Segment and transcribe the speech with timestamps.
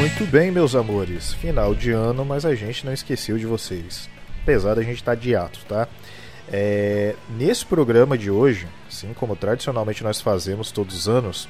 [0.00, 1.34] Muito bem, meus amores.
[1.34, 4.08] Final de ano, mas a gente não esqueceu de vocês.
[4.42, 5.86] Apesar da gente estar tá de ato, tá?
[6.50, 11.46] É, nesse programa de hoje, assim como tradicionalmente nós fazemos todos os anos,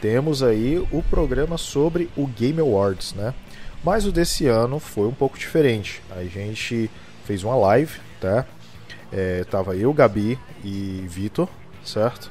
[0.00, 3.34] temos aí o programa sobre o Game Awards, né?
[3.82, 6.00] Mas o desse ano foi um pouco diferente.
[6.12, 6.88] A gente
[7.24, 8.46] fez uma live, tá?
[9.12, 11.48] É, tava eu, Gabi e Vitor,
[11.84, 12.30] certo?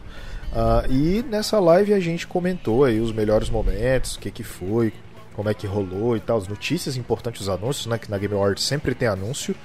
[0.53, 4.93] Uh, e nessa live a gente comentou aí os melhores momentos, o que que foi,
[5.33, 7.97] como é que rolou e tal, as notícias importantes, os anúncios, né?
[7.97, 9.55] Que na Game Awards sempre tem anúncio.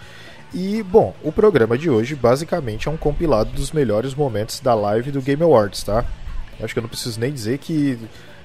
[0.55, 5.11] E, bom, o programa de hoje basicamente é um compilado dos melhores momentos da live
[5.11, 6.05] do Game Awards, tá?
[6.61, 7.99] Acho que eu não preciso nem dizer que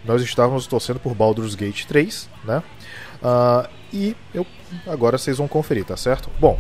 [0.04, 2.64] nós estávamos torcendo por Baldur's Gate 3, né?
[3.22, 4.46] Uh, e eu,
[4.88, 6.30] agora vocês vão conferir, tá certo?
[6.40, 6.60] Bom,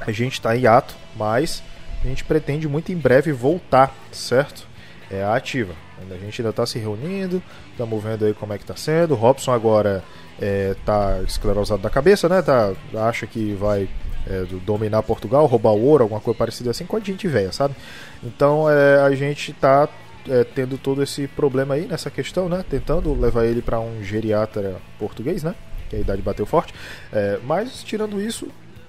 [0.00, 1.62] a gente está em ato, mas
[2.02, 4.66] a gente pretende muito em breve voltar, certo?
[5.10, 5.74] É a ativa.
[6.12, 9.14] A gente ainda está se reunindo, estamos vendo aí como é que está sendo.
[9.14, 10.02] O Robson agora
[10.38, 12.42] está é, esclerosado da cabeça, né?
[12.42, 13.88] Tá, acha que vai
[14.26, 17.74] é, dominar Portugal, roubar o ouro, alguma coisa parecida assim, com a gente velha, sabe?
[18.22, 19.88] Então é, a gente está
[20.28, 22.64] é, tendo todo esse problema aí nessa questão, né?
[22.68, 25.54] Tentando levar ele para um geriatra português, né?
[25.88, 26.74] Que a idade bateu forte.
[27.12, 28.48] É, mas tirando isso,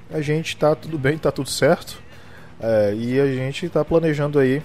[0.10, 2.02] a gente está tudo bem, está tudo certo.
[2.60, 4.62] É, e a gente está planejando aí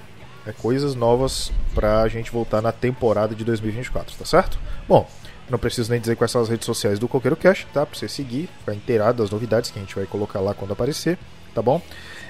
[0.47, 4.59] é, coisas novas para a gente voltar na temporada de 2024, tá certo?
[4.89, 5.09] Bom,
[5.49, 7.85] não preciso nem dizer quais são as redes sociais do Coqueiro Cash, tá?
[7.85, 11.19] Pra você seguir, ficar inteirado das novidades que a gente vai colocar lá quando aparecer,
[11.55, 11.83] tá bom?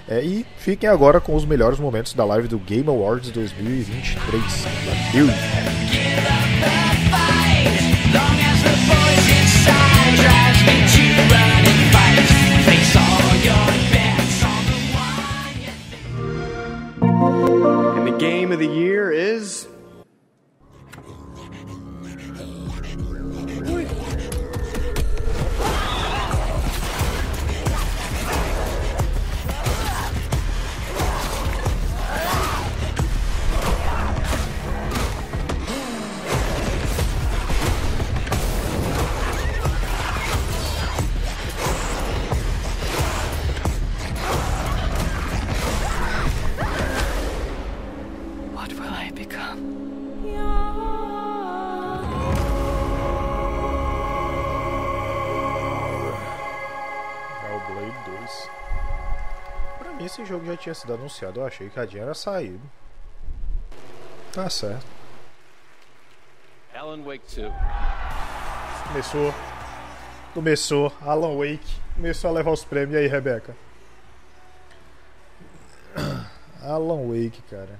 [0.08, 4.42] É, e fiquem agora com os melhores momentos da live do Game Awards 2023.
[5.12, 5.28] Valeu!
[17.12, 17.39] And the
[18.20, 19.66] game of the year is
[60.24, 62.60] jogo já tinha sido anunciado, eu achei que a Jean era saído.
[64.32, 64.86] Tá certo.
[66.74, 67.52] Alan Wake 2.
[68.88, 69.34] Começou.
[70.32, 70.92] Começou.
[71.02, 71.80] Alan Wake.
[71.94, 72.94] Começou a levar os prêmios.
[72.94, 73.54] E aí, Rebeca?
[76.62, 77.78] Alan Wake, cara.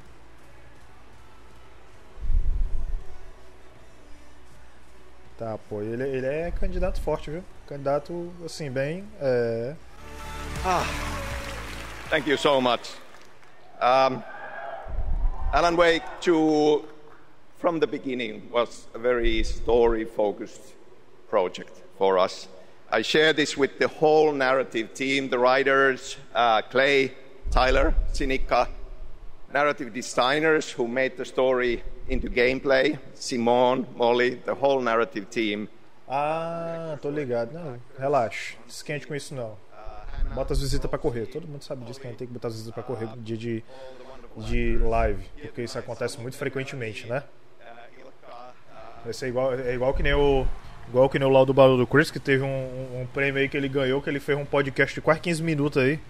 [5.38, 7.42] Tá, pô, ele, ele é candidato forte, viu?
[7.66, 9.08] Candidato, assim, bem.
[9.18, 9.74] É...
[10.62, 11.29] Ah.
[12.10, 12.90] Thank you so much.
[13.80, 14.24] Um,
[15.54, 16.84] Alan Wake 2,
[17.58, 20.74] from the beginning, was a very story focused
[21.28, 22.48] project for us.
[22.90, 27.14] I share this with the whole narrative team the writers, uh, Clay,
[27.52, 28.66] Tyler, Sinica,
[29.54, 35.68] narrative designers who made the story into gameplay, Simone, Molly, the whole narrative team.
[36.08, 37.52] Ah, tô ligado.
[37.52, 38.56] Não, relaxa.
[38.68, 39.56] Esquente com isso não.
[40.34, 41.26] Bota as visitas para correr.
[41.26, 43.22] Todo mundo sabe disso que a gente tem que botar as visitas para correr no
[43.22, 43.64] dia de,
[44.38, 47.22] de live, porque isso acontece muito frequentemente, né?
[49.04, 50.46] Vai é igual, é igual que nem o.
[50.88, 53.56] Igual que nem o Laudo Balu do Chris, que teve um, um, prêmio aí que
[53.56, 56.00] ele ganhou, que ele fez um podcast de quase 15 minutos aí.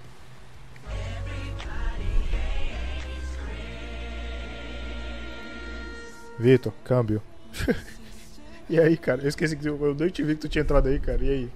[6.39, 7.23] Vitor, câmbio.
[8.71, 9.21] e aí, cara?
[9.21, 11.23] Eu esqueci que eu nem te vi que tu tinha entrado aí, cara.
[11.23, 11.51] E aí?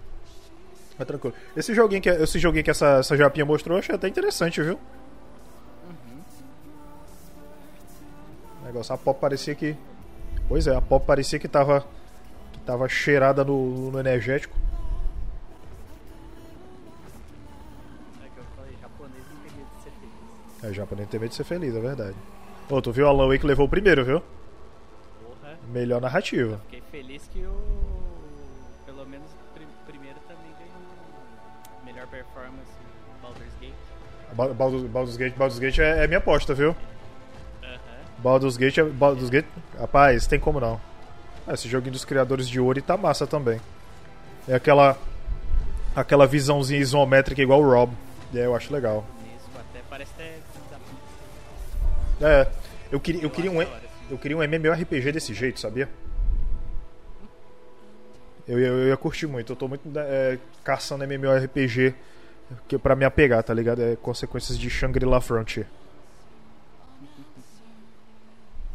[0.99, 1.35] Mas tranquilo.
[1.57, 4.75] Esse joguinho que, esse joguinho que essa, essa japinha mostrou, eu achei até interessante, viu?
[4.75, 6.23] Uhum.
[8.63, 9.77] O negócio, a pop parecia que.
[10.49, 11.85] Pois é, a pop parecia que tava.
[12.53, 14.57] que tava cheirada no, no energético.
[18.25, 20.63] É que eu falei, japonês não tem medo de ser feliz.
[20.63, 22.17] É, japonês tem medo de ser feliz, é verdade.
[22.69, 24.23] Pô, tu viu o Alan Wake levou o primeiro, viu?
[25.23, 25.59] Porra.
[25.73, 26.61] Melhor narrativa.
[26.67, 28.14] Fiquei feliz que o
[32.15, 32.71] performance
[33.21, 33.75] Baldur's Gate.
[34.33, 36.71] Baldur's, Baldur's Gate, Baldur's Gate é, é minha aposta, viu?
[36.71, 37.79] Uhum.
[38.19, 39.47] Baldur's Gate, é, Baldur's Gate,
[39.79, 40.81] rapaz, tem como não.
[41.49, 43.61] Esse joguinho dos criadores de Ori tá massa também.
[44.49, 44.97] É aquela
[45.95, 47.93] aquela visãozinha isométrica igual o Rob.
[48.33, 49.05] E é, eu acho legal.
[49.37, 50.13] Isso, até parece
[52.21, 52.49] até É,
[52.91, 53.63] eu queria eu queria um
[54.11, 55.89] eu queria um MMORPG desse jeito, sabia?
[58.47, 59.53] Eu, ia- eu ia curtir muito.
[59.53, 61.95] Eu tô muito é, caçando MMORPG
[62.69, 63.81] que, pra me apegar, tá ligado?
[63.83, 65.67] É consequências de Shangri-La Frontier.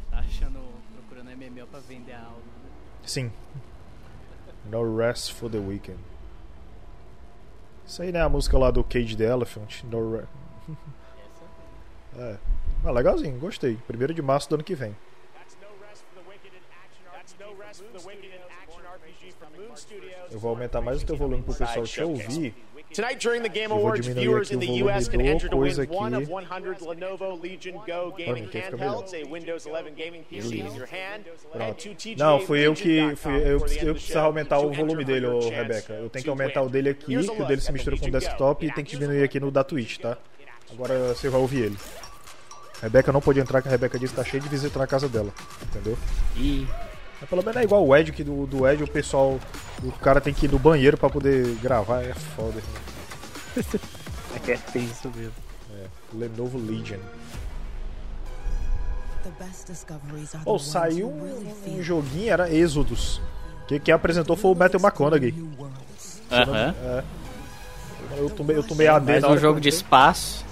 [0.10, 0.60] Tá achando,
[0.95, 2.42] procurando MMO pra vender a alma.
[3.06, 3.31] Sim.
[4.66, 6.00] No Rest for the Weekend.
[7.88, 8.22] Isso aí, né?
[8.22, 9.83] A música lá do Cage the Elephant.
[9.83, 10.24] No Re...
[12.15, 12.38] Essa É.
[12.86, 13.77] Ah, legalzinho, gostei.
[13.88, 14.95] Primeiro de março do ano que vem.
[15.33, 17.04] That's no rest for the wicked in action.
[17.12, 20.19] That's no rest for the wicked in action RPG from Moon Studios.
[20.31, 22.54] Eu vou aumentar mais o teu volume pro pessoal te ouvir.
[22.94, 25.58] Tonight during the Game vou Awards, diminuir viewers in the US can do enter to
[25.58, 26.24] win one aqui.
[26.24, 31.26] of 100 Lenovo Legion Go gaming handhelds, a Windows 11 gaming PC in your hand,
[31.54, 33.16] and two TGA Não, fui eu que.
[33.16, 35.94] Fui eu, eu precisava aumentar o volume dele, ô Rebeca.
[35.94, 38.66] Eu tenho que aumentar o dele aqui, que o dele se mistura com o desktop
[38.66, 40.18] e tem que diminuir aqui no da Twitch, tá?
[40.72, 41.78] Agora você vai ouvir ele.
[42.82, 45.08] Rebeca não pode entrar, que a Rebeca disse que tá cheio de visita na casa
[45.08, 45.32] dela.
[45.62, 45.98] Entendeu?
[46.38, 46.66] E
[47.19, 49.39] Mas pelo menos é igual o Ed, que do, do Ed o pessoal.
[49.83, 52.62] O cara tem que ir no banheiro pra poder gravar, é foda.
[54.48, 55.50] é tenso mesmo.
[56.13, 57.00] Lenovo Legion.
[59.24, 63.22] The best discoveries are the Ou ones saiu um, um joguinho, era Exodus.
[63.68, 65.31] Que quem apresentou foi o Matthew McConaughey.
[65.31, 66.22] new worlds.
[66.31, 66.75] Aham.
[66.83, 67.04] É.
[68.18, 70.44] Eu tomei, eu tomei AD Mais na um hora que jogo de espaço.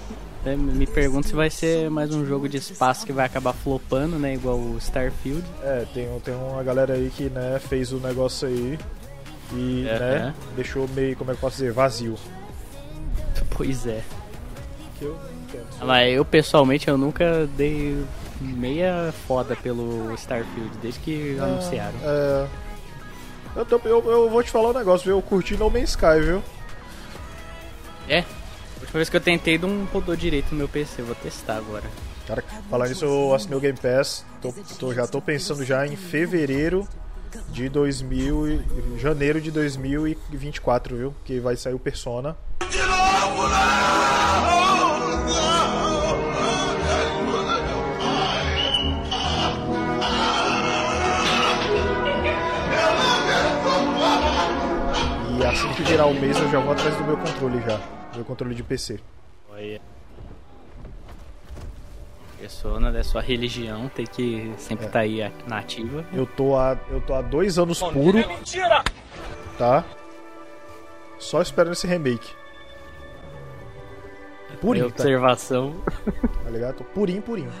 [0.44, 4.18] É, Me pergunto se vai ser mais um jogo de espaço que vai acabar flopando,
[4.18, 4.34] né?
[4.34, 5.44] Igual o Starfield.
[5.62, 8.78] É, tem, tem uma galera aí que né, fez o negócio aí
[9.52, 9.98] e Aham.
[9.98, 12.14] né, deixou meio, como é que eu posso dizer, vazio.
[13.50, 14.02] Pois é.
[14.98, 15.66] Que eu não entendo.
[15.84, 18.04] Mas eu pessoalmente eu nunca dei
[18.40, 21.98] meia foda pelo Starfield desde que anunciaram.
[22.04, 22.46] É,
[23.56, 25.16] eu, eu, eu vou te falar um negócio, viu?
[25.16, 26.42] Eu curti No Man's Sky, viu?
[28.08, 28.24] É.
[28.80, 31.84] Última vez que eu tentei não rodou direito no meu PC, vou testar agora.
[32.26, 34.24] Cara, falando nisso, eu assinei o Game Pass.
[34.40, 36.86] Tô, tô- já tô pensando já em fevereiro
[37.50, 38.60] de 2000 e,
[38.98, 41.14] janeiro de 2024, viu?
[41.24, 42.36] Que vai sair o Persona.
[55.40, 57.78] E assim que virar o mês eu já vou atrás do meu controle já.
[58.18, 58.98] Meu controle de PC.
[59.48, 59.80] Olha.
[62.36, 66.04] Persona da sua religião tem que sempre estar aí a- na ativa.
[66.12, 68.18] Eu tô há, eu tô há dois anos puro.
[69.56, 69.84] Tá?
[71.20, 72.28] Só esperando esse remake.
[74.60, 75.80] Purinho, Minha tá, observação.
[76.42, 76.78] tá ligado?
[76.78, 77.52] Tô purinho, purinho.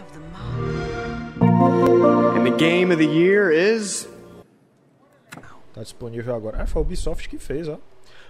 [1.40, 4.08] And the game of the year is.
[5.72, 6.60] Tá disponível agora.
[6.62, 7.78] Ah, foi a Ubisoft que fez, ó.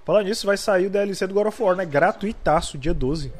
[0.09, 1.85] Falando nisso, vai sair o DLC do God of War, né?
[1.85, 3.31] Gratuitaço, dia 12.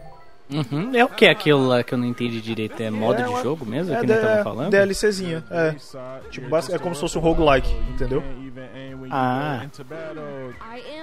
[0.53, 0.95] Uhum.
[0.95, 2.79] É o que aquilo lá que eu não entendi direito?
[2.83, 3.95] É modo de jogo mesmo?
[3.95, 4.71] É, que D- tava falando?
[4.71, 5.75] DLCzinha, é.
[6.31, 8.23] Tipo, é como se fosse um roguelike, entendeu?
[9.11, 9.63] Ah.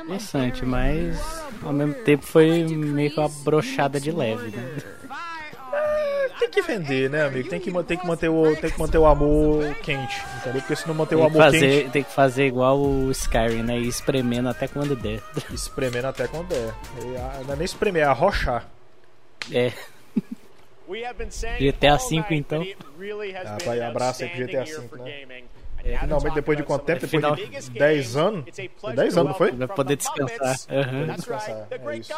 [0.04, 4.78] Interessante, mas ao mesmo tempo foi meio que uma brochada de leve, né?
[6.40, 7.50] Tem que vender, né, amigo?
[7.50, 10.62] Tem que, tem que, manter, o, tem que manter o amor quente, entendeu?
[10.62, 13.78] Porque se não manter o amor fazer, quente, tem que fazer igual o Skyrim, né?
[13.78, 15.22] Ir espremendo até quando der.
[15.54, 16.74] espremendo até quando der.
[17.02, 18.68] E, Não é nem espremer, é arrochar.
[19.52, 19.72] É.
[21.60, 22.64] GTA V, então.
[23.46, 25.44] Ah, vai, an abraça aí GTA V, né?
[25.86, 26.00] Gaming.
[26.00, 27.02] Finalmente, depois de quanto tempo?
[27.02, 28.46] Depois Final- de 10 anos?
[28.80, 29.52] Foi 10 anos, não foi?
[29.52, 30.56] Vai poder descansar.
[30.70, 32.14] Right, Descansar, é isso.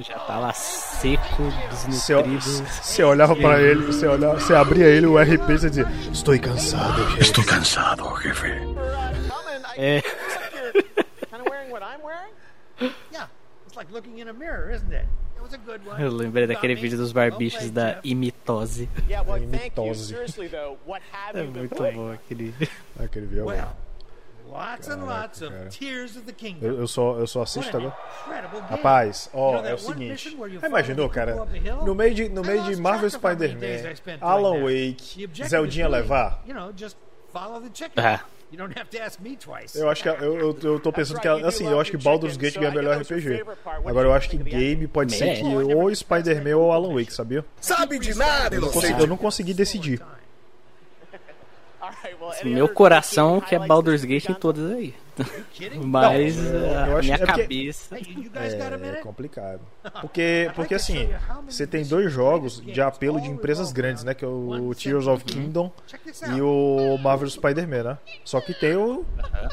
[0.00, 2.40] Já tá lá seco, Você, desnutrido.
[2.40, 6.38] você olhava pra ele, você, olhava, você abria ele, o RP, e você dizia: Estou
[6.40, 7.20] cansado, gente.
[7.22, 8.48] Estoy cansado, jefe.
[9.76, 10.00] É.
[10.02, 12.32] Kind of wearing what I'm wearing?
[13.12, 13.28] Yeah,
[13.66, 15.06] it's like looking in a mirror, isn't it?
[15.94, 16.02] A.
[16.02, 18.88] Eu lembrei daquele vídeo dos barbichos da imitose.
[19.08, 19.36] Thank you.
[19.36, 20.14] Imitose.
[21.34, 22.54] É muito bom aquele.
[22.98, 23.46] Aquele vídeo.
[23.46, 23.68] Well,
[24.50, 25.52] lots and lots of.
[25.70, 26.66] Tears of the Kingdom.
[26.66, 27.96] Eu, eu, só, eu só assisto agora.
[28.68, 30.36] Rapaz, ó, know é o seguinte.
[30.64, 31.46] imaginou, cara?
[31.84, 36.42] No meio de, no meio de Marvel Spider-Man, Alan Wake, Zeldinha levar.
[37.96, 38.20] Ah.
[38.52, 39.78] You don't have to ask me twice.
[39.78, 42.58] Eu acho que eu, eu, eu tô pensando que assim, eu acho que Baldur's Gate
[42.58, 43.42] ganha melhor RPG.
[43.86, 47.42] Agora eu acho que game pode ser que ou Spider-Man ou Alan Wake, sabia?
[47.58, 50.02] Sabe de nada, Eu não consegui, eu não consegui decidir.
[50.02, 50.18] All right, well,
[51.14, 51.80] any
[52.44, 54.94] Meu coração quer highlights Baldur's that Gate em todas aí.
[55.84, 57.96] Mas Não, eu- a eu acho- minha é porque- cabeça.
[57.98, 59.02] É minute?
[59.02, 59.60] complicado.
[60.00, 61.10] Porque, porque assim,
[61.46, 64.14] você tem dois jogos de apelo de empresas grandes, né?
[64.14, 65.70] Que é o Tears of Kingdom
[66.34, 67.98] e o Marvel Spider-Man, né?
[68.24, 69.04] Só que tem o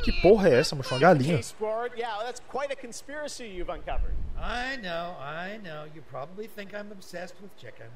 [0.03, 0.93] Que porra é essa, moço?
[0.93, 1.37] Uma galinha.
[1.37, 1.93] Case forward.
[1.99, 4.13] Yeah, that's quite a conspiracy you've uncovered.
[4.37, 5.85] I know, I know.
[5.93, 7.91] You probably think I'm obsessed with chickens,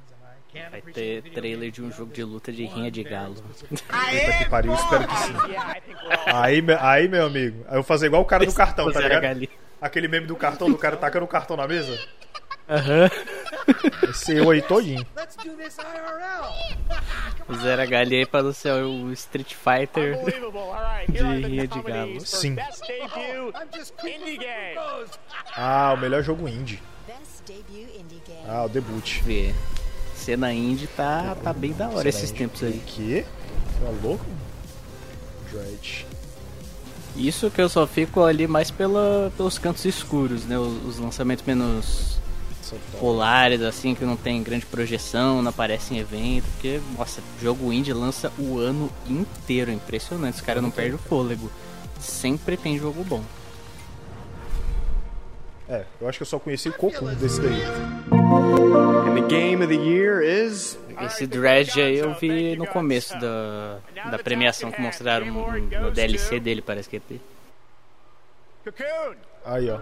[0.72, 3.36] Vai ter trailer de um jogo de luta de rinha de galo.
[3.36, 5.34] Puta que pariu, espero que sim.
[5.48, 5.82] Yeah.
[6.28, 9.48] Aí, aí, meu amigo, eu vou fazer igual o cara do cartão, tá ligado?
[9.82, 11.98] Aquele meme do cartão, do cara tacando o cartão na mesa.
[12.70, 13.10] Aham.
[14.10, 15.06] Esse eu aí todinho.
[15.16, 16.48] Let's do this IRL.
[17.48, 20.18] Fizeram a galinha aí pra ser o Street Fighter.
[21.10, 22.22] De rinha de galo.
[22.22, 22.56] Sim.
[22.56, 22.82] pros.
[25.56, 26.82] Ah, o melhor jogo indie.
[28.48, 29.22] Ah, o debut.
[29.24, 29.54] Ver.
[30.24, 32.78] Cena indie tá, tá bem da hora esses tempos aí.
[32.78, 33.26] O quê?
[33.82, 34.26] Tá louco?
[35.52, 36.06] Dread.
[37.18, 40.58] Isso que eu só fico ali mais pela, pelos cantos escuros, né?
[40.58, 42.18] Os, os lançamentos menos
[43.00, 46.46] polares, assim, que não tem grande projeção, não aparece em evento.
[46.54, 49.72] Porque, nossa, jogo indie lança o ano inteiro.
[49.72, 50.36] É impressionante.
[50.36, 51.52] Os caras não perdem o fôlego.
[52.00, 53.22] Sempre tem jogo bom.
[55.70, 57.62] É, eu acho que eu só conheci o Cocoon desse daí.
[58.12, 63.80] And the game of the year is Esse Dredge aí eu vi no começo da,
[64.12, 67.02] da premiação que mostraram no, DLC dele, parece que é.
[69.46, 69.80] Aí, ó.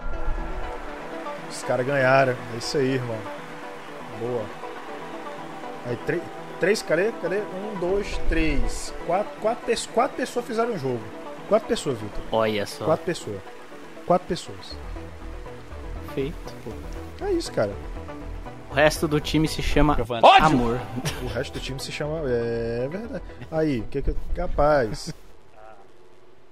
[1.48, 2.32] Os caras ganharam.
[2.54, 3.18] É isso aí, irmão.
[4.20, 4.44] Boa.
[5.86, 6.22] Aí, três.
[6.62, 7.10] Três, cadê?
[7.20, 7.40] Cadê?
[7.40, 8.94] Um, dois, três.
[9.04, 11.02] Quatro, quatro, quatro pessoas fizeram o jogo.
[11.48, 12.22] Quatro pessoas, Vitor.
[12.30, 12.84] Olha só.
[12.84, 13.40] Quatro pessoas.
[14.06, 14.76] Quatro pessoas.
[16.14, 17.24] Feito, pô.
[17.24, 17.72] É isso, cara.
[18.70, 19.96] O resto do time se chama
[20.40, 20.80] Amor.
[21.22, 22.22] O resto do time se chama.
[22.26, 23.22] É verdade.
[23.50, 24.14] Aí, o que que.
[24.34, 25.14] Capaz.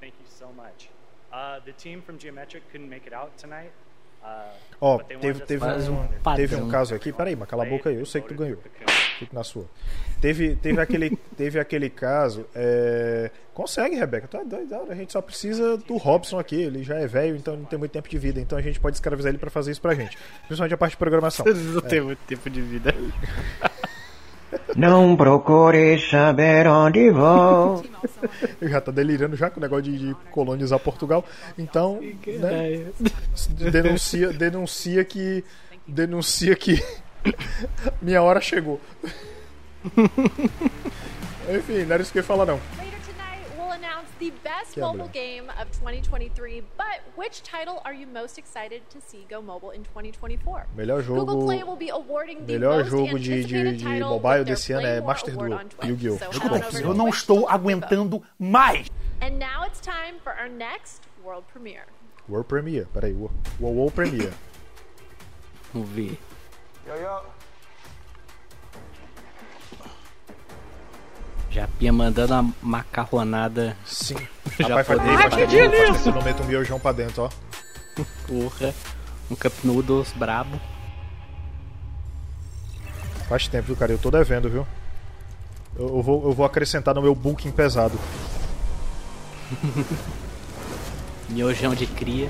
[0.00, 0.90] Thank you so much.
[1.32, 3.72] Uh, the team from Geometric couldn't make it out tonight.
[4.80, 7.12] Ó, they teve, teve, um, teve um caso aqui.
[7.12, 7.96] Peraí, mas cala a boca aí.
[7.96, 8.58] Eu sei que tu ganhou.
[9.18, 9.66] Fique na sua.
[10.22, 12.46] Teve, teve, aquele, teve aquele caso.
[12.54, 14.26] é, Consegue, Rebeca.
[14.26, 14.74] Tu é doido.
[14.88, 16.56] A gente só precisa do Robson aqui.
[16.56, 18.40] Ele já é velho, então não tem muito tempo de vida.
[18.40, 20.16] Então a gente pode escravizar ele pra fazer isso pra gente.
[20.46, 21.44] Principalmente a parte de programação.
[21.44, 22.94] não tem muito tempo de vida.
[24.80, 27.84] Não procure saber onde vou.
[28.62, 31.22] Ele já tá delirando já com o negócio de, de colonizar Portugal.
[31.58, 32.86] Então, né,
[33.70, 35.44] denuncia, denuncia que.
[35.86, 36.82] Denuncia que.
[38.00, 38.80] Minha hora chegou.
[41.54, 42.58] Enfim, não era isso que eu ia falar, não.
[44.20, 46.62] The best Que mobile game of 2023.
[46.76, 50.66] But which title are you most excited to see go mobile in 2024?
[50.76, 51.44] Melhor Google jogo.
[51.46, 54.86] Play will be awarding the Melhor most jogo de, de, de title mobile desse ano
[54.86, 55.58] é Master Duel.
[55.82, 56.18] Yu-Gi-Oh!
[56.18, 58.88] So Eu não estou aguentando mais.
[59.20, 61.86] And now it's time for our next world premiere.
[62.28, 62.86] World Premiere.
[62.92, 64.32] Peraí, World, World Premiere.
[65.74, 66.18] Vamos ver.
[71.50, 73.76] Japinha mandando a macarronada.
[73.84, 74.16] Sim.
[74.58, 76.80] Já Rapaz, faz tempo, faz fazer tempo, faz tempo que eu não meto um miojão
[76.80, 77.30] pra dentro, ó.
[78.26, 78.74] Porra.
[79.30, 80.60] Um Cup Noodles brabo.
[83.28, 83.92] Faz tempo, viu, cara?
[83.92, 84.66] Eu tô devendo, viu?
[85.76, 87.98] Eu, eu vou, eu vou acrescentar no meu booking pesado.
[91.28, 92.28] Miojão de cria.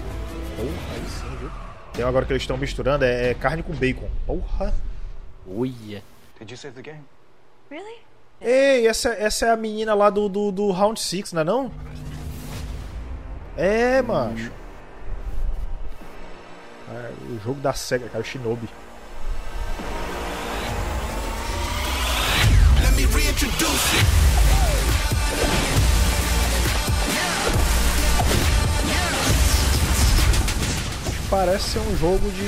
[0.57, 1.51] Porra, aí sim, viu?
[1.93, 4.09] Tem agora que eles estão misturando, é, é carne com bacon.
[4.27, 4.75] Porra.
[5.47, 6.03] Uia.
[6.39, 7.05] Did you save the game?
[7.71, 8.01] Really?
[8.41, 11.71] Ei, essa, essa é a menina lá do, do, do Round 6, não é não?
[13.55, 14.51] É, macho.
[16.91, 18.69] É, o jogo da SEGA, cara, o Shinobi.
[31.29, 32.47] Parece ser um jogo de.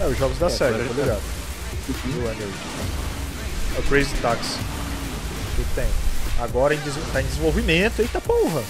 [0.00, 1.37] É, os jogos da SEGA, tô ligado.
[1.92, 2.52] Do Energy.
[3.76, 4.58] É o Crazy Taxi.
[5.56, 5.88] Que tem.
[6.38, 6.78] Agora em,
[7.12, 8.00] tá em desenvolvimento.
[8.00, 8.62] Eita porra!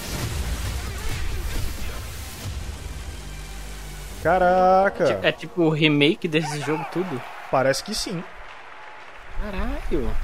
[4.23, 5.21] Caraca!
[5.23, 7.21] É tipo o remake desse jogo tudo.
[7.51, 8.23] Parece que sim.
[9.43, 10.15] Caralho.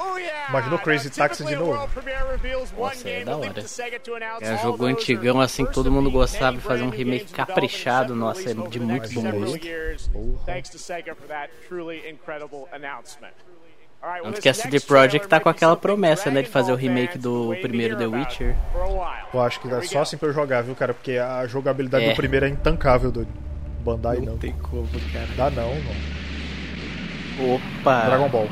[0.00, 1.88] Oh, o Crazy Taxi de novo.
[2.78, 3.64] Nossa, é da hora.
[4.40, 8.14] É um jogo antigão assim que todo mundo gostava de fazer um remake caprichado.
[8.14, 9.58] Nossa, é de muito bom gosto.
[14.22, 17.54] Tanto que a CD Projekt tá com aquela promessa, né, de fazer o remake do
[17.60, 18.54] primeiro The Witcher.
[19.34, 20.94] Eu acho que é só assim pra eu jogar, viu, cara?
[20.94, 22.10] Porque a jogabilidade É.
[22.10, 23.32] do primeiro é intancável, doido.
[23.80, 24.32] Bandai não.
[24.32, 25.26] Não tem como, cara.
[25.36, 26.27] Dá não, mano.
[27.38, 28.02] Opa.
[28.06, 28.48] Dragon Ball.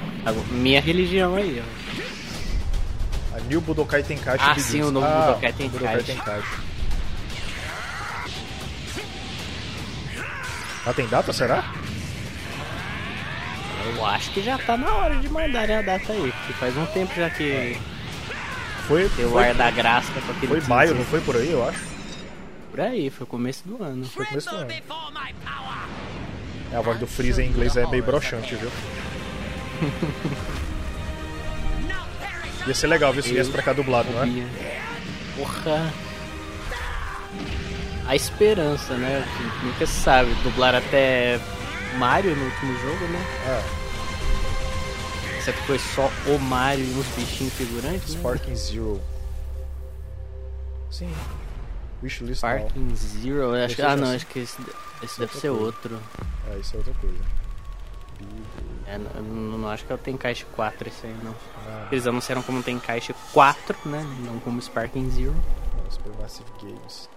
[0.51, 3.37] Minha religião aí, ó.
[3.37, 4.67] A New Budokai Tenkaichi Ah, Begins.
[4.67, 5.79] sim, o novo ah, Budokai Tenkaichi.
[5.85, 6.77] Budokai Tenkaichi.
[10.87, 11.65] Ah, tem data, será?
[13.95, 16.33] Eu acho que já tá na hora de mandarem a data aí.
[16.47, 17.77] Que faz um tempo já que
[18.87, 21.69] Foi, o foi, ar da graça com aquele foi maio, não foi por aí, eu
[21.69, 21.81] acho.
[22.71, 24.05] Por aí, foi o começo do ano.
[24.05, 24.69] Foi começo do ano.
[26.73, 28.71] É, a voz do Freeza em inglês é meio broxante, viu?
[32.67, 34.81] Ia ser legal ver se viesse pra cá dublado, não é?
[35.37, 35.93] Porra.
[38.07, 39.25] A esperança, né?
[39.63, 40.35] Nunca se sabe.
[40.43, 41.39] Dublar até
[41.99, 43.21] Mario no último jogo, né?
[43.47, 43.87] É,
[45.47, 48.15] Exceto que foi só o Mario e uns bichinhos figurantes.
[48.15, 48.19] Né?
[48.19, 49.01] Sparking Zero.
[50.91, 51.13] Sim.
[52.03, 52.39] Wishlist.
[52.39, 53.55] Sparking Zero.
[53.55, 54.17] Acho ah, não, sei.
[54.17, 54.57] acho que esse,
[55.03, 55.65] esse é deve ser coisa.
[55.65, 56.01] outro.
[56.51, 57.19] É, isso é outra coisa.
[58.87, 61.35] É, não, não, acho que é o Tenkaichi 4 esse aí, não.
[61.67, 64.03] Ah, Eles anunciaram como Tenkaichi 4, né?
[64.21, 65.35] Não como Sparking Zero.
[65.77, 67.09] não, Supermassive Games.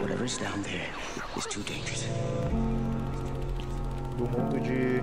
[0.00, 0.88] Whatever's down there
[1.36, 2.04] is too dangerous.
[4.16, 5.02] Do mundo de.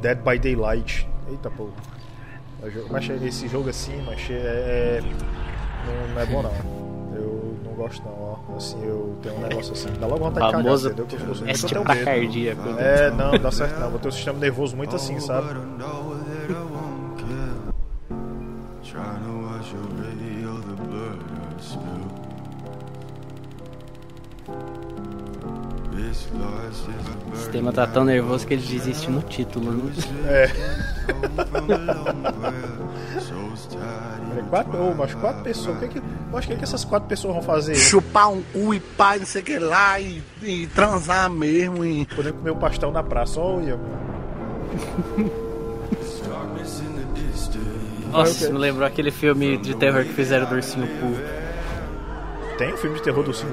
[0.00, 1.06] Dead by Daylight.
[1.28, 1.72] Eita porra.
[2.70, 4.98] Jo- Mas esse jogo assim, mas é.
[4.98, 5.00] é-
[5.86, 6.73] Não, não é bom não.
[7.84, 8.56] Gosto não, ó.
[8.56, 9.88] Assim, eu tenho um negócio assim.
[10.00, 11.36] Dá logo vontade Famoso de cagar, entendeu?
[11.46, 12.04] Eu tenho pra medo.
[12.06, 12.68] cardíaco.
[12.78, 13.90] É, não, não dá certo não.
[13.90, 15.48] Eu tenho um sistema nervoso muito assim, sabe?
[27.30, 29.92] O sistema tá tão nervoso que ele desiste no título, né?
[30.24, 30.50] É.
[34.36, 35.76] É quatro, oh, mas quatro pessoas.
[35.76, 37.74] O que que, eu acho que, o que essas quatro pessoas vão fazer?
[37.74, 41.84] Chupar um cu e pá, não sei o que lá, e, e transar mesmo.
[41.84, 42.06] E...
[42.06, 43.40] Poder comer o pastel na praça.
[43.40, 43.78] Olha.
[48.10, 51.44] Nossa, isso me lembrou aquele filme de terror que fizeram do Ursinho Pooh.
[52.56, 53.52] Tem um filme de terror do Cinco?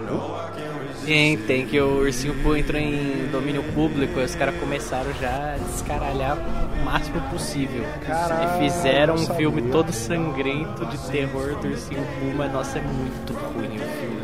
[1.06, 5.56] Tem, tem que o Ursinho Pooh entrou em domínio público e os caras começaram já
[5.56, 7.84] a descaralhar o máximo possível.
[8.06, 12.82] Caralho, e fizeram um filme todo sangrento de terror do Ursinho Pooh, mas nossa, é
[12.82, 14.22] muito ruim o filme.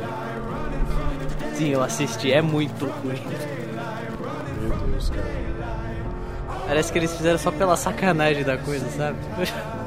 [1.55, 3.19] Sim, eu assisti, é muito ruim.
[4.61, 5.47] Meu Deus, cara.
[6.67, 9.17] Parece que eles fizeram só pela sacanagem da coisa, sabe?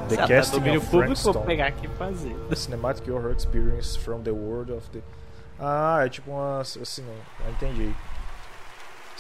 [0.09, 2.35] The Ah, tá, domínio of público, vou pegar aqui e fazer.
[2.49, 5.00] The Cinematic Horror Experience from the World of the.
[5.61, 6.61] Ah, é tipo uma.
[6.61, 7.92] Assim, não entendi.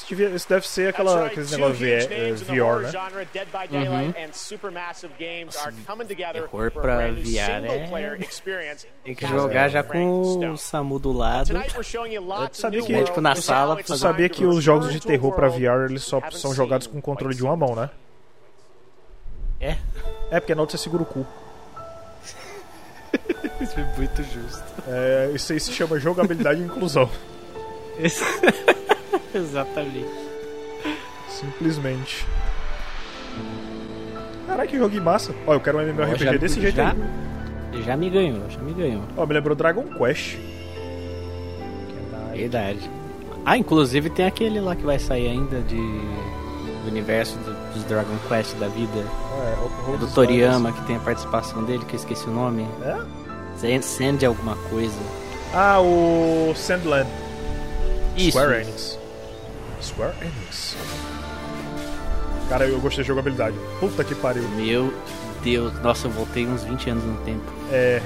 [0.00, 2.90] Isso, devia, isso deve ser aquela, aqueles negócios huge VR, horror né?
[2.90, 7.66] genre, Dead by Daylight and Supermassive Games are coming together terror for a pra VR
[7.66, 8.86] é- experience.
[9.04, 11.48] Tem que jogar já com o Samu do lado.
[11.48, 16.02] Tu sabia que, médico na sala sabia que os jogos de terror pra VR eles
[16.02, 17.90] só são jogados com in controle de uma mão, né?
[19.60, 19.76] É?
[20.30, 21.26] É, porque na outra você segura o cu.
[23.60, 24.62] Isso é muito justo.
[24.88, 27.08] É, isso aí se chama jogabilidade e inclusão.
[29.34, 30.06] Exatamente.
[31.28, 32.26] Simplesmente.
[34.46, 35.34] Caralho, que jogo massa.
[35.46, 37.82] Ó, eu quero um MMORPG já, desse jeito já, aí.
[37.82, 39.02] Já me ganhou, já me ganhou.
[39.16, 40.36] Ó, me lembrou Dragon Quest.
[42.34, 42.90] Verdade.
[43.44, 48.16] Ah, inclusive tem aquele lá que vai sair ainda de do universo do- dos Dragon
[48.28, 48.98] Quest da vida.
[48.98, 52.66] É, o- o- do Toriyama, que tem a participação dele, que eu esqueci o nome.
[52.82, 52.96] É?
[53.60, 54.96] Sand- Sand alguma coisa.
[55.54, 57.08] Ah, o Sandland.
[58.16, 58.60] Isso, Square.
[58.62, 58.98] Enix.
[59.82, 60.76] Square Enix.
[62.48, 63.56] Cara, eu gostei de jogabilidade.
[63.78, 64.42] Puta que pariu.
[64.56, 64.92] Meu
[65.42, 67.44] Deus, nossa, eu voltei uns 20 anos no tempo.
[67.72, 68.00] É.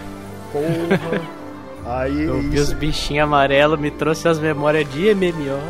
[0.53, 1.21] Porra.
[2.01, 2.23] Aí.
[2.25, 5.61] Eu vi os bichinhos amarelos, me trouxe as memórias de MMO.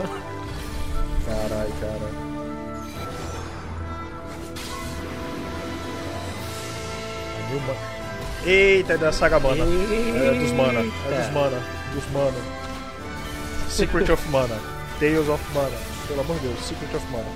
[1.26, 2.14] Caralho, cara.
[7.66, 7.93] Ma-
[8.46, 9.64] Eita, é da Saga Mana.
[9.64, 10.80] É dos Mana.
[10.80, 11.62] É dos Mana.
[11.94, 12.38] Dos Mana.
[13.68, 14.60] Secret of Mana.
[15.00, 15.76] Tales of Mana.
[16.06, 17.30] Pelo amor de Deus, Secret of Mana.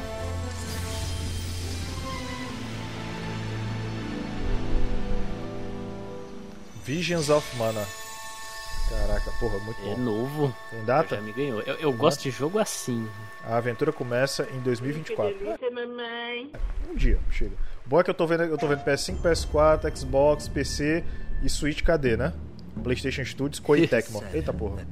[6.85, 7.85] Visions of Mana.
[8.89, 9.99] Caraca, porra, muito É bom.
[9.99, 10.55] novo.
[10.71, 11.17] Tem data?
[11.17, 11.61] Já me ganhou.
[11.63, 13.07] Eu, eu gosto de jogo assim.
[13.45, 15.37] A aventura começa em 2024.
[15.73, 16.51] mamãe.
[16.91, 17.55] Um dia, chega.
[17.89, 21.03] Bom é que eu tô vendo, eu tô vendo PS5, PS4, Xbox, PC
[21.43, 22.35] e Switch KD, né?
[22.83, 24.23] PlayStation Studios, Koei Tecmo.
[24.33, 24.87] Eita porra.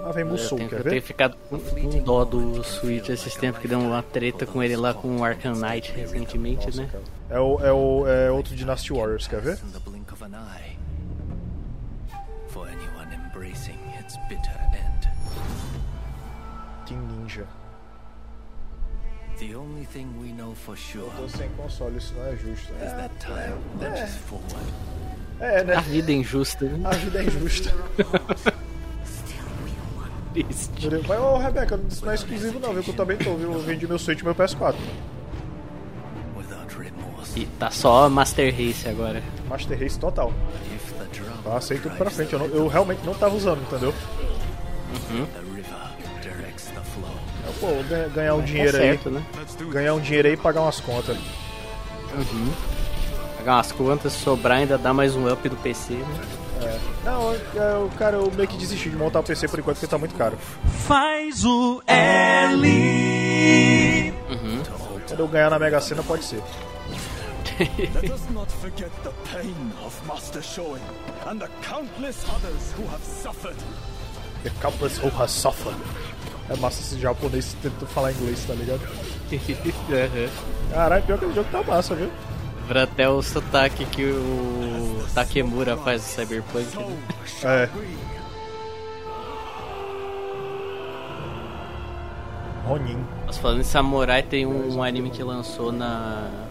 [0.00, 0.90] Lá vem Eu Musou, quer eu ver?
[0.90, 4.76] tenho ficado com, com dó do Switch esses tempos que deu uma treta com ele
[4.76, 6.88] lá com o Arkham Knight recentemente, né?
[7.28, 9.58] É, o, é, o, é outro Dynasty Warriors, quer ver?
[9.58, 9.80] In the
[19.38, 22.72] The only thing we know for sure Tô sem console, isso não é justo.
[22.72, 24.72] is that time marches forward.
[25.38, 25.74] É, né?
[25.76, 26.64] A vida é injusta.
[26.64, 26.80] né?
[26.88, 27.74] A vida é injusta.
[31.08, 32.82] Mas, ô Rebeca, isso não é exclusivo não, viu?
[32.82, 33.52] Que eu também tô, viu?
[33.52, 34.74] Eu vendi meu Switch e meu PS4.
[37.34, 39.22] E tá só Master Race agora.
[39.48, 40.32] Master Race total.
[41.44, 42.32] Passei tudo pra frente.
[42.32, 43.92] Eu, não- eu realmente não tava usando, entendeu?
[45.10, 45.26] Uhum.
[47.60, 47.68] Pô,
[48.14, 49.14] ganhar, um dinheiro certo, aí.
[49.14, 49.22] né?
[49.70, 51.16] Ganhar um dinheiro aí e pagar umas contas.
[52.14, 52.52] Uhum.
[53.38, 56.20] Pagar umas contas, sobrar ainda dá mais um up do PC, né?
[56.62, 56.78] É.
[57.04, 59.86] Não, eu, eu- cara, eu meio que desisti de montar o PC por enquanto porque
[59.86, 60.36] tá muito caro.
[60.86, 62.66] Faz o L.
[64.30, 64.62] Uhum.
[65.08, 66.42] Quando eu ganhar na Mega Sena, pode ser.
[68.02, 70.80] Let us not forget the pain of Master Shoin
[71.26, 73.56] and the countless others who have suffered.
[74.42, 75.76] The Countless who has suffered.
[76.48, 78.80] É massa esse japonês tentando falar inglês, tá ligado?
[79.32, 80.28] Uhum.
[80.72, 82.10] Caralho, pior que o jogo tá massa, viu?
[82.68, 86.76] Pra até o sotaque que o Takemura faz do Cyberpunk.
[86.76, 86.96] né?
[87.44, 87.68] É.
[92.66, 93.04] Ronin.
[93.26, 96.45] Mas falando em samurai, tem um anime que lançou na,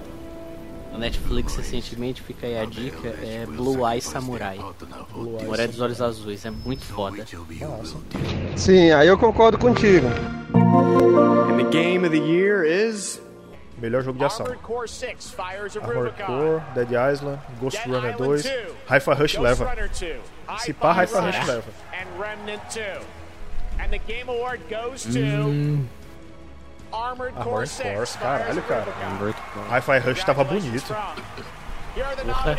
[0.95, 4.57] na Netflix recentemente, fica aí a dica, é Blue Eye Samurai.
[5.11, 7.25] Samurai dos Olhos Azuis, é muito foda.
[8.55, 10.07] Sim, aí eu concordo contigo.
[10.53, 13.21] And the game of the year is
[13.77, 14.45] Melhor jogo de ação.
[14.45, 16.25] Armored Core 6, Fires of Armored Rubicon.
[16.25, 18.51] Core, Dead Island, Ghost Runner Island 2, 2,
[18.87, 19.65] Hi-Fi Rush leva.
[19.65, 20.15] Runner 2,
[20.59, 21.63] Se pá, Hi-Fi Rush leva.
[21.93, 22.81] and Remnant 2.
[23.77, 25.89] And the Game Award goes to Hum.
[26.95, 28.85] Armored Core Armored 6, Core, Fires caralho, cara.
[29.69, 30.95] Hi-Fi Rush tava bonito.
[32.25, 32.57] Porra.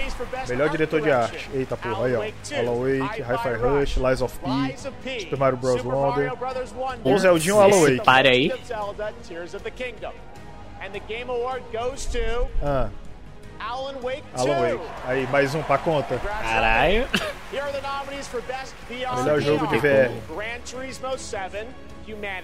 [0.49, 1.51] Melhor diretor de arte.
[1.53, 2.21] Eita porra, aí Alan ó.
[2.21, 4.39] Wake 2, Alan Wake, Hi-Fi Rush, Lies of
[5.03, 5.83] P, Super Mario Bros.
[5.83, 6.33] Wonder.
[7.05, 8.05] Ou Zeldinho ou Alan Wake.
[8.05, 8.53] pare aí.
[12.63, 12.89] Ah,
[13.59, 14.51] Alan Wake 2.
[14.51, 14.85] Alan Wake.
[15.07, 16.19] Aí, mais um pra conta.
[16.19, 17.07] Caralho.
[17.53, 19.23] Here are the nominees for Best VR.
[19.23, 20.09] Melhor jogo de VR.
[20.09, 20.35] VR.
[20.35, 21.96] Gran Turismo 7, Humanity,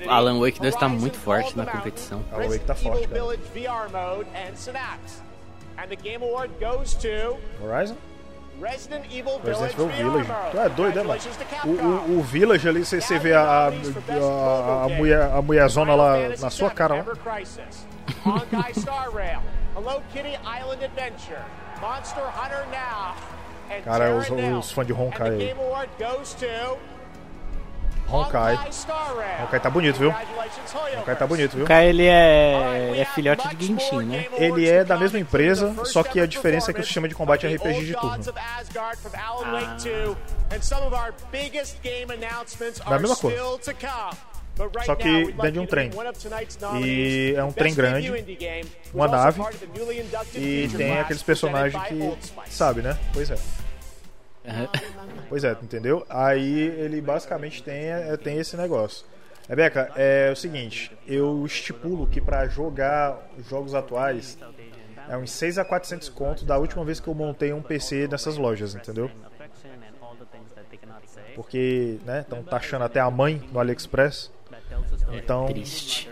[0.08, 2.22] Alan Wake 2 tá Horizon muito forte na competição.
[2.32, 3.20] Alan Wake tá Resident forte, cara.
[3.20, 4.56] Village VR Mode, and
[5.88, 7.96] the Game Award goes to Horizon?
[8.60, 10.30] Resident Evil Resident Village.
[10.50, 11.20] Tu é doido, né, mano?
[11.64, 15.94] O, o, o Village ali, você, você vê a, a, a, a, mulher, a mulherzona
[15.94, 16.94] lá na sua cara.
[16.94, 16.98] ó.
[16.98, 17.86] Ever Crisis,
[18.24, 19.40] Honkai Star Rail,
[19.74, 21.42] Hello Kitty Island Adventure,
[21.80, 23.16] Monster Hunter Now,
[23.70, 25.54] and Cara, os, os fãs de Honkai And the aí.
[28.12, 28.58] Honkai.
[29.42, 30.14] Honkai tá bonito, viu?
[30.98, 31.64] Honkai tá bonito, viu?
[31.64, 34.26] O cara ele é, é filhote de Genshin, né?
[34.36, 37.46] Ele é da mesma empresa, só que a diferença é que o sistema de combate
[37.46, 38.10] é RPG de turno.
[38.10, 40.16] Gods of Asgard from Alan Wake 2,
[40.54, 43.30] and some of our biggest game announcements Da are mesma cor.
[43.32, 44.16] still to come.
[44.54, 45.90] But right Só que dentro de um trem.
[46.82, 48.12] E é um trem grande,
[48.92, 49.42] uma nave,
[50.34, 52.18] E tem aqueles personagens que.
[52.50, 52.98] Sabe, né?
[53.14, 53.36] Pois é.
[55.28, 56.04] Pois é, entendeu?
[56.10, 59.06] Aí ele basicamente tem, é, tem esse negócio.
[59.48, 64.38] Rebeca, é o seguinte, eu estipulo que pra jogar jogos atuais
[65.08, 68.36] é uns 6 a 400 conto da última vez que eu montei um PC nessas
[68.36, 69.10] lojas, entendeu?
[71.34, 74.30] Porque, né, estão taxando até a mãe no AliExpress.
[75.12, 76.10] Então, Triste.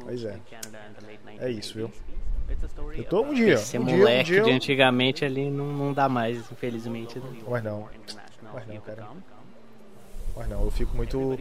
[0.00, 0.38] pois é.
[1.38, 1.92] É isso, viu?
[2.96, 5.66] Eu tô um dia, Esse um dia, um moleque dia eu- de antigamente ali não,
[5.66, 7.18] não dá mais, infelizmente.
[7.18, 7.26] né?
[7.48, 7.88] Mas não.
[8.52, 9.08] Mas não, cara.
[10.36, 11.38] Mas não, eu fico muito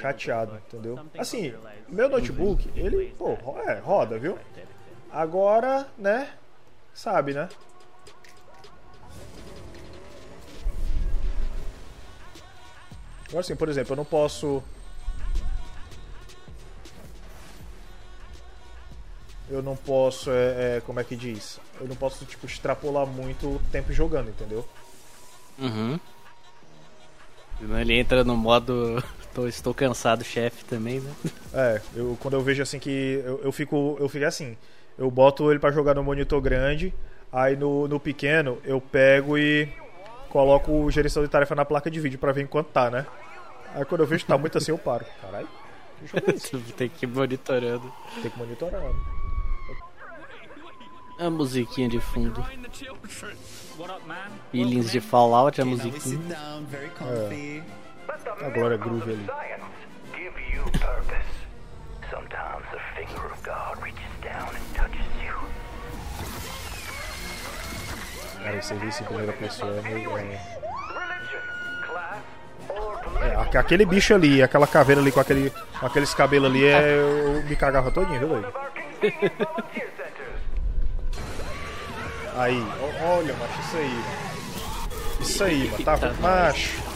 [0.00, 0.98] chateado, entendeu?
[1.16, 1.52] Assim,
[1.88, 4.38] meu notebook, ele, pô, é, roda, viu?
[5.10, 6.30] Agora, né?
[6.94, 7.48] Sabe, né?
[13.28, 14.62] Agora assim, por exemplo, eu não posso.
[19.50, 21.58] Eu não posso, é, é, como é que diz?
[21.80, 24.66] Eu não posso, tipo, extrapolar muito o tempo jogando, entendeu?
[25.58, 25.98] Uhum.
[27.58, 29.02] Senão Ele entra no modo
[29.34, 31.12] tô, estou cansado, chefe também, né?
[31.54, 33.22] É, eu, quando eu vejo assim que.
[33.24, 33.96] Eu, eu fico.
[34.00, 34.56] Eu fico assim.
[34.98, 36.92] Eu boto ele pra jogar no monitor grande,
[37.32, 39.68] aí no, no pequeno eu pego e
[40.28, 43.06] coloco o gerenciador de tarefa na placa de vídeo pra ver enquanto tá, né?
[43.74, 45.06] Aí quando eu vejo que tá muito assim, eu paro.
[45.22, 45.48] Caralho,
[46.00, 46.56] que jogo é esse?
[46.74, 47.92] Tem que ir monitorando.
[48.20, 48.82] Tem que monitorar.
[51.18, 52.44] A musiquinha de fundo.
[54.52, 56.36] Feelings de Fallout, a musiquinha.
[57.02, 58.46] É.
[58.46, 59.26] A Glória Groove ali.
[60.14, 61.28] Give you purpose.
[62.10, 65.34] Sometimes the finger of God reaches down and touches you.
[68.42, 70.16] Cara, você vê esse em primeira pessoa é meio.
[70.16, 71.42] É, Religion,
[71.86, 72.22] class,
[72.68, 76.64] or é, aque- aquele bicho ali, aquela caveira ali com, aquele, com aqueles cabelos ali,
[76.64, 78.52] é, eu me cagava todinho, viu, doido?
[82.38, 82.64] Aí,
[83.02, 84.04] olha, macho, isso aí.
[85.20, 86.88] Isso aí, mano, tá macho.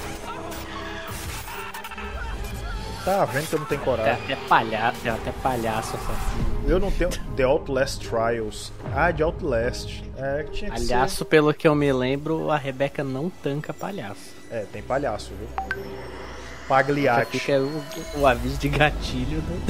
[3.04, 4.12] Tá vendo que eu não tenho Tem coragem.
[4.12, 6.62] até palhaço, tem até palhaço assassino.
[6.68, 7.10] Eu não tenho.
[7.34, 8.72] The Outlast Trials.
[8.94, 10.04] Ah, de Outlast.
[10.16, 14.20] É, tinha que Palhaço, pelo que eu me lembro, a Rebeca não tanca palhaço.
[14.48, 14.54] ser.
[14.56, 15.48] É, tem palhaço, viu?
[15.58, 17.40] Já Pagliatti.
[17.40, 17.82] fica o,
[18.20, 19.62] o aviso de gatilho do.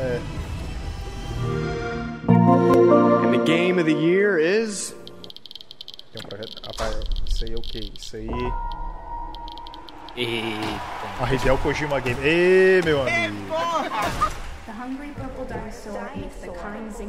[0.00, 0.20] É.
[2.28, 4.94] And the game of the year is.
[6.12, 6.62] Tem um projeto.
[6.66, 7.92] Rapaz, isso aí é o que?
[7.96, 8.28] Isso aí.
[10.16, 11.24] Eita.
[11.24, 12.20] A Hideo Kojima Game.
[12.22, 13.36] Ê, meu amigo.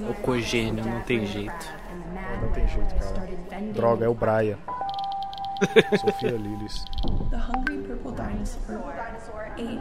[0.10, 1.74] O cogênio, não tem jeito.
[2.42, 3.30] Não tem jeito, cara.
[3.74, 4.58] Droga, é o Brian.
[6.00, 6.86] Sofia Lillis.
[7.30, 9.80] The hungry purple dinosaur ate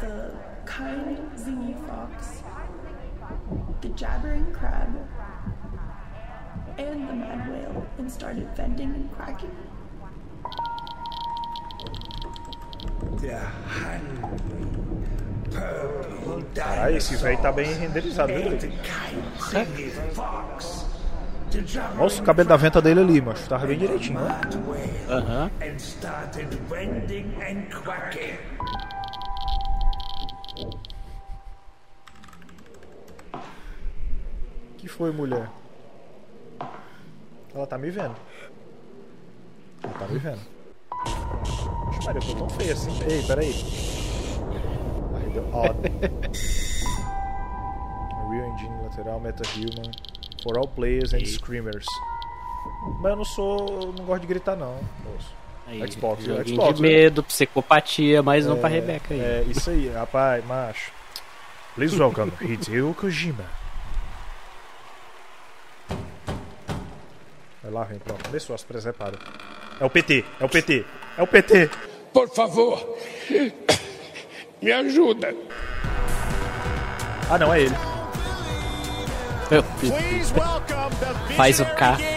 [0.00, 0.34] the
[0.66, 2.37] kind zingy fox,
[3.80, 4.88] the jabbering crab,
[6.78, 9.50] and the mad whale and started vending and quacking.
[16.54, 18.58] Caralho, esse velho tá bem renderizado, viu?
[21.96, 23.48] Nossa, o cabelo da venta dele ali, macho.
[23.48, 24.40] Tava bem direitinho, né?
[25.08, 25.50] Aham.
[25.62, 28.36] and started vending and quacking.
[34.88, 35.48] Que foi, mulher?
[37.54, 38.16] Ela tá me vendo.
[39.82, 40.40] Ela tá me vendo.
[41.88, 43.02] Oxe, Maria, eu tô tão feio assim.
[43.02, 43.54] Ei, peraí.
[45.14, 45.46] Aí deu.
[45.52, 45.62] Ó.
[48.30, 49.92] Real Engine lateral, Meta Human.
[50.42, 51.86] For all players and screamers.
[53.00, 53.82] Mas eu não sou.
[53.82, 54.74] eu não gosto de gritar, não,
[55.04, 55.36] moço.
[55.66, 56.88] Aí, Xbox, Xbox, de né?
[56.88, 59.20] medo, psicopatia, mais um É, pra Rebeca aí.
[59.20, 60.90] É, isso aí, rapaz, macho.
[61.74, 63.67] Please welcome Hideo Kojima.
[67.62, 68.24] Vai lá, vem, pronto.
[68.24, 69.20] Começou as presepadas.
[69.80, 70.84] É o PT, é o PT,
[71.16, 71.70] é o PT.
[72.12, 72.96] Por favor,
[74.62, 75.34] me ajuda.
[77.30, 77.74] Ah, não, é ele.
[79.48, 79.62] The
[81.36, 81.96] Faz o K.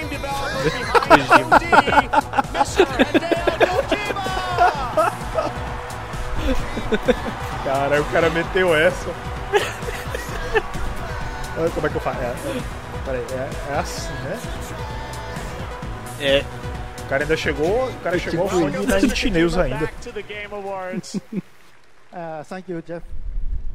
[7.63, 9.09] Cara, o cara meteu essa.
[11.57, 12.19] Olha como é que eu faço.
[12.19, 12.35] É, é,
[13.04, 14.38] peraí, é, é assim, né?
[16.20, 16.44] É.
[17.04, 19.16] O cara ainda chegou, o cara chegou Welcome, foi na Mr.
[19.16, 19.78] chinês Kojima, ainda.
[19.86, 21.20] back to the Game Awards.
[22.12, 23.02] あー Thank you, Jeff.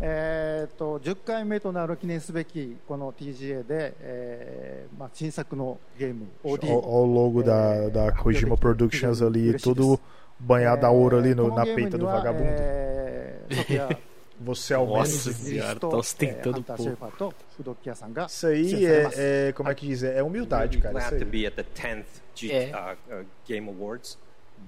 [0.03, 9.99] えー、と10回目となる記念すべきこの TGA で、えーまあ、新作のゲーム OD Olha o logo da, da Kojima Productions ali, todo
[10.39, 12.45] banhado a ouro ali no, na peita do vagabundo.
[12.47, 13.97] えー、昨夜
[14.40, 17.34] você ao Nossa menos senhora, tá ostentando pouco.
[18.28, 20.02] Isso aí é, é, como é que diz?
[20.02, 20.92] É, é humildade, cara.
[20.92, 22.04] Glad to be at the 10th
[22.50, 22.70] é.
[22.74, 24.18] Uh, game Awards.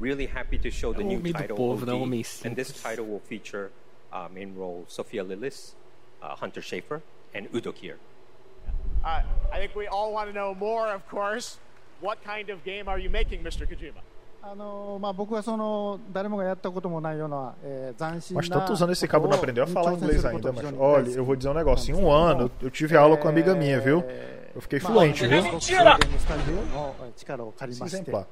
[0.00, 1.57] Really happy to show the new title.
[1.57, 3.70] Povo, OD, não, and this title will feature
[4.12, 5.74] um, in role Sophia Lillis,
[6.22, 7.02] uh, Hunter Schafer,
[7.35, 7.96] and Udo Kier.
[9.04, 11.59] Uh, I think we all want to know more, of course.
[12.00, 13.66] What kind of game are you making, Mr.
[13.66, 14.02] Kojima?
[14.45, 21.23] あのまあ、僕はその誰もがやったこともないような、えー斬新な Mas tanto usando esse cabo não aprendeu a falar inglês ainda, mas olha, eu
[21.23, 21.91] vou dizer um negócio.
[21.91, 24.03] Em um Então, ano, eu- eu tive aula com uma amiga minha, viu?
[24.53, 25.41] Eu fiquei fluente, viu?
[25.41, 28.25] ゲームスタジオの力を借りまして Exemplar.、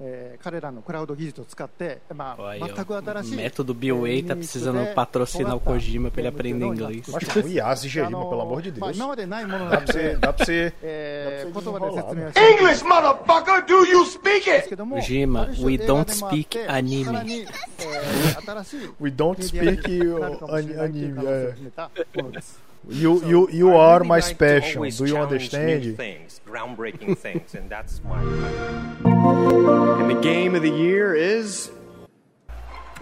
[0.00, 3.36] えー、彼らのクラウド技術を使って、まあ、全く新しい。
[3.36, 7.06] método BioWay está precisando patrocinar o Kojima para ele aprender inglês.
[7.08, 8.96] Mas que IAS e Gerima, pelo amor de Deus.
[8.96, 10.16] Dá pra você.
[10.16, 10.72] Dá você.
[10.82, 12.32] Né?
[12.52, 14.68] English, motherfucker, do you speak it?
[15.02, 17.46] Gima, we don't speak anime.
[18.98, 19.88] we don't speak
[20.78, 21.54] anime.
[22.88, 24.82] You, you, you are my special.
[24.90, 25.84] Do you understand?
[25.84, 25.98] And
[30.10, 31.70] the game of the year is.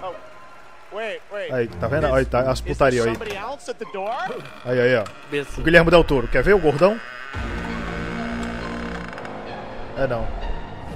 [0.02, 0.14] Oh,
[1.50, 2.12] aí, tá vendo?
[2.12, 3.16] Aí, tá, as putaria aí.
[4.64, 5.04] Aí, aí, ó.
[5.58, 6.28] O Guilherme Del Toro.
[6.28, 7.00] Quer ver o gordão?
[9.96, 10.26] É, não.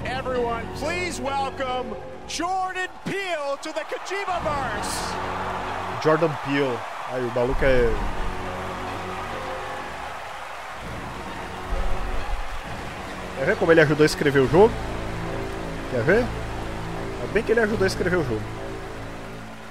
[0.05, 1.95] Everyone, please welcome
[2.27, 4.39] Jordan Peele to the Kojima
[6.03, 6.77] Jordan Peele.
[7.11, 7.89] Aí, o maluco é.
[13.37, 14.73] Quer ver como ele ajudou a escrever o jogo?
[15.91, 16.23] Quer ver?
[17.23, 18.41] É bem que ele ajudou a escrever o jogo.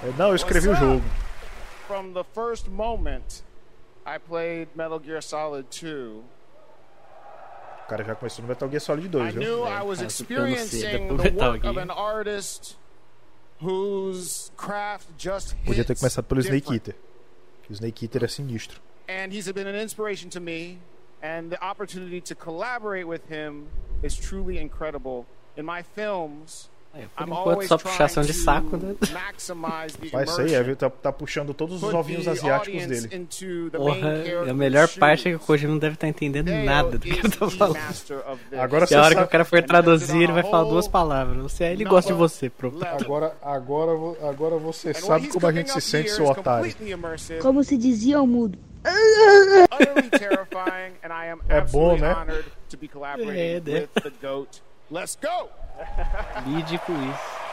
[0.05, 1.03] É, Não, eu escrevi o jogo.
[1.87, 3.43] From the first moment
[4.07, 6.23] I played Metal Gear Solid 2,
[7.85, 9.41] O cara já começou no Metal Gear Solid 2, I viu?
[9.43, 11.83] knew I was experiencing the Metal work of Gear.
[11.83, 12.77] an artist
[13.63, 16.73] whose craft just Podia ter começado pelo Snake.
[16.75, 16.95] Eater.
[17.63, 18.81] Que o Snake Eater é sinistro.
[19.09, 20.79] and he's been an inspiration to me
[21.25, 23.67] and the opportunity to collaborate with him
[24.03, 25.25] is truly incredible
[25.57, 26.69] in my films
[27.17, 28.95] Por enquanto, só puxação de saco, né?
[30.13, 33.27] Vai ser, é, tá, tá puxando todos os ovinhos asiáticos dele.
[33.73, 37.11] Porra, a melhor parte é que o Koji não deve estar entendendo nada do que
[37.11, 37.79] ele tá falando.
[38.57, 41.37] Agora Se a hora sabe- que o cara for traduzir, ele vai falar duas palavras.
[41.43, 42.85] Você, ele gosta de você, pronto.
[42.85, 43.91] Agora, agora,
[44.29, 46.73] agora você sabe como a gente se sente, seu otário.
[47.43, 48.57] Como se dizia ao mudo
[50.11, 52.13] terrifying, and I am é bom, né?
[52.13, 53.81] honored to be collaborating é, né?
[53.81, 54.61] with the goat.
[54.91, 55.49] Let's go!
[56.47, 57.45] Lide com isso.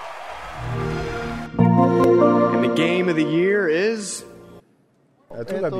[2.53, 4.25] And the game of the year is.
[5.31, 5.77] É tu, Gabi.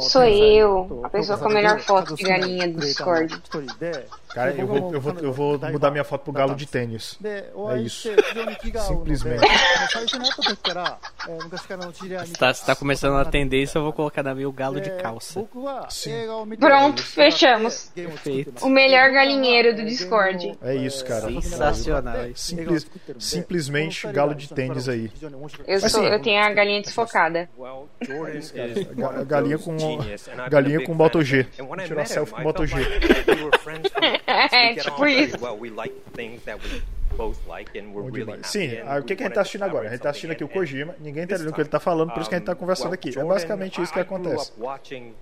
[0.00, 3.40] Sou eu, a pessoa com a melhor foto de galinha do Discord.
[4.34, 6.56] Cara, eu vou, eu vou, eu vou mudar minha foto pro tá, galo tá.
[6.56, 7.18] de tênis.
[7.22, 8.08] É isso.
[8.88, 9.42] Simplesmente.
[12.24, 14.90] Você tá, você tá começando a tendência, eu vou colocar na minha o galo de
[14.90, 15.44] calça.
[15.90, 16.12] Sim.
[16.58, 17.90] Pronto, fechamos.
[17.94, 18.64] Perfeito.
[18.64, 20.58] O melhor galinheiro do Discord.
[20.62, 21.28] É isso, cara.
[21.28, 22.16] Sensacional.
[22.34, 22.86] Simples,
[23.18, 25.10] simplesmente galo de tênis aí.
[25.66, 27.50] Eu, assim, sou, eu tenho a galinha assim, desfocada.
[28.60, 29.76] É galinha com
[30.48, 31.44] galinha com Moto G.
[31.84, 32.76] Tirar selfie com Moto G.
[34.26, 35.36] É, tipo isso.
[38.42, 39.88] Sim, ah, o que, que a gente tá assistindo agora?
[39.88, 42.10] A gente tá assistindo aqui o Kojima, ninguém tá entendendo o que ele tá falando,
[42.10, 43.10] por isso que a gente tá conversando aqui.
[43.18, 44.52] É basicamente isso que acontece.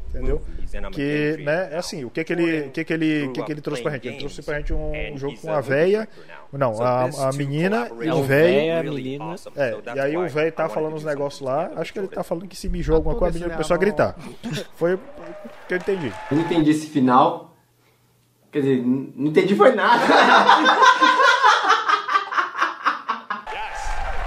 [0.09, 0.41] Entendeu?
[0.93, 3.53] Que, né, é assim, o que que ele, o que que ele, o que que
[3.53, 4.07] ele trouxe pra gente?
[4.07, 6.09] Ele trouxe pra gente um jogo com a véia,
[6.53, 8.55] não, a, a menina e É o velho.
[8.55, 9.35] véio, menina.
[9.57, 12.47] É, e aí o velho tá falando uns negócios lá, acho que ele tá falando
[12.47, 14.15] que se mijou alguma coisa, a menina começou a gritar.
[14.77, 15.01] Foi o
[15.67, 16.13] que eu entendi.
[16.31, 17.50] Eu não entendi esse final.
[18.51, 20.03] Quer dizer, não entendi foi nada.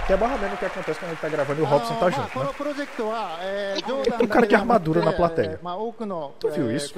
[0.06, 2.40] Que é barra mesmo que acontece quando ele tá gravando e o Robson tá junto,
[2.40, 2.46] né?
[4.18, 5.60] Tem um cara de armadura na plateia.
[6.40, 6.94] Tu viu isso?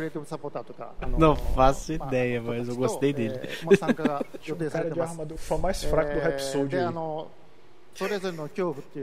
[1.20, 3.40] Não faço ideia, mas eu gostei dele.
[4.52, 6.76] o cara de armadura, foi mais fraco do Rhapsody.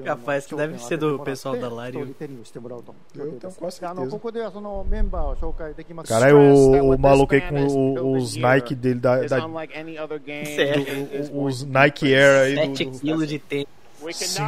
[0.04, 1.96] Capaz que deve ser do pessoal da Lari.
[3.14, 3.52] Eu tenho
[4.00, 4.10] certeza.
[6.08, 6.38] Cara, eu,
[6.76, 9.16] eu maluquei com o, os Nike dele da.
[9.28, 9.38] da
[10.60, 10.74] é
[11.32, 12.54] o, é os Nike Air aí.
[12.68, 13.66] Do, 7 kg de tênis.
[14.26, 14.42] Sim.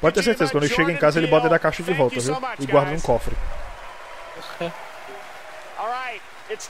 [0.00, 2.14] Pode ter certeza, quando ele chega em casa ele bota ele na caixa de volta,
[2.20, 2.34] viu?
[2.58, 3.36] E guarda num cofre.
[5.78, 6.20] All right.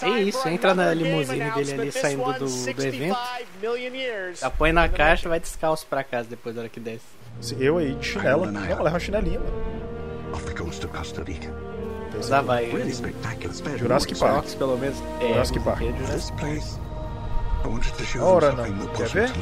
[0.03, 3.17] É isso, entra na limusine dele ali saindo do, do evento.
[3.17, 3.17] 65
[3.63, 4.41] million years.
[4.41, 7.05] Já põe na caixa e vai descalço pra casa depois da hora que desce.
[7.41, 8.51] Se Eu aí de chinela.
[8.53, 9.41] Não, leva uma chinelinha.
[12.21, 12.67] Já vai.
[12.93, 14.33] Spared Jurassic Park.
[14.33, 14.99] Crocs, pelo menos.
[15.21, 15.79] É, Jurassic Park.
[16.39, 16.79] place.
[17.65, 18.65] I wanted to show Ora não.
[18.67, 19.33] something that Quer ver?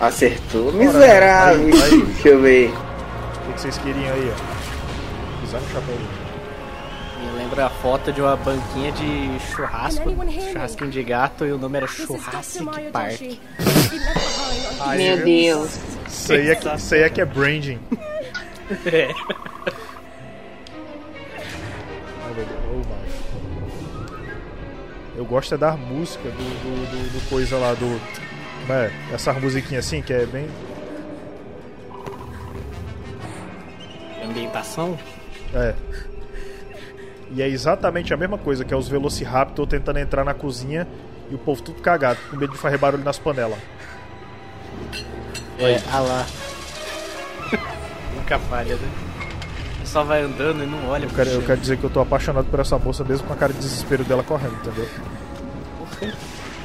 [0.00, 1.70] Acertou, miserável.
[2.06, 2.70] Deixa eu ver.
[2.70, 5.40] O que, que vocês queriam aí, ó?
[5.40, 6.19] Pisar no chapéu.
[7.32, 10.10] Me lembra a foto de uma banquinha de churrasco,
[10.52, 13.20] churrasquinho de gato e o nome era Churrasco Park.
[14.96, 15.78] Meu Deus.
[16.08, 17.78] Isso aí é que, isso aí é, que é branding.
[18.86, 19.08] É.
[22.24, 22.94] Ai, meu Deus, oh, my.
[25.16, 28.00] Eu gosto é da música do, do, do- do coisa lá do.
[28.68, 30.48] Né, essa musiquinha assim que é bem.
[34.24, 34.98] Ambientação?
[35.54, 35.74] É.
[37.30, 40.86] E é exatamente a mesma coisa, que é os Velociraptor tentando entrar na cozinha
[41.30, 43.58] e o povo tudo cagado, com medo de fazer barulho nas panelas.
[45.58, 46.26] É, ah lá.
[48.16, 48.88] Nunca falha, né?
[49.84, 52.46] Só vai andando e não olha Eu quero, eu quero dizer que eu tô apaixonado
[52.46, 54.88] por essa moça mesmo com a cara de desespero dela correndo, entendeu?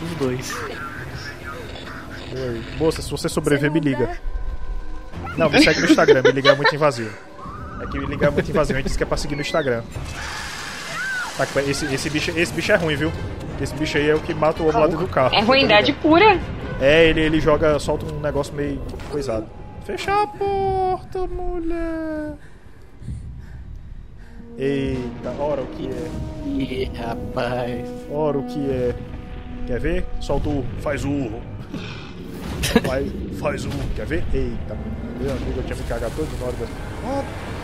[0.03, 0.55] Os dois.
[2.31, 2.63] Oi.
[2.77, 4.17] Moça, se você sobreviver, me liga.
[5.37, 7.13] Não, me segue no Instagram, me ligar é muito invasivo.
[7.81, 9.41] É que me ligar é muito invasivo, a gente disse que é pra seguir no
[9.41, 9.83] Instagram.
[11.37, 13.11] Tá, esse, esse, bicho, esse bicho é ruim, viu?
[13.61, 15.35] Esse bicho aí é o que mata o homem lá dentro do carro.
[15.35, 16.39] É ruindade pura.
[16.79, 19.45] É, ele, ele joga, solta um negócio meio coisado.
[19.85, 22.33] Fechar a porta, mulher.
[24.57, 26.09] Eita, ora o que é.
[26.47, 27.89] Ih, rapaz.
[28.09, 28.95] Ora o que é.
[29.67, 30.05] Quer ver?
[30.21, 30.65] Solta o.
[30.79, 31.41] Faz o urro.
[32.85, 33.69] Faz, faz o.
[33.95, 34.23] Quer ver?
[34.33, 34.77] Eita,
[35.19, 36.65] meu amigo, eu tinha me cagado todo na hora da.
[37.05, 37.54] Ah.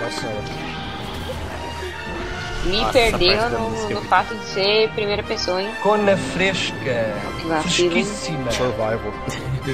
[0.00, 0.28] Nossa.
[2.64, 5.70] Me Nossa, perdeu no, no fato de ser primeira pessoa, hein?
[5.82, 6.76] Cona fresca.
[7.80, 8.04] Hein?
[8.04, 9.12] Survival.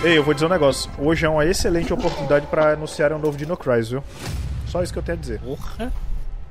[0.05, 0.91] Ei, eu vou dizer um negócio.
[0.99, 4.05] Hoje é uma excelente oportunidade pra anunciar um novo Dino Crisis, viu?
[4.67, 5.41] Só isso que eu tenho a dizer.
[5.41, 5.93] Porra.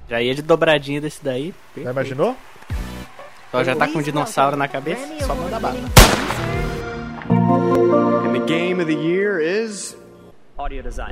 [0.10, 1.54] Já ia de dobradinha desse daí.
[1.78, 2.36] Já imaginou?
[3.50, 5.78] Então já tá com um dinossauro na cabeça, só manda bala.
[7.30, 9.95] And the game of the year is.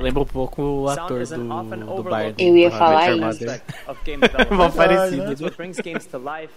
[0.00, 2.34] Lembra um pouco o ator do, often do Bard.
[2.42, 3.20] Eu ia falar isso.
[3.20, 3.50] Mother.
[3.50, 4.56] aspect of game development.
[4.56, 5.32] Mó parecido.
[5.32, 6.52] It's what brings games to life,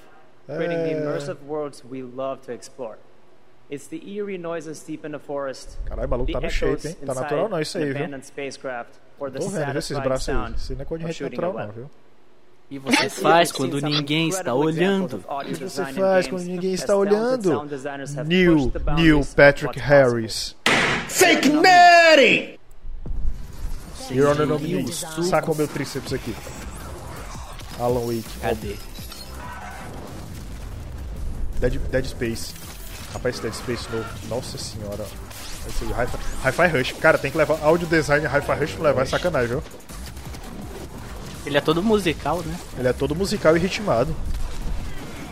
[0.48, 2.98] creating the immersive worlds we love to explore.
[3.70, 6.88] It's the eerie noises deep in the forest, Caralho, o maluco tá no echoes shape,
[6.88, 6.94] hein?
[7.06, 7.96] Tá inside natural não isso aí, viu?
[7.96, 10.36] abandoned spacecraft, or the Tô vendo esses braços aí.
[10.36, 11.90] sound Isso não é coisa de natural não, viu?
[12.70, 15.24] E você faz quando ninguém está olhando.
[15.28, 17.64] O que você faz quando ninguém está olhando?
[18.26, 20.56] New, New Patrick Harris.
[21.08, 22.60] Fake Neri!
[24.12, 26.36] No me Saca o meu tríceps aqui.
[27.80, 28.26] Alan Wake.
[28.42, 28.76] Cadê?
[31.60, 32.54] Dead, Dead Space.
[33.14, 34.06] Rapaz, Dead Space novo.
[34.30, 35.06] Nossa senhora.
[35.68, 36.92] Esse aí, Hi-Fi Hi-Fi Rush.
[37.00, 39.64] Cara, tem que levar áudio design Hi-Fi Rush pra levar é sacanagem, viu?
[41.46, 42.56] Ele é todo musical, né?
[42.78, 44.16] Ele é todo musical e ritmado.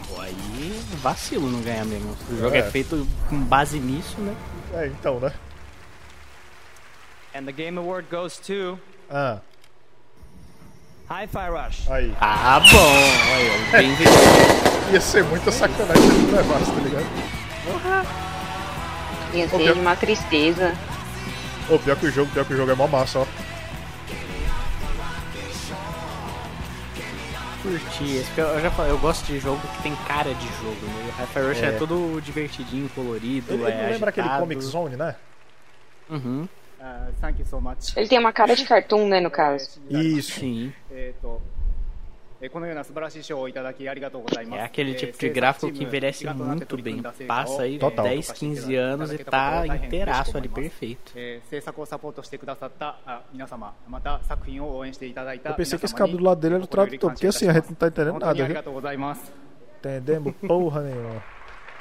[0.09, 2.15] Pô, aí vacilo não ganhar mesmo.
[2.31, 2.63] O jogo é, É.
[2.71, 4.35] feito com base nisso, né?
[4.73, 5.31] É, então, né?
[7.33, 8.77] And the Game Award goes to
[9.11, 9.39] Ah,
[11.09, 11.89] Hi-Fi Rush.
[11.89, 12.13] aí.
[12.21, 12.93] Ah, bom.
[13.33, 14.13] Aí, ó, bem visto.
[14.93, 17.05] Ia ser muita sacanagem se ele não levasse, tá ligado?
[19.33, 20.73] Ia Ô, ser pior- uma tristeza.
[21.69, 23.25] Ô, pior que o jogo, pior que o jogo é mó massa, ó.
[27.63, 28.25] Curti esse.
[28.27, 31.13] porque Eu já falei, eu gosto de jogo que tem cara de jogo, né?
[31.17, 31.65] O Hi-Fi Rush é.
[31.67, 31.71] É.
[31.71, 34.43] todo divertidinho, colorido, Ele, é ele lembra aquele agitado.
[34.47, 35.15] Comic Zone, né?
[36.09, 36.47] Uhum.
[36.85, 37.07] Ah,
[37.95, 39.81] Ele tem uma cara de cartoon, né, no caso.
[39.89, 40.41] Isso.
[40.41, 40.73] Sim.
[44.57, 47.01] É aquele eh, tipo de gráfico que envelhece muito bem.
[47.25, 48.03] Passa aí Total.
[48.03, 51.13] 10, 15 anos e tá inteiraço ali, perfeito.
[51.15, 51.39] Ah,
[55.51, 57.69] Eu pensei que esse cabo do lado dele era o tradutor, porque assim, a gente
[57.69, 58.35] não tá entendendo nada.
[59.79, 61.23] Entendemos porra nenhuma.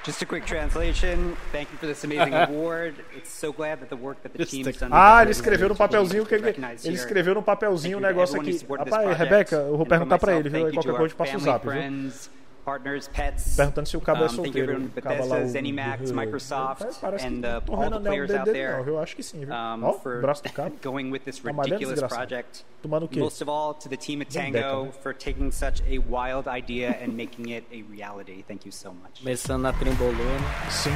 [0.05, 1.37] Just a quick translation.
[1.53, 2.95] Thank you for this amazing award.
[3.17, 4.91] It's so glad that the work that the team's done.
[4.93, 6.49] Ah, ele escreveu no papelzinho que ele,
[6.85, 8.59] ele escreveu no papelzinho um you to negócio aqui.
[8.69, 9.17] Rapaz.
[9.17, 10.73] Rebeca, eu vou perguntar myself, ele, viu?
[10.73, 12.11] qualquer coisa eu te passo o zap, viu?
[12.63, 13.57] Friends, partners, pets.
[13.57, 14.73] Perguntando se o cabo é Um, thank you solteiro.
[14.73, 17.61] everyone at O cabo lá, Bethesda, o- ZeniMax, o- Microsoft, Parece que and não uh,
[17.61, 18.13] tô all vendo the o
[18.45, 18.99] dele não, viu?
[19.01, 19.49] Acho que sim, viu?
[19.55, 20.73] um, Ó, o for braço do cabo.
[20.83, 22.65] going with this dentro, ridiculous project.
[22.83, 23.21] Tomando o quê?
[23.21, 24.93] Most of all, to the team at Tango né?
[25.03, 28.43] for taking such a wild idea and making it a reality.
[28.47, 29.21] Thank you so much.
[29.21, 30.21] Começando na trembolona.
[30.71, 30.91] Sim.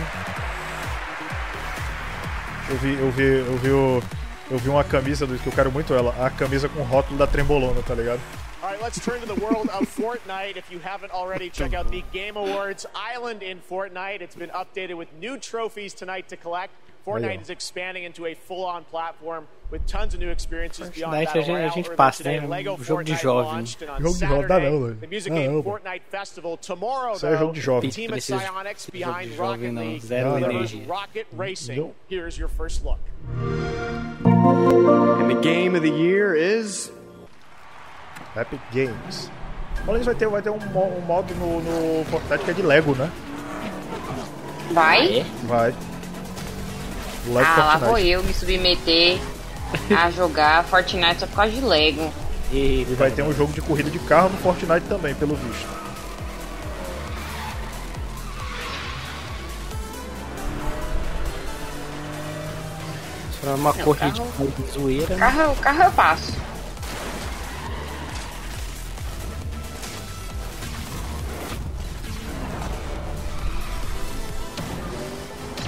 [2.68, 4.02] Eu vi, eu vi, eu vi o.
[4.50, 7.26] Eu vi uma camisa do que eu quero muito ela, a camisa com rótulo da
[7.26, 8.20] trembolona, tá ligado?
[8.66, 10.56] All right, let's turn to the world of Fortnite.
[10.56, 14.22] If you haven't already, check out the Game Awards Island in Fortnite.
[14.22, 16.72] It's been updated with new trophies tonight to collect.
[17.06, 21.42] Fortnite is expanding into a full-on platform with tons of new experiences beyond Fortnite Battle
[21.42, 22.48] a gente- a gente passa, today, né?
[22.48, 23.44] Lego jogo de Fortnite jovem.
[23.52, 24.94] launched, and on Jogo de jovem Saturday, velho.
[25.00, 25.62] The Music Dá Game.
[25.62, 26.56] Fortnite Festival.
[26.56, 27.90] Tomorrow, Isso é jogo though, de jovem.
[27.90, 29.74] the team at Precisa Psyonix behind jovem, Rocket.
[29.76, 30.86] League Zero energia.
[30.88, 31.94] Rocket Racing.
[32.08, 32.98] Here's your first look.
[34.26, 36.90] And the game of the year is
[38.36, 39.30] Epic Games.
[39.86, 42.94] Olha, vai ter, vai ter um, um modo no, no Fortnite que é de Lego,
[42.94, 43.10] né?
[44.72, 45.24] Vai?
[45.44, 45.74] Vai.
[47.26, 47.84] O Lego Ah, lá Fortnite.
[47.90, 49.18] vou eu me submeter
[49.96, 52.12] a jogar Fortnite só por causa de Lego.
[52.52, 55.66] E vai ter um jogo de corrida de carro no Fortnite também, pelo visto.
[63.40, 65.18] For uma Não, corrida carro- de zoeira, né?
[65.18, 66.32] Carro, o carro eu passo.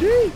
[0.00, 0.30] O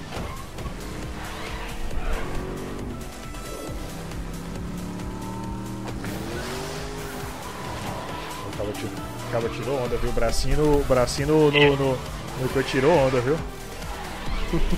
[8.56, 10.10] Cabo tirou, o Cabo tirou onda, viu?
[10.10, 11.98] O bracinho no, bracinho no, no, no,
[12.40, 13.38] no que tirou onda, viu?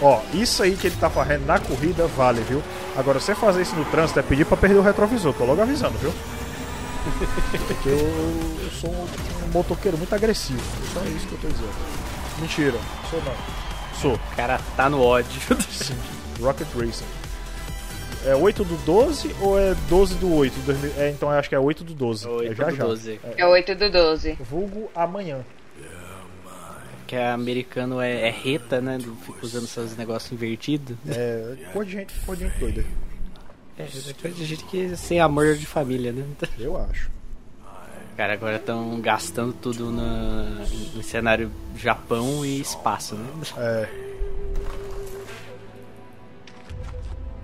[0.00, 2.62] Ó, isso aí que ele tá fazendo na corrida vale, viu?
[2.96, 5.98] Agora, você fazer isso no trânsito é pedir pra perder o retrovisor, tô logo avisando,
[5.98, 6.12] viu?
[7.68, 7.98] Porque eu,
[8.62, 9.06] eu sou um,
[9.44, 10.62] um motoqueiro muito agressivo,
[10.92, 11.74] só isso que eu tô dizendo.
[12.40, 12.78] Mentira,
[13.10, 13.61] sou não.
[14.00, 14.14] Sou.
[14.14, 15.40] O cara tá no ódio.
[15.70, 15.94] Sim,
[16.40, 17.04] Rocket Racing.
[18.24, 20.60] É 8 do 12 ou é 12 do 8?
[20.60, 22.28] 2000 É, então eu acho que é 8 do 12.
[22.46, 22.84] é já do já.
[22.84, 23.20] 12.
[23.36, 24.38] É 8 do 12.
[24.40, 25.40] Vulgo amanhã.
[27.06, 28.98] Que é americano é, é reta, né?
[29.00, 30.96] Fica usando seus negócios invertidos.
[31.08, 32.84] É, cor de gente, cor de gente doida.
[33.76, 33.86] É,
[34.20, 36.24] coisa de gente que sem amor de família, né?
[36.58, 37.10] Eu acho.
[38.16, 43.26] Cara, agora estão gastando tudo na, no cenário Japão e espaço, né?
[43.56, 43.88] É.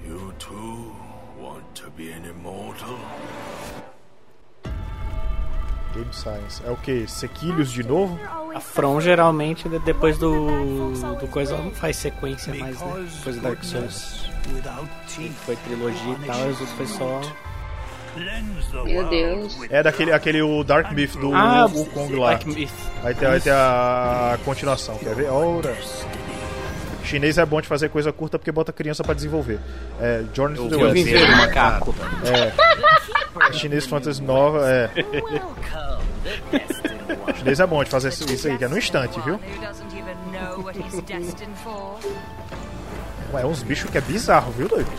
[0.06, 0.92] You too
[1.40, 2.98] want to be an immortal?
[5.94, 6.62] Game Science.
[6.66, 7.06] É o que?
[7.08, 8.18] Sequilhos de novo?
[8.54, 13.08] A From geralmente de- depois do, do coisa ela não faz sequência mais, né?
[13.16, 14.28] Depois do Dark Souls.
[15.46, 17.20] Foi trilogia e tal, e os outros foi só.
[18.84, 19.58] Meu Deus.
[19.70, 22.30] É daquele aquele, o Dark Myth do Ah, Wukong lá.
[22.30, 22.70] Dark Myth.
[23.02, 25.30] Vai ter, vai ter a continuação, quer ver?
[25.30, 25.76] Ora.
[27.04, 29.58] Chinês é bom de fazer coisa curta porque bota criança pra desenvolver.
[30.00, 30.92] É, Journey to the Eu West.
[30.94, 31.94] vim ver o macaco.
[32.24, 33.52] É.
[33.52, 34.90] Chinês Fantasy nova, é.
[37.38, 39.40] Chinês é bom de fazer isso isso aí, que é no instante, viu?
[43.32, 44.90] Ué, é uns bichos que é bizarro, viu, doido?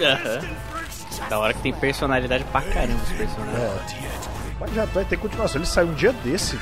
[0.00, 0.40] Aham.
[1.28, 3.58] Da hora que tem personalidade pra caramba os personagens.
[3.58, 3.78] É.
[4.60, 5.58] Mas já vai ter continuação.
[5.60, 6.58] Ele saiu um dia desse.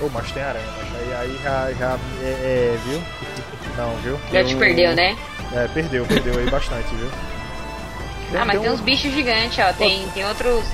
[0.00, 3.02] Ô, mas tem aranha, mas aí, aí já, já é, é, viu?
[3.76, 4.20] Não, viu?
[4.32, 5.16] Já te perdeu, né?
[5.54, 7.08] É, perdeu, perdeu aí bastante, viu?
[8.36, 9.72] Ah, mas tem um- uns bichos gigantes, ó.
[9.72, 10.64] Tem, tem outros.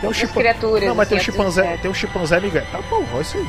[0.00, 0.40] Tem um chipan...
[0.40, 0.88] criaturas.
[0.88, 2.70] Não, mas tem um assim, chimpanzé, tem um chimpanzé migrante.
[2.70, 3.46] Tá bom, olha isso aí.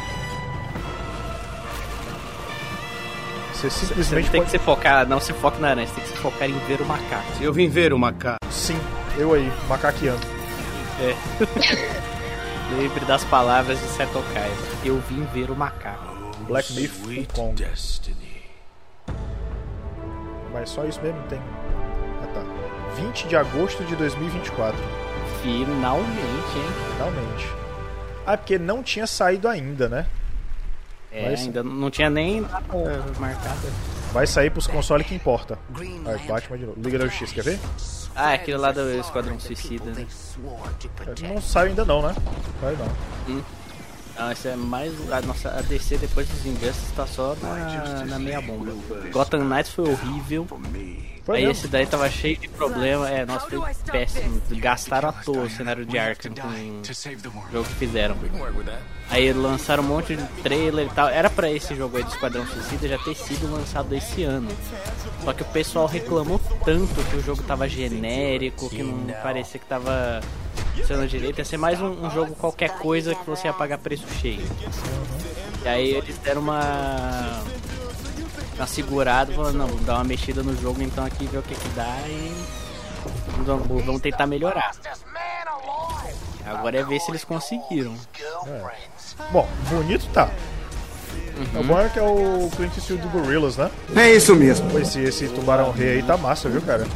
[3.57, 4.51] Você Você simplesmente tem pode...
[4.51, 6.79] que se focar, não se foca na aranha, você tem que se focar em ver
[6.79, 7.25] o macaco.
[7.41, 8.37] Eu vim ver o macaco.
[8.51, 8.79] Sim,
[9.17, 10.21] eu aí, macaqueando.
[11.01, 11.15] É.
[12.79, 14.55] Lembre das palavras de Seto Kaiba.
[14.85, 16.15] Eu vim ver o macaco.
[16.47, 17.65] Black Myth Wukong.
[20.53, 21.41] Mas só isso mesmo tem.
[22.21, 22.43] Ah tá.
[23.01, 24.79] 20 de agosto de 2024.
[25.41, 26.71] Finalmente, hein?
[26.93, 27.47] Finalmente.
[28.23, 30.05] Ah, é porque não tinha saído ainda, né?
[31.17, 33.67] É, ainda não tinha nem data marcada.
[34.13, 35.59] Vai sair pros consoles que importa.
[35.75, 36.81] Aí, Batman de novo.
[36.81, 37.59] Liga da Justiça, quer ver?
[38.15, 40.07] Ah, é aquele lá do Esquadrão Suicida, né?
[41.21, 42.15] Não saiu ainda não, né?
[42.61, 43.35] Sai não.
[43.35, 43.43] Hum.
[44.17, 44.93] Ah, esse é mais.
[45.11, 48.73] A nossa a DC depois dos Injustice tá só na, na meia bomba.
[49.11, 50.47] Gotham Knights foi horrível.
[51.27, 51.59] Foi Aí mesmo.
[51.59, 53.09] esse daí tava cheio de problema.
[53.09, 53.59] É, nossa, foi
[53.91, 54.41] péssimo.
[54.49, 58.15] Gastaram à toa o cenário de Arkham com o jogo que fizeram.
[59.09, 61.09] Aí lançaram um monte de trailer e tal.
[61.09, 64.47] Era pra esse jogo aí do Esquadrão Suicida já ter sido lançado esse ano.
[65.25, 69.65] Só que o pessoal reclamou tanto que o jogo tava genérico, que não parecia que
[69.65, 70.21] tava
[70.77, 71.39] funcionando direito.
[71.39, 74.45] Ia ser mais um, um jogo qualquer coisa que você ia pagar preço cheio.
[75.61, 77.43] E aí eles deram uma.
[78.57, 81.55] Uma segurada, falando, não, vamos dar uma mexida no jogo então aqui, ver o que
[81.55, 82.33] que dá e.
[83.45, 84.71] Vamos, vamos tentar melhorar.
[86.45, 87.95] Agora é ver se eles conseguiram.
[88.47, 88.75] É.
[89.31, 90.29] Bom, bonito tá.
[91.53, 93.69] O bom é que é o Clint Eastwood do Gorillaz, né?
[93.95, 94.69] É isso mesmo.
[94.71, 96.87] Pô, Esse, esse tubarão rei aí tá massa, viu, cara?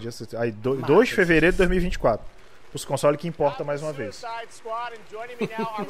[0.00, 0.36] Justice...
[0.36, 2.24] Aí, 2 de fevereiro de 2024.
[2.72, 4.22] Os consoles que importa mais uma vez.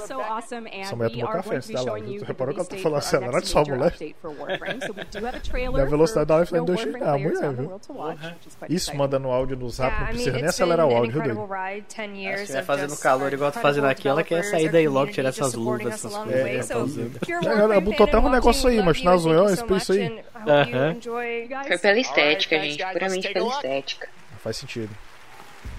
[0.06, 2.18] so awesome, and Essa mulher we tomou café antes da live.
[2.18, 3.92] Tu reparou que ela tá falando acelerado next só, mulher?
[5.74, 7.80] have a velocidade da live indo no chegar, Warframe mulher, viu?
[8.58, 12.38] quite Isso manda no áudio no zap, não precisa nem acelerar o áudio, viu, 10
[12.38, 15.30] Se estiver of fazendo calor igual tá fazendo aqui, ela quer sair da Ilok, tirar
[15.30, 16.98] essas luvas, essas coisas.
[16.98, 17.74] É, que ela.
[17.74, 20.22] É, botou até um negócio aí, mas nas unhas, esse preço aí.
[21.66, 22.84] Foi pela estética, gente.
[22.92, 24.08] Puramente pela estética.
[24.38, 25.07] Faz sentido.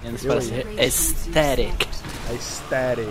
[0.02, 1.86] Menos para ser aesthetic.
[2.30, 3.08] Aesthetic.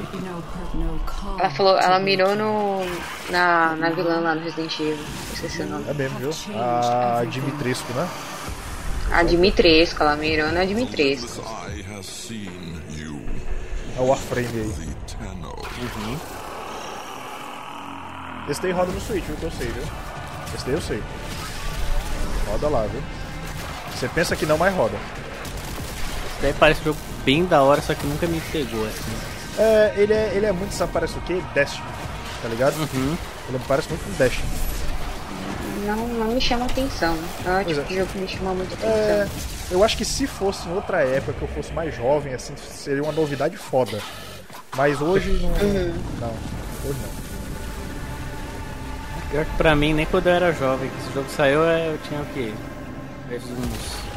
[1.39, 2.81] Ela falou, ela mirou no,
[3.29, 5.05] na, na vilã lá no Resident Evil.
[5.33, 5.85] Esqueci o nome.
[5.87, 6.31] É mesmo, viu?
[6.55, 8.09] A Dimitrescu, né?
[9.11, 11.43] A Dimitrescu, ela mirou na Dimitrescu.
[13.97, 14.89] É o Warframe aí.
[15.81, 16.17] Uhum.
[18.49, 19.35] Esse daí roda no Switch, viu?
[19.35, 19.83] Que eu sei, viu?
[20.55, 21.03] Esse daí eu sei.
[22.47, 23.01] Roda lá, viu?
[23.93, 24.97] Você pensa que não, mas roda.
[26.41, 29.11] Daí parece um jogo bem da hora, só que nunca me pegou assim.
[29.57, 31.41] É, ele é, ele é muito, sabe, parece o quê?
[31.53, 31.85] Destiny,
[32.41, 32.75] tá ligado?
[32.77, 33.17] Uhum.
[33.49, 34.47] Ele parece muito um Destiny.
[35.85, 37.17] Não, não me chama atenção.
[37.43, 37.89] Não é o Pois tipo é.
[37.89, 38.89] de jogo que me chama muito atenção.
[38.91, 39.27] É,
[39.71, 43.03] eu acho que se fosse em outra época, que eu fosse mais jovem, assim, seria
[43.03, 43.99] uma novidade foda.
[44.75, 45.49] Mas hoje não.
[45.49, 46.33] Não,
[46.85, 47.29] hoje não.
[49.31, 51.99] Pior que pra mim, nem quando eu era jovem, que esse jogo saiu, é, eu
[52.07, 52.51] tinha o quê?
[53.31, 54.08] Uns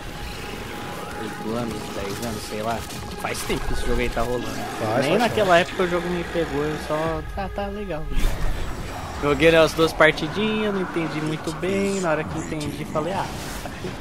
[1.44, 2.78] 8 anos, 10 anos, sei lá.
[3.20, 4.46] Faz tempo que esse jogo aí tá rolando.
[4.46, 7.22] Faz, nem faz naquela época o jogo me pegou, eu só.
[7.34, 8.04] Tá, tá legal.
[9.22, 12.00] Joguei as duas partidinhas, não entendi muito bem.
[12.00, 13.26] Na hora que entendi, falei, ah,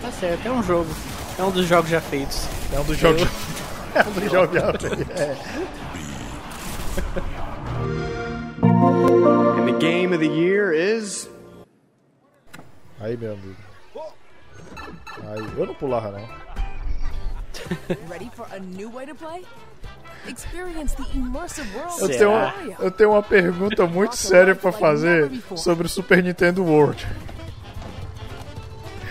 [0.01, 0.89] tá certo, é um jogo.
[1.37, 2.47] É um dos jogos já feitos.
[2.73, 3.21] É um dos jogos.
[3.93, 5.09] É um dos jogos já feitos.
[5.19, 5.37] É.
[9.59, 11.29] And the game of the year is.
[13.01, 13.55] Aí, meu amigo.
[15.23, 16.50] Aí, eu não pulava, não.
[18.09, 19.43] Ready for a new way to play?
[20.27, 25.31] Experience the immersive world Eu tenho, uma, eu tenho uma pergunta muito séria pra fazer
[25.55, 27.07] sobre o Super Nintendo World.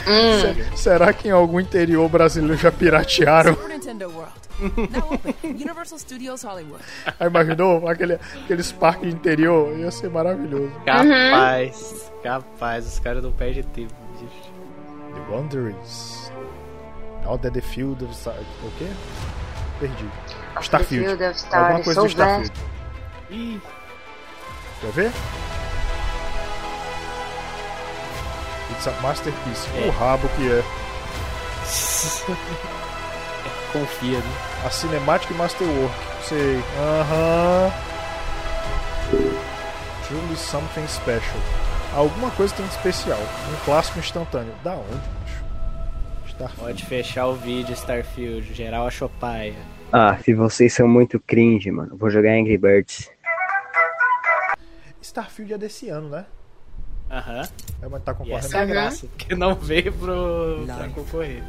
[0.05, 3.55] Se- será que em algum interior brasileiro já piratearam?
[3.55, 4.33] Super Nintendo World.
[4.93, 5.35] Now open.
[5.45, 6.83] Universal Studios Hollywood.
[7.19, 9.77] Aí imaginou aquele, aqueles parques de interior?
[9.79, 10.71] Ia ser maravilhoso.
[10.85, 14.53] Capaz, capaz, os caras não perdem tempo, bicho.
[15.15, 16.20] The Wanderers.
[17.31, 18.35] Out the Field of Star...
[18.65, 18.89] O quê?
[19.79, 20.11] Perdi.
[20.61, 21.07] Starfield.
[21.07, 22.53] Field of Stars, Alguma coisa so de Starfield.
[23.31, 23.61] Ih,
[24.81, 25.13] Quer ver?
[28.71, 29.69] It's a masterpiece.
[29.87, 30.65] O rabo que é.
[33.73, 34.33] confia, né?
[34.65, 35.95] A Cinematic Masterwork.
[36.23, 36.63] Sei.
[36.79, 37.71] Aham.
[40.07, 41.41] Truly something special.
[41.95, 43.19] Alguma coisa tem de especial.
[43.19, 44.55] Um clássico instantâneo.
[44.65, 45.20] Da onde?
[46.41, 46.57] Starfield.
[46.61, 48.55] Pode fechar o vídeo, Starfield.
[48.55, 49.55] Geral achou paia.
[49.93, 51.97] Ah, se vocês são muito cringe, mano.
[51.97, 53.11] Vou jogar Angry Birds.
[55.03, 56.25] Starfield é desse ano, né?
[57.11, 57.43] Aham.
[57.83, 58.39] É, mas tá E concorrendo.
[58.47, 61.43] essa é a graça, porque não veio pro, pra concorrer.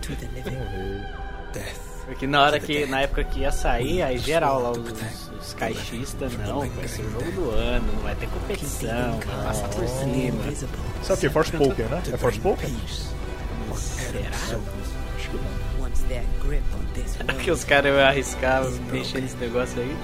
[2.06, 6.36] Porque na hora que, na época que ia sair, aí geral lá, os, os caixistas,
[6.40, 10.44] não, vai ser o jogo do ano, não vai ter competição, vai passar por cima.
[11.04, 11.30] Sabe o que?
[11.30, 12.04] Forspoken, né?
[12.12, 12.70] É Forspoken?
[12.70, 13.21] Será?
[17.06, 19.98] Será que os caras iam arriscar mexer nesse negócio aí?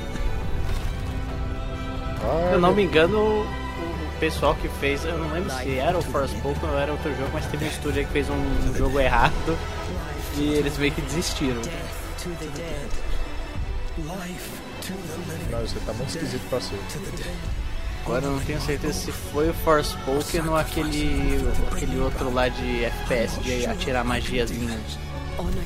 [2.49, 5.97] Se eu não me engano, o, o pessoal que fez, eu não lembro se era
[5.97, 8.76] o Forspoken ou era outro jogo, mas teve um estúdio aí que fez um, um
[8.76, 9.57] jogo errado
[10.38, 11.61] e eles meio que desistiram.
[11.61, 12.89] to the dead.
[14.05, 14.49] Life
[14.82, 15.51] to the living.
[15.51, 16.78] Não, isso tá muito esquisito pra ser.
[18.08, 22.86] Agora eu não tenho certeza se foi o Forspoken ou aquele, aquele outro lá de
[22.86, 24.05] FPS, de atirar.
[24.05, 24.24] Honor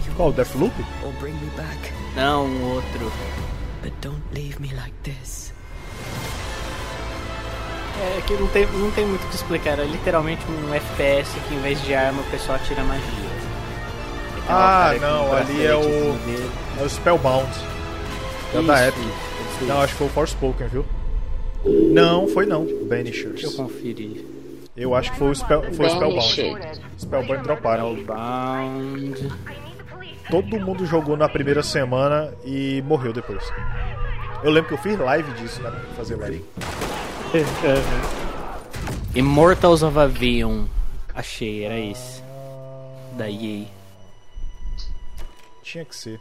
[0.08, 0.34] your Qual?
[0.34, 0.74] Deathloop?
[0.80, 1.94] me back.
[2.16, 3.12] Não, um outro.
[3.84, 5.54] But don't leave me like this.
[8.02, 11.54] É que não tem, não tem muito o que explicar, era literalmente um FPS que
[11.54, 13.06] em vez de arma o pessoal atira magia.
[14.36, 15.82] Aí tem lá o Ah, não, ali é o.
[16.26, 16.52] dele.
[16.80, 17.52] É o Spellbound.
[18.56, 19.08] É da Epic.
[19.62, 20.84] Não, acho que foi o Forspoken, viu?
[21.66, 22.66] Não, foi não.
[22.66, 23.56] Deixa eu Banishers.
[23.56, 24.26] conferir.
[24.76, 26.80] Eu acho que foi o, Spell, foi o Spellbound.
[26.98, 27.96] Spellbound droparam.
[28.04, 29.32] Bound.
[30.30, 33.44] Todo mundo jogou na primeira semana e morreu depois.
[34.44, 35.70] Eu lembro que eu fiz live disso, né?
[35.70, 36.44] pra Fazer live.
[39.14, 40.66] Immortals of Avion.
[41.14, 42.24] Achei, era esse.
[43.18, 43.66] Da EA.
[45.64, 46.20] Tinha que ser.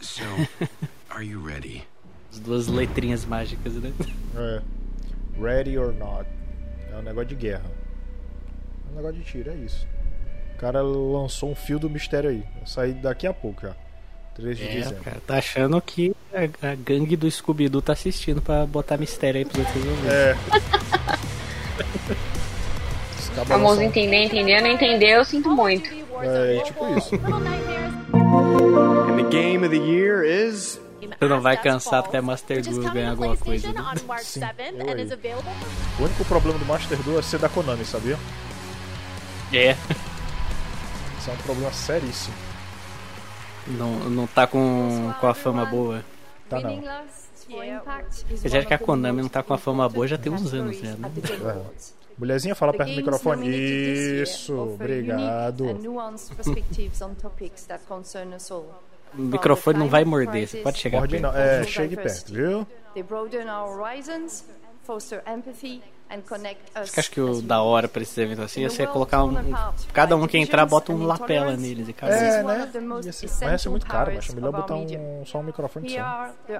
[0.00, 0.22] So,
[1.10, 1.84] are you ready?
[2.36, 3.92] As duas letrinhas mágicas, né?
[4.36, 4.60] É.
[5.40, 6.26] Ready or not.
[6.92, 7.62] É um negócio de guerra.
[7.64, 9.86] É um negócio de tiro, é isso.
[10.54, 12.42] O cara lançou um fio do mistério aí.
[12.56, 13.74] Vai sair daqui a pouco já.
[14.34, 15.02] 3 de É, dezembro.
[15.02, 19.44] cara, tá achando que a, a gangue do Scooby-Doo tá assistindo pra botar mistério aí
[19.46, 20.14] pra vocês resolverem.
[20.14, 20.36] É.
[23.18, 25.88] Os O cabas famoso entender, entendeu, não entendeu, eu sinto muito.
[26.22, 27.14] É, tipo isso.
[27.14, 30.78] And the game of the year is.
[31.18, 33.72] Você não vai cansar até Master Duel ganhar alguma coisa.
[33.72, 33.82] Né?
[34.20, 34.40] Sim.
[35.98, 38.18] O único problema do Master Duel é ser da Konami, sabia?
[39.52, 39.76] É.
[41.18, 42.34] Isso é um problema seríssimo.
[43.66, 46.04] Não, não tá com, com a fama boa.
[46.48, 46.82] Tá não.
[48.38, 50.76] Apesar de que a Konami não tá com a fama boa já tem uns anos
[50.78, 51.10] já, né?
[51.14, 51.96] É.
[52.18, 53.48] Mulherzinha, fala perto do microfone.
[53.48, 55.64] Isso, obrigado.
[59.16, 61.22] O microfone não vai morder, você pode chegar Morde perto.
[61.22, 62.66] não, é, chegue perto, viu?
[66.80, 66.96] Us.
[66.96, 69.34] Acho que o da hora pra esses eventos assim é você colocar um.
[69.92, 72.14] Cada um que entrar bota um lapela neles e acabou.
[72.14, 72.70] É, né?
[73.04, 74.86] Ia ser, mas ia ser muito caro, mas é melhor botar um,
[75.26, 75.98] só um microfone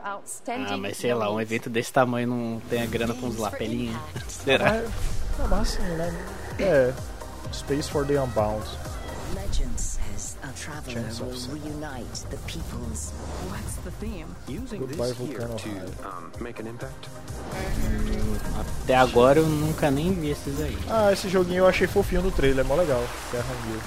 [0.02, 3.36] outstanding Ah, mas sei lá, um evento desse tamanho não tem a grana pra uns
[3.36, 3.96] lapelinhos.
[4.26, 4.76] Será?
[4.76, 4.86] É,
[5.38, 6.26] é massa, né?
[6.58, 6.92] É.
[7.52, 8.66] Space for the Unbound.
[9.34, 9.95] Legend says a
[10.56, 13.10] traveler will reunite the peoples.
[13.50, 14.26] What's the theme?
[14.48, 15.68] Using Goodbye, this here Volcano to
[16.08, 17.08] um, make an impact?
[18.82, 20.76] Até agora eu nunca nem vi esses aí.
[20.88, 23.02] Ah, esse joguinho eu achei fofinho no trailer, é mó legal.
[23.30, 23.80] Terra New.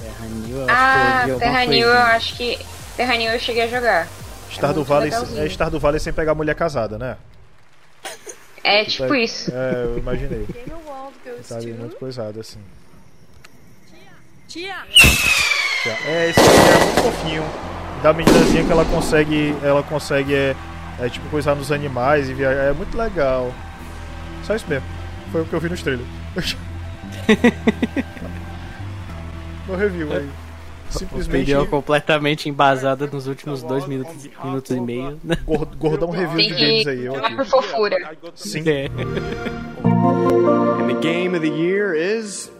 [0.00, 2.58] Terra New, eu acho Ah, que eu vi Terra New eu acho que.
[2.96, 4.08] Terra New eu cheguei a jogar.
[4.50, 5.42] Stardew muito Valley legalzinho.
[5.42, 7.16] é Stardew Valley sem pegar mulher casada, né?
[8.64, 9.52] É tipo é, isso.
[9.54, 10.46] É, eu imaginei.
[11.48, 12.58] Tá ali to muito coisado assim.
[14.56, 15.96] Tia.
[16.06, 17.44] É, esse aqui é muito fofinho.
[18.02, 19.54] Da meninazinha que ela consegue.
[19.62, 20.56] Ela consegue é,
[21.00, 22.62] é tipo coisar nos animais e viajar.
[22.62, 23.52] É muito legal.
[24.44, 24.86] Só isso mesmo.
[25.30, 26.06] Foi o que eu vi nos trailers.
[29.68, 30.28] Meu review aí.
[30.90, 31.42] Simplesmente.
[31.42, 35.20] Opinião completamente embasada nos últimos dois minutos, minutos e meio.
[35.44, 37.34] gor- Gordão review de games aí, eu aqui.
[37.34, 37.96] por fofura.
[38.36, 38.62] Sim.
[38.68, 38.86] É.
[39.84, 42.50] And the game of the year is.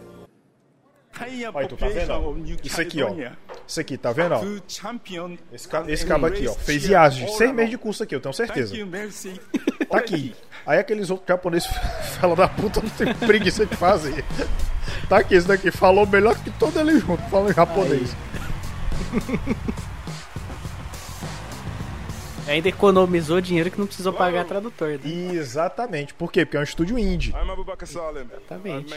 [1.58, 2.10] Olha, tu tá vendo?
[2.12, 2.20] ó?
[2.66, 3.08] Isso aqui, ó.
[3.66, 4.32] Isso aqui, tá vendo?
[4.34, 4.38] ó?
[5.52, 6.54] Esse, ca esse cabo aqui, ó.
[6.54, 7.24] Fez IASG.
[7.38, 8.74] Seis meses de curso aqui, eu tenho certeza.
[9.88, 10.34] Tá aqui.
[10.66, 11.68] Aí aqueles outros japoneses,
[12.20, 14.24] fala da puta, não tem preguiça de fazer.
[15.08, 18.16] Tá aqui, esse daqui falou melhor que todo ele junto, falando em japonês.
[22.51, 24.90] Ainda economizou dinheiro que não precisou pagar tradutor.
[24.90, 25.34] Né?
[25.34, 26.14] Exatamente.
[26.14, 26.44] Por quê?
[26.44, 27.34] Porque é um estúdio indie.
[28.32, 28.94] Exatamente.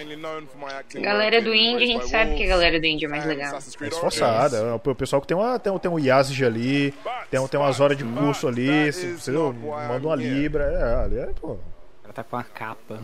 [1.01, 3.55] Galera do indie, a gente sabe que a galera do indie é mais legal.
[3.55, 4.57] É esforçada.
[4.57, 6.93] É o pessoal que tem, uma, tem, tem um IASG ali,
[7.31, 10.63] tem, tem umas horas de curso ali, se você manda uma libra.
[10.65, 11.57] É, ali é, pô.
[12.03, 12.99] Ela tá com a capa.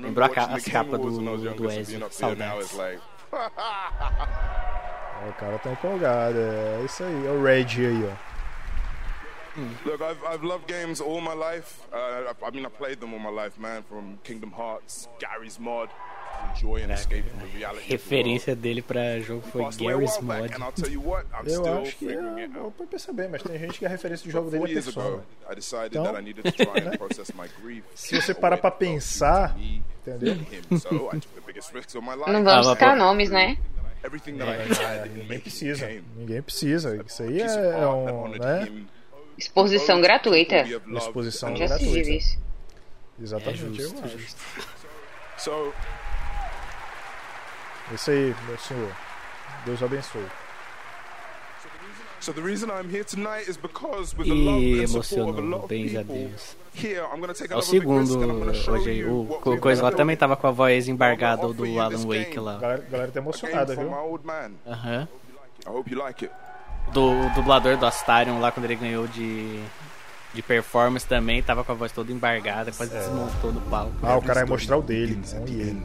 [0.00, 2.06] Lembrou a, ca as capas do, do Ezio.
[2.10, 2.76] Saudades.
[5.28, 6.38] O cara tá empolgado.
[6.38, 7.26] É isso aí.
[7.26, 8.27] É o Red aí, ó.
[9.84, 11.86] Look, I've, I've loved games all my life.
[11.92, 13.82] Uh, I, I mean, I played them all my life, man.
[13.82, 15.88] From Kingdom Hearts, Gary's Mod,
[16.50, 17.88] enjoy and escape from the reality.
[17.88, 20.50] Referência dele pra jogo foi Gary's Mod.
[21.46, 24.50] Eu acho que é, eu vou perceber, mas tem gente que a referência do jogo
[24.50, 25.24] dele é Persona.
[25.86, 26.22] Então, né?
[27.94, 29.56] se você parar pra pensar,
[30.06, 30.36] entendeu?
[32.28, 33.58] Não vamos citar nomes, né?
[34.80, 35.88] É, ninguém precisa.
[36.16, 37.04] Ninguém precisa.
[37.04, 38.68] Isso aí é, um, né?
[39.38, 40.56] Exposição gratuita.
[40.96, 42.04] Exposição Já gratuita.
[42.04, 42.38] se isso.
[43.20, 44.18] Exatamente, É eu justo, acho.
[47.94, 48.92] Isso aí, meu senhor.
[49.64, 50.22] Deus abençoe.
[52.20, 55.38] So the reason I'm here tonight is because with the love E and support of
[55.38, 56.56] a lot emocionou, of bens a people Deus.
[56.74, 58.54] here, I'm going to take É o another big risk and I'm segundo going to
[58.54, 61.80] show hoje O what co- we've coisa lá também tava com a voz embargada do
[61.80, 62.56] Alan Wake lá.
[62.56, 63.96] A galera, galera tá emocionada, A game viu?
[63.96, 64.52] for my old man.
[64.66, 65.08] Aham.
[65.64, 66.32] I hope you like it.
[66.92, 69.62] Do dublador do Astarion lá quando ele ganhou de.
[70.34, 73.94] De performance também, tava com a voz toda embargada, quase desmontou no palco.
[74.02, 75.18] Ah, o cara vai mostrar o dele.
[75.46, 75.82] Ele.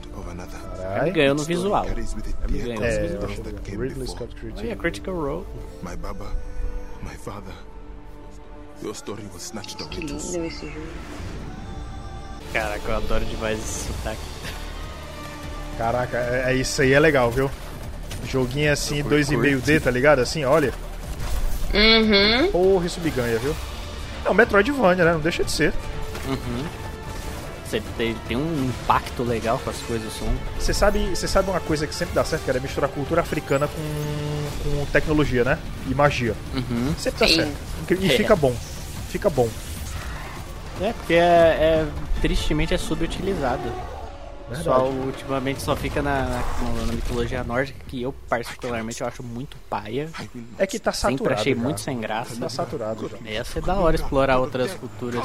[1.01, 1.86] Ele ganhou no visual.
[1.88, 3.28] Ele ganhou no É, visual.
[3.66, 5.45] Ridley Scott Olha, é Critical Role.
[5.82, 6.28] My Baba,
[7.01, 7.54] my father.
[8.84, 10.88] Your story was snatched away Que lindo esse jogo.
[12.51, 14.20] Caraca, eu adoro demais esse sotaque.
[15.78, 17.49] Caraca, é, é isso aí é legal, viu?
[18.26, 20.20] Joguinho assim, 2,5D, tá ligado?
[20.20, 20.74] Assim, olha.
[21.74, 22.51] Uhum.
[22.51, 23.55] Porra, isso me ganha, viu?
[24.24, 25.13] Não, Metroidvania, né?
[25.13, 25.74] Não deixa de ser.
[26.28, 26.63] Uhum.
[27.65, 30.32] Você tem, tem um impacto legal com as coisas, o som.
[30.59, 32.59] Você sabe, você sabe uma coisa que sempre dá certo, cara?
[32.59, 35.57] É misturar cultura africana com, com tecnologia, né?
[35.89, 36.36] E magia.
[36.53, 36.93] Uhum.
[36.97, 37.36] Sempre dá Sim.
[37.88, 38.03] certo.
[38.03, 38.15] E É.
[38.17, 38.55] fica bom.
[39.09, 39.49] Fica bom.
[40.82, 41.88] É, porque é, é-
[42.21, 43.63] tristemente é subutilizado.
[44.48, 44.64] Verdade.
[44.66, 49.56] Só ultimamente só fica na, na, na mitologia nórdica, que eu particularmente eu acho muito
[49.70, 50.10] paia.
[50.58, 51.41] É que tá Sempre saturado.
[51.41, 51.62] achei já.
[51.62, 52.36] muito sem graça.
[52.39, 53.18] Tá saturado já.
[53.30, 55.24] Ia ser da hora explorar outras culturas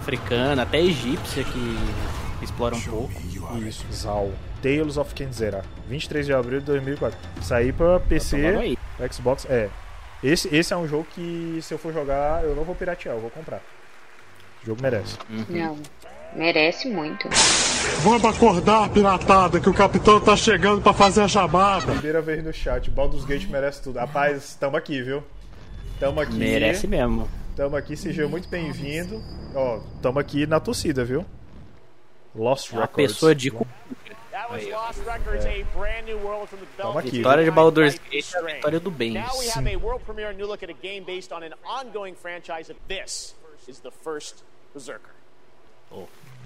[0.00, 1.76] africanas, até egípcia que
[2.42, 3.12] explora um pouco.
[3.58, 4.30] Isso, Zal.
[4.62, 5.62] Tales of Kenzera.
[5.88, 7.18] 23 de abril de 2004.
[7.42, 8.78] Sair pra PC, aí.
[9.12, 9.46] Xbox.
[9.48, 9.68] É.
[10.24, 13.20] Esse, esse é um jogo que, se eu for jogar, eu não vou piratear, eu
[13.20, 13.60] vou comprar.
[14.62, 15.18] O jogo merece.
[15.48, 15.78] Não.
[16.36, 17.28] Merece muito.
[18.02, 21.92] Vamos acordar, piratada, que o capitão tá chegando pra fazer a chamada.
[21.92, 23.98] Primeira vez no chat, Baldur's Gate merece tudo.
[23.98, 25.24] Rapaz, tamo aqui, viu?
[25.98, 26.34] Tamo aqui.
[26.34, 27.26] Merece mesmo.
[27.56, 29.22] Tamo aqui, seja muito bem-vindo.
[29.54, 31.24] Ó, tamo aqui na torcida, viu?
[32.34, 33.14] Lost Uma Records.
[33.14, 33.50] pessoa de
[36.12, 37.10] a world from the Tamo aqui.
[37.12, 39.12] Vitória de Baldur's Gate é a vitória do bem.
[39.12, 39.46] Now we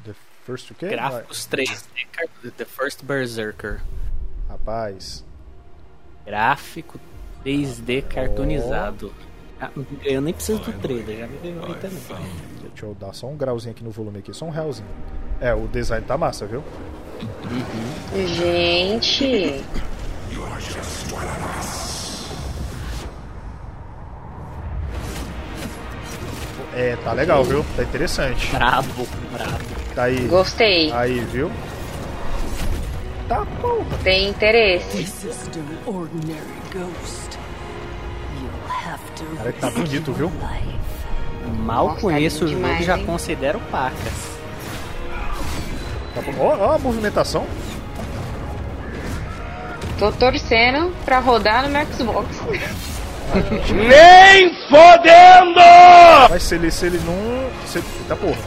[0.00, 0.14] of the first Berserker.
[0.14, 0.14] The
[0.46, 0.88] First o quê?
[0.88, 3.80] Gráficos 3D, car- The First Berserker.
[4.48, 5.24] Rapaz.
[6.26, 6.98] Gráfico
[7.44, 9.12] 3D cartoonizado.
[9.60, 9.70] Ah,
[10.04, 11.98] eu nem preciso do trailer, já me ganhou aí também.
[12.62, 14.88] Deixa eu dar só um grauzinho aqui no volume aqui, só um realzinho.
[15.40, 16.64] É, o design tá massa, viu?
[18.26, 19.62] Gente.
[26.74, 27.64] É, tá legal, viu?
[27.76, 28.46] Tá interessante.
[28.52, 29.58] Brabo, brabo.
[29.94, 30.26] Tá aí.
[30.28, 30.92] Gostei.
[30.92, 31.50] Aí, viu?
[33.28, 33.84] Tá bom.
[34.02, 35.08] Tem interesse.
[39.36, 40.32] Cara, tá bonito, viu?
[41.58, 43.04] Mal Nossa, conheço o jogo e já hein?
[43.04, 44.38] considero pacas.
[46.14, 46.32] Tá bom.
[46.38, 47.46] Ó, ó a movimentação.
[49.98, 52.28] Tô torcendo pra rodar no meu Xbox.
[53.72, 55.60] Nem fodendo!
[56.30, 57.66] Mas se ele, se ele não.
[57.66, 58.38] Se, tá porra.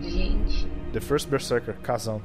[0.00, 0.68] Gente.
[0.92, 2.20] The First Berserker, Kazan.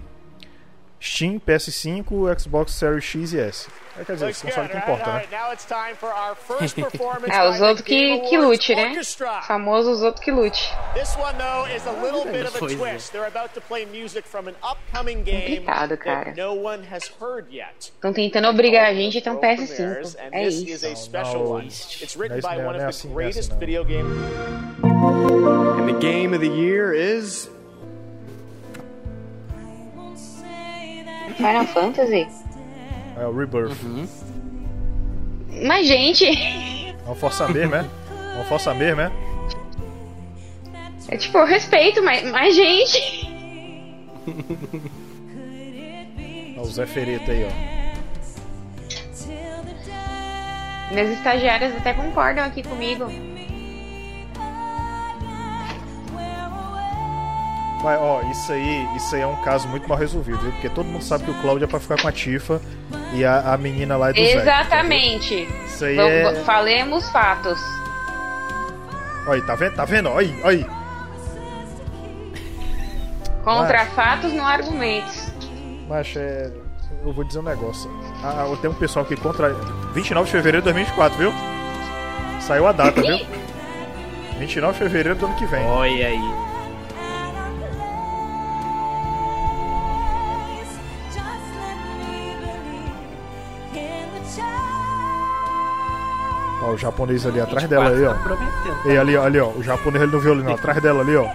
[1.03, 3.67] Steam, PS5, Xbox Series X e S.
[3.99, 5.25] É, quer dizer, esse console que importa, né?
[7.29, 8.93] É, os outros que, que lute, né?
[9.45, 10.73] Famoso os outros que lute.
[15.41, 16.31] Complicado, cara.
[17.79, 20.15] Estão tentando obrigar a gente a ter um PS5.
[20.31, 20.65] É isso.
[21.11, 23.39] Não, não, It's written não é by isso, one não é of assim, é greatest
[23.39, 23.59] assim, não.
[23.59, 24.09] video game
[25.79, 27.49] And the game of the year is
[31.33, 32.27] Final Fantasy?
[33.17, 33.77] É o Rebirth.
[35.65, 36.25] Mas, gente,
[37.05, 37.85] Vamos forçar mesmo, é?
[38.33, 39.11] Vamos forçar mesmo, é?
[41.09, 43.29] é tipo, eu respeito, mas, mas gente.
[46.57, 47.49] Ó, o Zé Fereta aí, ó.
[50.93, 53.05] Minhas estagiárias até concordam aqui comigo.
[57.83, 60.51] Mas, ó, isso aí, isso aí é um caso muito mal resolvido, viu?
[60.53, 62.61] Porque todo mundo sabe que o Cláudio é pra ficar com a Tifa
[63.11, 64.31] e a, a menina lá é do Zé.
[64.31, 65.47] Exatamente.
[65.65, 67.59] Isso aí Vamos- é- Falemos fatos.
[69.27, 69.75] Olha aí, tá vendo?
[69.75, 70.09] Tá vendo?
[70.09, 70.65] Olha aí, olha aí.
[73.43, 75.31] Contra fatos, não argumentos.
[75.89, 76.49] Mas é.
[77.05, 77.91] Eu vou dizer um negócio.
[78.23, 79.53] Ah, tem um pessoal que contra.
[79.93, 81.33] 29 de fevereiro de 2024, viu?
[82.39, 83.19] Saiu a data, viu?
[84.39, 85.65] 29 de fevereiro do ano que vem.
[85.65, 86.42] Olha aí.
[96.73, 98.13] O japonês ali atrás dela aí, ó.
[98.89, 99.47] E ali, ó, ali, ó.
[99.49, 101.25] O japonês ali no violino, ó, atrás dela ali, ó.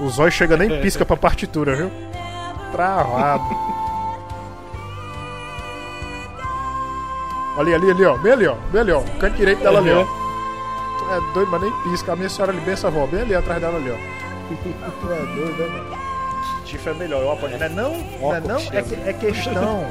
[0.00, 1.90] O zóio chega nem pisca pra partitura, viu?
[2.72, 3.44] Travado.
[7.58, 8.16] Ali, ali, ali, ó.
[8.18, 8.54] Bem ali, ó.
[8.70, 9.00] Bem ali, ó.
[9.18, 10.04] Canto direito dela ali, ó.
[10.04, 12.12] Tu é doido, mas nem pisca.
[12.12, 13.06] A minha senhora ali, bem essa avó.
[13.06, 13.94] Bem ali atrás dela ali, ó.
[14.54, 15.96] Tu é doido, né, mano?
[16.66, 17.56] Tifa é melhor, eu apoio.
[17.58, 17.92] Não é não?
[18.20, 18.56] Não é não?
[18.58, 19.84] É, que- é questão.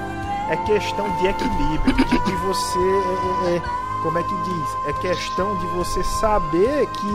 [0.52, 1.96] É questão de equilíbrio.
[1.96, 2.80] De, de você.
[2.80, 3.62] é- é- é-
[4.06, 4.78] como é que diz?
[4.88, 7.08] É questão de você saber que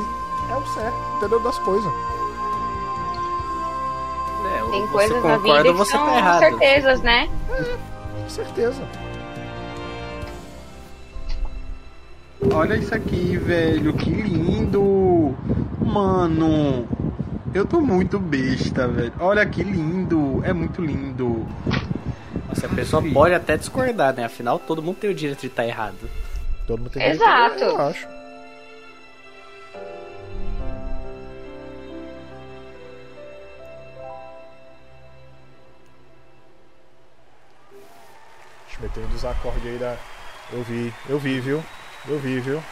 [0.51, 1.39] é o certo, entendeu?
[1.39, 1.93] Das coisas.
[4.45, 6.41] É, Tem coisas na vida que você são tá errado.
[6.41, 7.29] certezas, né?
[8.21, 8.83] Com certeza.
[12.53, 13.93] Olha isso aqui, velho.
[13.93, 15.37] Que lindo.
[15.81, 16.89] Mano,
[17.55, 19.13] eu tô muito besta, velho.
[19.21, 20.41] Olha que lindo.
[20.45, 21.47] É muito lindo.
[22.49, 24.25] Nossa, a pessoa pode até discordar, né?
[24.25, 26.11] Afinal, todo mundo tem o direito de estar errado.
[26.71, 27.65] Todo mundo tem Exato.
[27.65, 28.07] Eu acho.
[38.67, 39.97] Deixa eu meter um dos acordes aí da.
[40.53, 41.65] Eu vi, eu vi, viu?
[42.07, 42.63] Eu vi, viu?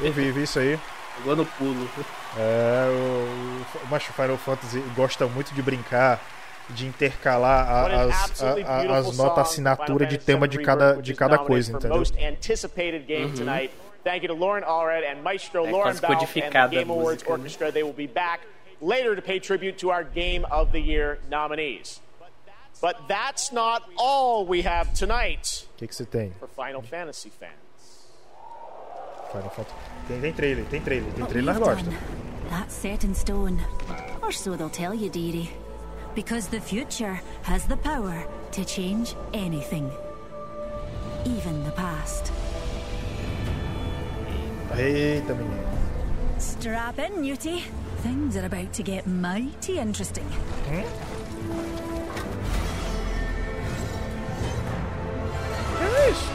[0.00, 0.76] Eu vi, vi isso aí.
[1.18, 1.88] Pegou no pulo.
[2.36, 6.20] É, o, o Macho Final Fantasy gosta muito de brincar,
[6.70, 11.72] de intercalar a- as, a- as notas assinatura de tema de cada, de cada coisa,
[11.72, 11.98] entendeu?
[11.98, 13.34] Most anticipated game Uhum.
[13.34, 13.70] tonight.
[14.02, 17.30] Thank you to Lauren Allred and Maestro É Lauren Balfe and the Game Awards música,
[17.30, 17.34] né?
[17.38, 17.72] Orchestra.
[17.72, 18.40] They will be back
[18.80, 22.00] later to pay tribute to our Game of the Year nominees.
[22.80, 26.32] But that's not all we have tonight O que, que você tem?
[26.38, 27.52] for Final Fantasy fans.
[29.32, 29.74] Final Fantasy.
[30.08, 31.90] Tem, tem trailer, tem trailer, tem trailer, nós gosta.
[32.50, 33.58] That's set in stone.
[34.22, 35.50] Or so they'll tell you, dearie.
[36.16, 39.90] Because the future has the power to change anything.
[41.26, 42.32] Even the past.
[44.70, 45.78] Eita, menino.
[46.38, 47.60] Strap in, Newty.
[47.98, 50.26] Things are about to get mighty interesting.
[50.64, 50.84] Que
[56.08, 56.32] isso?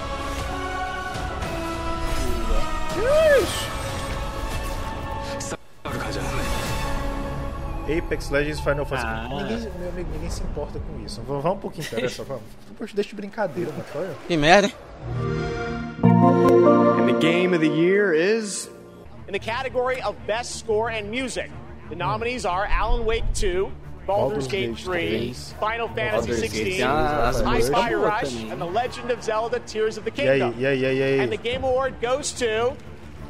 [2.93, 3.03] Que
[3.41, 3.71] isso?
[7.98, 9.08] Apex Legends Final Fantasy.
[9.08, 9.28] Ah.
[9.30, 11.22] Ninguém, meu amigo, ninguém se importa com isso.
[11.28, 12.44] Vamos, vamos um pouquinho interessa, vamos.
[12.78, 13.86] Poxa, deixa de brincadeira, mano.
[13.96, 14.16] Olha.
[14.28, 14.74] Que merda, hein?
[16.04, 18.70] and the game of the year is
[19.28, 21.50] In the category of Best Score and Music,
[21.89, 23.72] the nominees are Alan Wake 2,
[24.06, 27.94] Baldur's Baldur's Gate Gate 3, 3, Final Fantasy Baldur's Gate 16, tem as I Spy
[27.94, 30.54] Rush, and The Legend of Zelda Tears of the E Kingdom.
[30.58, 31.20] aí, e aí, e?
[31.22, 32.76] And the Game Award goes to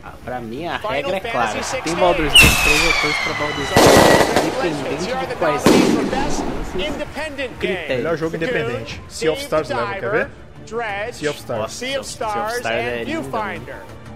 [0.03, 1.47] Ah, pra mim, a Final regra é clara.
[1.51, 1.93] Tem 16.
[1.95, 4.41] Baldur's Gate 3, eu torço pra Baldur's Gate.
[4.41, 6.41] Independente de the quais nominees for Best
[6.75, 7.87] Independent Critério.
[7.87, 7.97] Game.
[7.97, 9.01] Melhor jogo independente.
[9.09, 10.29] Sea of Stars leva, quer ver?
[10.65, 11.71] Dredge, Sea of Stars.
[11.73, 13.75] Sea of Sea of Stars, Stars é and lindo, Viewfinder.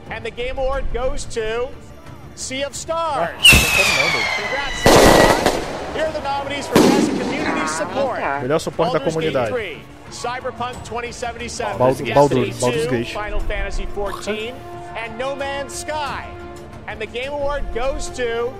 [0.09, 1.69] And the Game Award goes to
[2.35, 3.31] Sea of Stars.
[3.37, 4.83] Congrats.
[5.93, 8.19] Here are the nominees for Best Community Support.
[8.41, 9.51] Melhor suporte da comunidade.
[9.51, 9.77] 3,
[10.11, 13.07] Cyberpunk 2077, Baldur- Destiny Baldur- 2, Baldur's Gate.
[13.13, 14.53] Final Fantasy 14,
[14.95, 16.29] and No Man's Sky.
[16.87, 18.53] And the Game Award goes to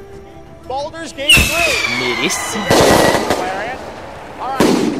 [0.67, 1.43] Baldur's Gate 3.
[1.99, 2.69] Merecido.
[3.37, 3.79] Lariat.
[4.39, 4.95] All right.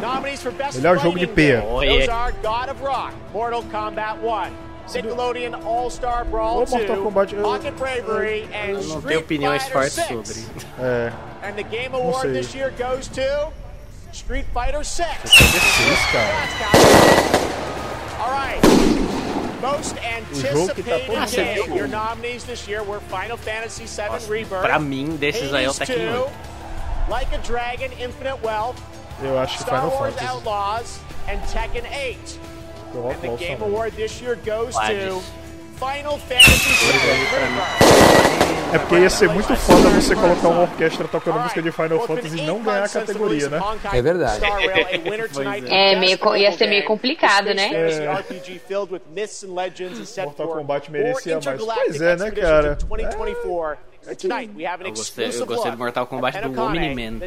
[0.00, 1.60] Melhor jogo de peia.
[1.62, 4.56] Those are God of Rock, Mortal Kombat 1.
[4.88, 6.86] Nickelodeon All-Star Brawl 2,
[7.42, 10.46] Pocket Bravery, and Eu não tenho opiniões fortes sobre.
[10.78, 11.12] É.
[11.42, 13.52] And the Game Award this year goes to
[14.12, 15.08] Street Fighter 6.
[18.20, 19.05] All right.
[19.60, 21.74] Most anticipated game.
[21.74, 24.62] Your nominees this year were Final Fantasy VII Rebirth.
[24.64, 26.30] Pra mim, desses aí é o Tekken 8.
[27.08, 28.76] Like a Dragon Infinite Wealth.
[29.22, 30.36] Eu acho Star Final Wars Fantasy.
[30.36, 30.98] Outlaws
[31.28, 32.40] and Tekken 8.
[32.94, 33.62] Eu And the Game.
[33.62, 35.02] Award this year goes to Hades.
[35.02, 35.45] Final Fantasy VII Rebirth.
[38.72, 42.38] É porque ia ser muito foda você colocar uma orquestra tocando música de Final Fantasy
[42.38, 43.60] e não ganhar a categoria, né?
[43.92, 44.40] É verdade.
[45.68, 47.70] É, meio, co- ia ser meio complicado, né?
[47.72, 48.06] É.
[50.24, 51.62] Mortal Kombat merecia mais.
[51.62, 52.78] Pois é, né, cara?
[52.82, 53.78] in 2024.
[54.08, 57.26] And tonight we have an Eu gostei, eu gostei do Mortal Kombat at do Omni-Man.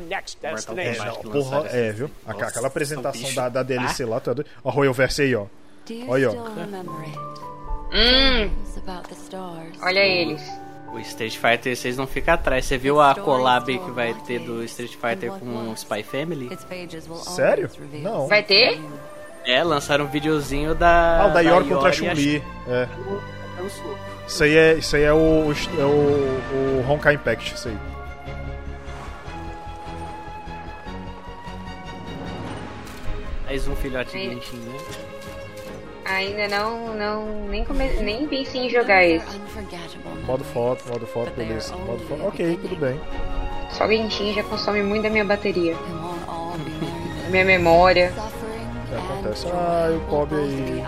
[0.51, 0.75] Mortal.
[0.75, 2.09] Kombat que Porra, é, viu?
[2.25, 4.49] Nossa, Aquela apresentação da, da DLC lá, tu é doido?
[4.63, 5.45] Ó, Royal Verse aí, ó.
[5.85, 7.38] Do Olha, ó.
[7.91, 9.77] Hum, It's about the stars.
[9.81, 10.41] olha eles.
[10.91, 12.65] O Street Fighter 6 não fica atrás.
[12.65, 16.49] Você viu a collab que vai ter do Street Fighter com o Spy Family?
[17.23, 17.69] Sério?
[18.01, 18.27] Não.
[18.27, 18.79] Vai ter?
[19.45, 21.21] É, lançaram um videozinho da.
[21.21, 22.43] Ah, o da Yor contra a Chun-Li.
[22.67, 22.87] É.
[22.87, 27.67] que- Isso aí é, isso aí é o, o, é o, o Honkai Impact, isso
[27.69, 27.77] aí.
[33.45, 34.29] Mais um filhote de.
[34.35, 34.77] Genshin, né?
[36.09, 39.25] Ainda não, não, nem, come, nem pensei em jogar esse.
[40.25, 41.75] Modo foto, modo foto, beleza.
[41.75, 42.25] Modo foto.
[42.27, 42.99] Ok, tudo bem.
[43.71, 45.75] Só Genshin já consome muito da minha bateria.
[45.75, 48.11] Da minha memória.
[48.89, 49.45] Que and acontece?
[49.53, 50.83] Ah, e o Kobe aí.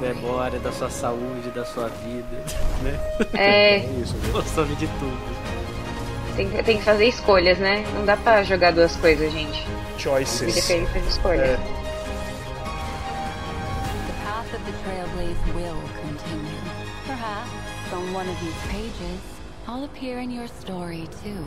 [0.00, 2.36] Memória da sua saúde, da sua vida,
[2.82, 3.00] né?
[3.34, 4.14] É, É isso?
[4.32, 5.36] Consome de tudo.
[6.36, 7.84] tem, que- tem que fazer escolhas, né?
[7.94, 9.66] Não dá pra jogar duas coisas, gente.
[9.98, 10.66] Choices.
[10.66, 11.40] feita faz escolha.
[11.42, 11.81] É.
[14.64, 16.60] The the Trailblaze will continue.
[17.04, 19.20] Perhaps on one of these pages,
[19.66, 21.44] I'll appear in your story too.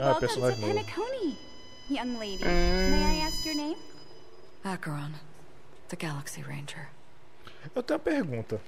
[0.00, 0.52] Ah, to novo.
[0.52, 1.36] Penacony,
[1.90, 2.44] young lady.
[2.44, 2.90] Mm.
[2.90, 3.76] May I ask your name?
[4.64, 5.12] Acheron,
[5.88, 6.88] the Galaxy Ranger.
[7.74, 8.60] Eu tenho uma pergunta.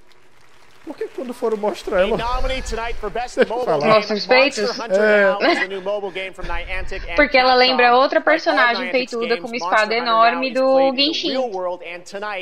[0.89, 2.17] Por que quando foram mostrar ela.
[3.85, 4.79] Nossos peitos?
[4.99, 5.35] É.
[7.15, 11.27] Porque ela lembra outra personagem peituda com uma espada enorme do Genshin.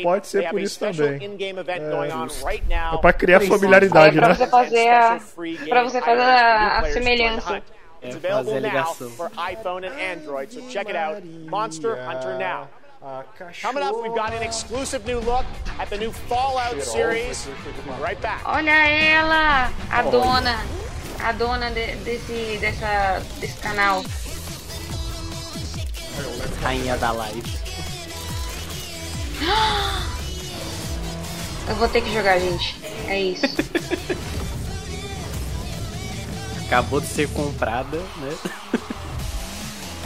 [0.03, 1.19] Pode ser por isso special também.
[1.83, 1.99] É.
[2.95, 4.33] É pra criar familiaridade, É pra né?
[4.35, 5.19] você fazer a,
[5.69, 7.61] pra você fazer a, a semelhança.
[7.99, 9.11] É, fazer a ligação.
[11.49, 12.69] Monster Hunter Now.
[13.07, 13.23] A
[13.61, 15.45] Coming up, we've got an exclusive new look
[15.79, 17.47] at the new Fallout series.
[18.01, 18.41] Right back.
[18.45, 20.57] Olha ela, a dona,
[21.23, 24.03] a dona de- desse, dessa, desse canal.
[26.61, 27.57] Rainha da live.
[31.69, 32.75] Eu vou ter que jogar, gente.
[33.07, 33.45] É isso.
[36.67, 38.37] Acabou de ser comprada, né?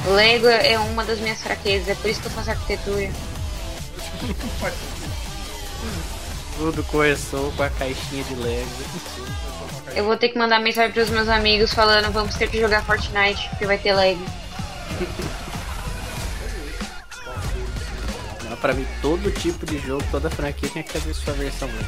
[0.08, 3.10] Lego é uma das minhas fraquezas, é por isso que eu faço arquitetura.
[6.58, 8.70] Tudo começou com a caixinha de Lego.
[9.96, 13.50] Eu vou ter que mandar mensagem pros meus amigos falando vamos ter que jogar Fortnite,
[13.50, 14.24] porque vai ter Lego.
[18.50, 21.86] Não, pra mim, todo tipo de jogo, toda franquia tinha que ter sua versão Lego.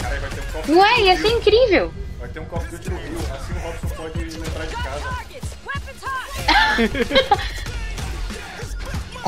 [0.00, 0.88] Cara, vai ter um Call of Não é?
[0.90, 1.94] Duty Ia ser incrível.
[2.18, 3.18] Vai ter um Call of Duty no Rio.
[3.32, 5.25] Assim o Robson pode lembrar de casa.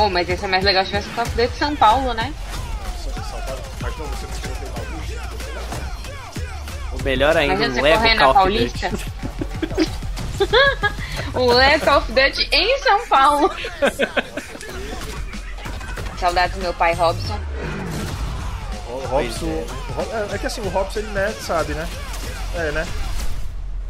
[0.01, 2.33] Oh, mas ia ser mais legal se tivesse Call of Duty São Paulo, né?
[6.93, 8.79] O melhor ainda, um correndo Call na of Duty.
[8.79, 8.91] Paulista.
[11.35, 13.51] o Lego Call of Duty em São Paulo.
[16.19, 17.39] Saudades do meu pai Robson.
[18.89, 19.47] O Robson.
[19.47, 21.89] o Rob- é, é que assim, o Robson ele né, sabe, né?
[22.55, 22.87] É, né?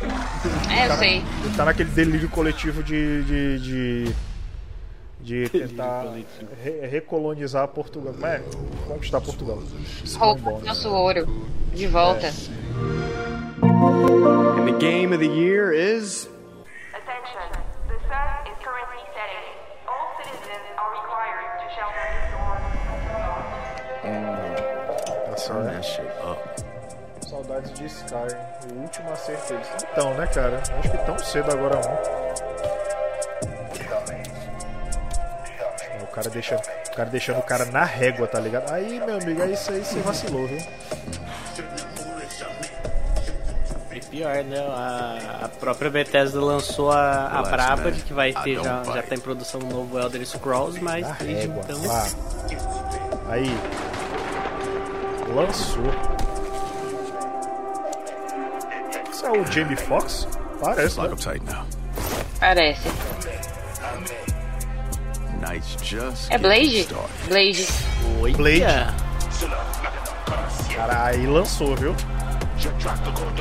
[0.01, 1.23] É, eu Tá- sei.
[1.45, 3.23] Ele tá naquele delírio coletivo de.
[3.25, 4.15] de, de,
[5.21, 6.05] de tentar
[6.63, 8.13] re- recolonizar Portugal.
[8.13, 8.41] Como é?
[8.87, 9.59] Conquistar Portugal.
[10.17, 10.65] Roupa bom, né?
[10.67, 11.27] nosso ouro.
[11.75, 12.29] De volta.
[13.61, 16.29] And the game of the year is.
[16.95, 17.51] Attention.
[17.89, 19.47] The sun is currently setting.
[19.89, 22.07] All citizens are required to shelter
[24.05, 24.23] in
[25.47, 26.39] Turn that shit up.
[27.39, 28.15] Saudades de Sky,
[28.75, 29.69] o último acerto deles.
[29.93, 30.57] Então, né, cara?
[30.59, 31.95] Acho que tão cedo agora um.
[36.03, 38.73] O cara deixando, o cara deixando o cara na régua, tá ligado?
[38.73, 40.59] Aí, meu amigo, é isso aí você vacilou, viu?
[43.89, 44.59] Free pior, né?
[44.59, 49.15] A, a própria Bethesda lançou a, a braba de que vai ter, já, já tá
[49.15, 51.63] em produção um novo Elder Scrolls, mas Ah, desde égua.
[51.65, 51.81] então.
[51.89, 52.09] Ah.
[53.31, 53.47] Aí.
[55.33, 55.85] Lançou.
[59.19, 60.29] Isso é o Jamie Foxx?
[60.61, 61.67] Parece, né?
[62.39, 62.89] Parece.
[65.41, 66.87] Night's just É Blade?
[67.27, 67.67] Blade.
[68.37, 68.67] Blade.
[70.73, 71.97] Cara, aí lançou, viu?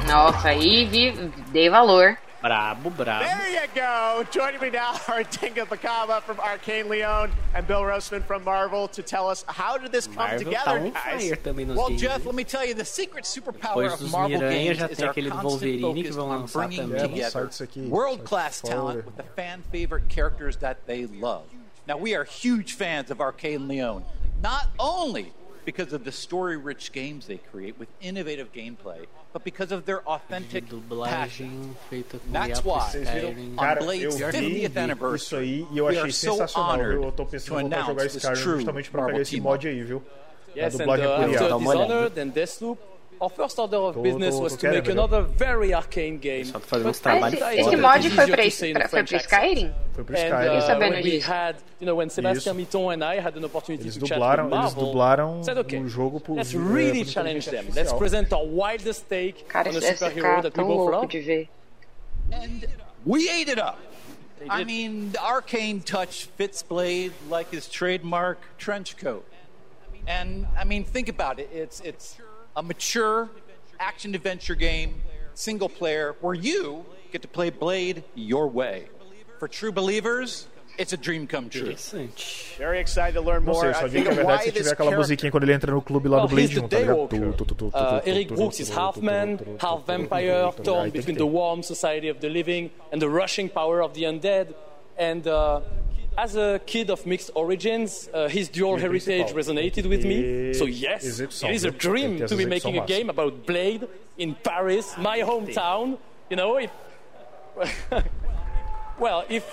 [0.08, 2.18] Nossa, aí vi, dei valor.
[2.48, 3.20] Brabo, brabo.
[3.20, 4.26] There you go.
[4.32, 9.04] Joining me now are Dinga Bakaba from Arcane Leon and Bill Roseman from Marvel to
[9.04, 11.24] tell us how did this come Marvel together, tá guys?
[11.24, 12.02] fire também nos Well, games.
[12.02, 15.14] Jeff, let me tell you, the secret superpower Depois of Marvel Miranha games is our
[15.14, 20.56] constant Wolverine focus on bringing together Sai disso aqui, world-class talent with the fan-favorite characters
[20.58, 21.43] that they love.
[21.86, 24.06] Now, we are huge fans of Arcane Leon,
[24.41, 25.34] not only
[25.68, 30.63] because of the story-rich games they create with innovative gameplay, but because of their authentic
[30.70, 30.80] passion.
[30.89, 33.32] Dublagem feita com That's Iapo why, Vocês viram?
[33.32, 33.55] Skyrim.
[33.57, 36.32] Cara, on Blade's eu vi 50th isso anniversary, aí e eu we achei are so
[36.32, 37.03] sensacional, honored viu?
[37.03, 39.13] Eu tô to pensando em voltar a jogar announce this Skyrim true justamente pra Marvel
[39.13, 40.03] pegar esse team mod aí, viu?
[40.55, 41.57] Yes, a and dublagem uh, por after IA.
[41.59, 42.78] Dishonored and Deathloop,
[43.20, 46.45] our first order of business was tô make another very arcane game.
[46.45, 46.95] Só But
[47.34, 49.32] Esse, esse mod foi easier pra, to say in pra, the foi French pro accent.
[49.32, 49.74] Skyrim?
[49.93, 50.57] Foi pro And Skyrim.
[50.57, 51.28] uh, sabendo we disso.
[51.28, 52.78] had, you know, when Sebastian Isso.
[52.78, 55.57] Mitton and I had an opportunity Eles to chat dublaram, with eles Marvel, dublaram said,
[55.57, 57.65] okay, o jogo por let's really inteligência challenge them.
[57.74, 60.91] Let's present our wildest take Cara, on isso a superhero that we tão both louco
[60.91, 61.07] love.
[61.07, 61.49] de ver.
[62.32, 62.68] And
[63.05, 63.78] we ate it up.
[64.49, 69.26] I mean, the arcane touch fits Blade like his trademark trench coat.
[70.05, 71.49] And I mean, think about it.
[71.51, 72.18] It's it's
[72.58, 73.30] a mature
[73.80, 74.95] action adventure game,
[75.36, 76.84] single player, where you
[77.14, 78.88] get to play Blade your way.
[79.39, 80.47] For true believers,
[80.80, 81.70] it's a dream come true.
[81.70, 82.55] Interessante.
[82.58, 83.62] Very excited to learn Não more.
[83.62, 85.32] sei, I só vi think que na verdade why se this tiver aquela character musiquinha
[85.32, 87.08] quando ele entra no clube lá Well, do Blade 1, tá ligado?
[87.38, 90.97] Tu, tu, tu, Uh, Eric Brooks is half man, half vampire, torn aí tem que
[90.97, 94.55] between the warm society of the living and the rushing power of the undead.
[94.97, 95.62] And uh,
[96.18, 100.53] as a kid of mixed origins, uh, his dual heritage resonated with me.
[100.53, 101.70] So yes, it is a viu?
[101.70, 103.88] Tem que dream to be making a game about Blade
[104.18, 105.97] in Paris, my hometown.
[106.30, 106.72] You know, if
[108.99, 109.45] well, if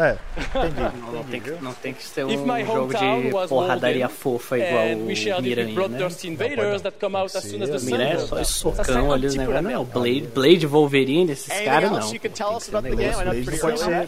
[0.00, 0.16] É.
[0.58, 0.80] É, entendi.
[1.00, 3.48] Não, não tem, que, não tem que ser If my um jogo hometown de was
[3.50, 5.74] porradaria fofa igual and o Miranha, né?
[5.74, 8.44] bloodthirsty invaders that come out as soon as the sun Miranha é só down.
[8.44, 9.64] socão ali os negócios.
[9.64, 12.00] Não, Blade, Blade Wolverine, esses Anything caras não.
[12.00, 12.06] can?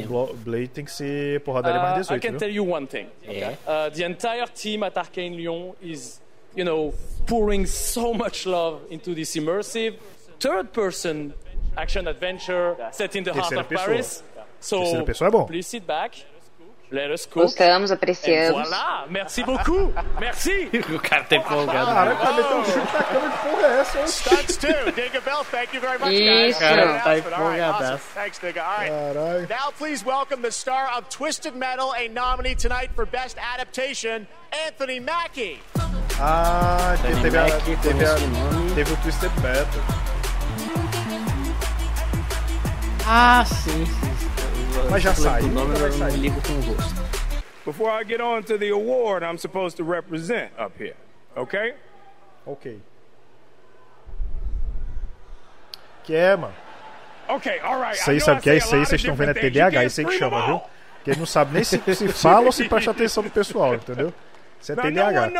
[0.00, 2.38] I Blade tem que ser porradaria Uh, mais I 18, can viu?
[2.38, 3.06] tell you one thing.
[3.28, 3.56] Yeah.
[3.66, 6.20] Uh, the entire team at Arcane Lyon is,
[6.56, 6.94] you know,
[7.26, 9.96] pouring so much love into this immersive
[10.40, 11.34] third-person
[11.76, 13.86] action adventure set in the heart of pessoa.
[13.86, 14.22] Paris.
[14.62, 15.44] So Terceira pessoa é bom.
[15.44, 16.24] please sit back.
[16.90, 17.44] Let us cook.
[17.44, 18.68] Gostamos, apreciamos.
[18.68, 19.94] voilà, merci beaucoup.
[20.20, 20.68] Merci.
[20.94, 21.86] o cara tá empolgado.
[21.86, 23.98] Caralho, cara, meteu um chute na câmera, que porra é essa?
[23.98, 24.06] hein?
[24.08, 24.92] Stunts too.
[24.94, 26.50] Digga Bell, thank you very much, guys.
[26.50, 26.60] Isso.
[26.60, 28.04] Cara, tá empolgadaço.
[28.14, 28.62] Thanks, Digga.
[28.62, 28.90] All right.
[28.90, 29.48] Caralho.
[29.48, 34.26] Now, please welcome the star of Twisted Metal, a nominee tonight for Best Adaptation,
[34.66, 35.60] Anthony Mackie.
[36.20, 39.82] Ah, Danny teve, a, Mac, teve, a, teve o Twisted Metal.
[43.06, 44.31] Ah, sim, sim.
[44.90, 46.94] Mas já saiu, do nome, não ligo com o rosto.
[47.64, 50.96] Before I get on to the award I'm supposed to represent up here,
[51.36, 51.74] okay?
[52.44, 52.80] Ok.
[56.04, 56.54] Que é, mano?
[57.28, 57.94] Okay, all right.
[57.94, 58.84] Isso I aí, know sabe I que é isso aí?
[58.84, 60.60] Vocês estão vendo é TDAH, isso aí que chama, viu?
[61.06, 64.12] ele não sabe nem se, se fala ou se presta atenção no pessoal, entendeu?
[64.60, 65.30] Isso é TDAH.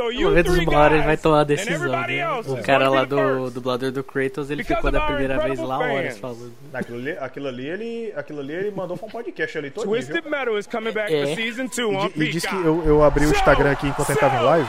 [0.00, 1.90] Uma vez uma hora ele vai tomar a decisão.
[1.90, 2.26] Né?
[2.46, 6.18] O is cara lá do dublador do Kratos, ele ficou da primeira vez lá horas
[6.18, 6.52] falando.
[6.72, 9.84] Aquilo ali, aquilo ali, ele, aquilo ali ele mandou pra um podcast ali todo.
[9.84, 11.26] Twisted Metal is coming back É.
[11.26, 13.86] for season two E, on di- e disse que eu, eu abri o Instagram aqui
[13.88, 14.68] enquanto ele tava em live.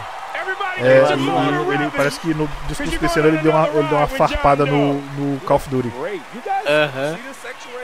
[0.77, 4.65] É, e ele parece que no discurso ano ele deu uma, ele deu uma farpada
[4.65, 5.91] no, no Call of Duty.
[6.67, 7.17] Aham.
[7.17, 7.23] right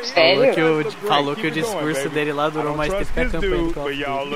[0.04, 0.54] Sério?
[0.54, 3.30] Falou que o, falou que o discurso dele lá durou don't mais tempo que a
[3.30, 3.84] campanha do Call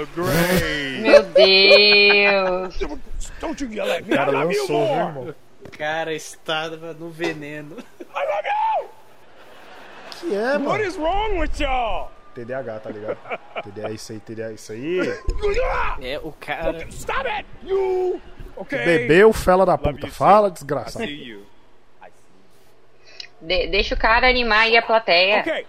[0.02, 0.30] of Duty.
[1.02, 3.00] Meu Deus.
[3.40, 4.14] Don't you yell at O me.
[4.14, 5.08] I cara lançou, viu, more.
[5.08, 5.36] irmão?
[5.66, 7.78] O cara estava no veneno.
[10.20, 10.84] Que é, What mano?
[10.84, 12.12] is wrong with y'all?
[12.34, 13.18] TDAH, tá ligado?
[13.64, 15.00] TDAH, isso aí, TDAH, isso aí.
[16.02, 16.86] É, o cara.
[16.90, 17.46] Stop it.
[17.64, 18.22] You.
[18.56, 18.86] Okay.
[18.86, 20.08] Bebeu, fela da puta.
[20.08, 21.06] Fala, desgraçado.
[21.06, 21.44] you.
[23.42, 25.42] De- deixa o cara animar aí a plateia.
[25.42, 25.66] Okay.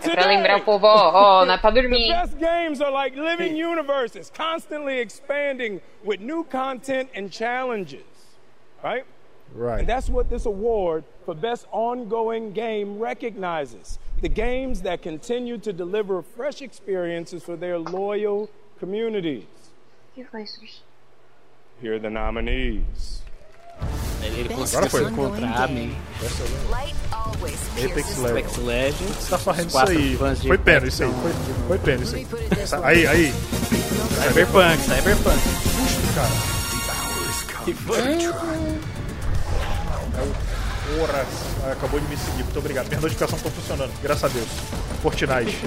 [0.00, 2.08] É pra lembrar o povo, ó, ó, não é pra The dormir.
[2.08, 8.04] best games are like living universes, constantly expanding with new content and challenges.
[8.80, 9.04] Right?
[9.52, 9.80] Right.
[9.80, 13.98] And that's what this award for Best Ongoing Game recognizes.
[14.20, 18.48] The games that continue to deliver fresh experiences for their loyal
[18.80, 19.44] communities.
[20.14, 20.44] Que foi?
[21.80, 23.22] Here are the nominees
[24.22, 25.10] Ele Agora foi.
[25.12, 25.94] contra a mim.
[27.76, 28.24] Apex Legends.
[28.24, 29.16] Apex Legends.
[29.16, 30.16] Você tá fazendo isso aí.
[30.48, 31.12] Foi pena isso aí.
[31.12, 31.32] Foi,
[31.68, 32.26] foi pena isso aí.
[32.82, 33.32] Aí, aí.
[33.32, 35.38] Cyberpunk, Cyberpunk.
[35.76, 37.64] Puxa, cara.
[37.64, 38.26] Que foi?
[38.26, 38.58] Ah.
[40.96, 42.44] Porra, acabou de me seguir.
[42.44, 42.88] Muito obrigado.
[42.88, 43.92] Minhas notificações estão funcionando.
[44.02, 44.48] Graças a Deus.
[45.02, 45.58] Fortnite.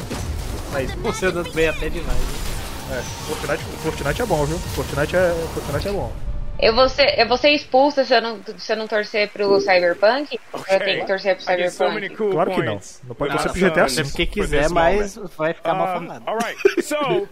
[0.74, 0.88] Aí.
[0.88, 2.52] Funcionando bem até demais.
[2.92, 4.58] É, Fortnite, Fortnite é bom, viu?
[4.60, 6.12] Fortnite é, Fortnite é bom.
[6.60, 9.60] Eu vou ser, eu vou ser expulsa se eu não, se eu não torcer pro
[9.60, 10.40] Cyberpunk?
[10.54, 10.76] Okay.
[10.76, 12.10] Eu tenho que torcer pro Cyberpunk?
[12.10, 12.80] So cool claro que não.
[13.04, 14.06] Não pode torcer pro GTA V.
[14.06, 16.28] Se quiser, mas vai ficar um, mal falado.
[16.28, 17.28] Alright, so...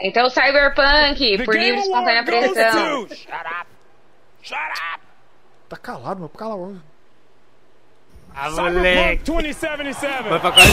[0.00, 3.08] então Cyberpunk, por livre e espontânea pressão.
[3.08, 3.66] Shut up!
[4.42, 4.58] Shut
[4.94, 5.00] up!
[5.68, 6.28] Tá calado, meu.
[6.28, 6.56] Cala a
[8.34, 9.24] Ah, moleque.
[9.24, 10.28] 2077.
[10.28, 10.70] Vai pra quase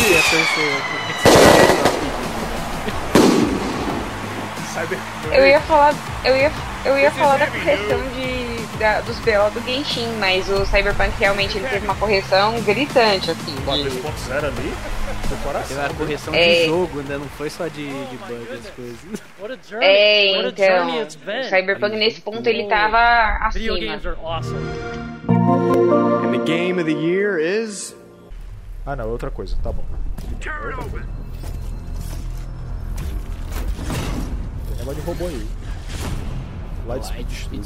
[5.31, 6.51] Eu ia falar, eu ia,
[6.85, 11.57] eu ia falar da correção de, da, dos BO do Genshin, mas o Cyberpunk realmente
[11.57, 13.55] ele teve uma correção gritante, assim.
[13.55, 14.73] O 2.0 ali,
[15.27, 15.67] do coração.
[15.75, 16.53] Teve uma correção é...
[16.53, 18.99] de jogo, ainda não foi só de, de bug as coisas.
[19.81, 23.99] É, então, o Cyberpunk nesse ponto ele tava acima.
[26.27, 27.95] And the game of the year is.
[28.85, 29.85] Ah não, é outra coisa, tá bom.
[30.41, 30.51] Tem
[34.77, 35.47] negócio de robô aí.
[36.85, 37.63] Lightspeed Studio.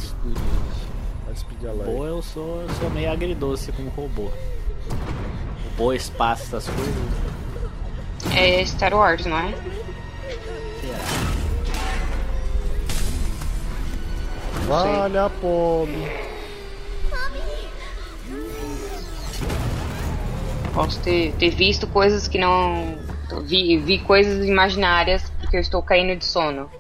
[1.26, 1.88] Lightspeed Alert.
[1.88, 4.30] Robô eu sou, eu sou meio agridoce com robô.
[5.72, 6.96] Robô, espaço, essas coisas.
[8.36, 9.56] É Star Wars, não é?
[14.68, 15.30] Vale a
[20.82, 22.98] Posso ter, ter visto coisas que não.
[23.44, 26.72] Vi, vi coisas imaginárias porque eu estou caindo de sono.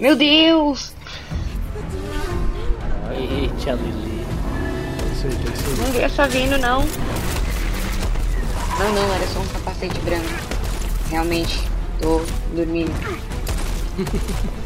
[0.00, 0.94] Meu Deus!
[3.10, 4.24] Eita, Lili.
[5.78, 6.80] Não vi essa vindo, não.
[8.78, 10.30] Não, não, era só um capacete branco.
[11.10, 11.60] Realmente,
[12.00, 12.22] tô
[12.54, 12.90] dormindo.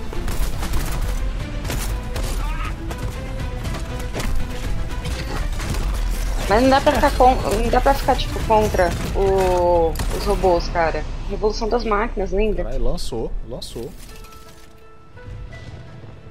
[6.48, 10.68] Mas não dá pra ficar com, não dá pra ficar tipo contra o, os robôs,
[10.68, 11.02] cara.
[11.28, 12.62] Revolução das máquinas, lembra?
[12.64, 13.90] Caralho, lançou, lançou.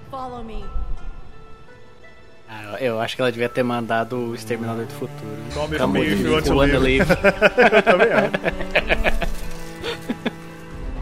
[0.10, 0.64] Follow me.
[2.50, 5.38] Ah, eu acho que ela devia ter mandado o Exterminador do Futuro.
[5.54, 7.06] Tome Come me with me you wanna live.
[7.74, 8.32] Eu também acho.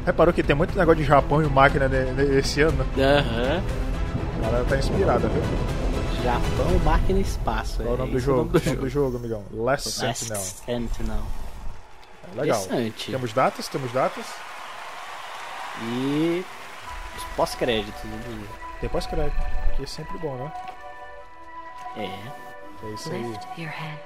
[0.06, 2.84] Reparou que tem muito negócio de Japão e máquina ne- ne- esse ano?
[2.98, 3.62] Aham.
[4.40, 5.42] O cara tá inspirada, viu?
[6.24, 7.78] Japão, máquina e espaço.
[7.84, 8.42] Qual é o nome do jogo?
[8.42, 9.44] o nome do O nome do jogo, amigão.
[9.52, 10.42] Last, Last Sentinel.
[10.42, 11.24] Sentinel.
[12.32, 12.64] É legal.
[13.06, 13.68] Temos datas?
[13.68, 14.26] Temos datas?
[15.82, 16.46] E
[17.18, 18.04] os pós-créditos.
[18.06, 18.48] né?
[18.80, 19.36] Tem pós-crédito,
[19.76, 20.54] que é sempre bom, né?
[21.98, 22.86] É.
[22.86, 23.22] É isso aí.
[23.22, 24.00] Lift your head.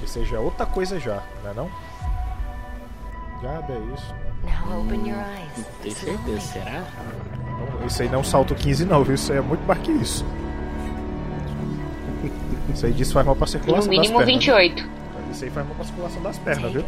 [0.00, 1.70] Que seja outra coisa já, não é não?
[3.42, 4.14] Já é isso.
[4.46, 5.66] Now open your eyes.
[5.82, 6.84] Tem certeza, será?
[7.86, 9.14] Isso aí não é um salto 15 não, viu?
[9.14, 10.24] Isso aí é muito mais que isso.
[12.72, 14.44] Isso aí diz que faz mal pra No circulação mínimo das pernas.
[14.56, 14.72] né?
[14.72, 14.88] 28.
[15.32, 16.84] Isso aí faz mal pra circulação das pernas, viu?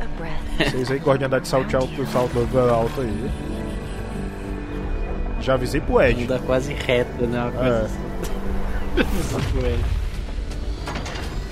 [0.58, 2.38] Vocês aí gostam de andar de salto alto, salto
[2.70, 3.30] alto aí.
[5.40, 6.24] Já avisei pro Ed.
[6.24, 7.40] Anda quase reto, né?
[7.42, 7.84] Uma coisa É.
[7.84, 7.98] assim.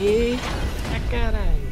[0.01, 1.64] Eita caralho.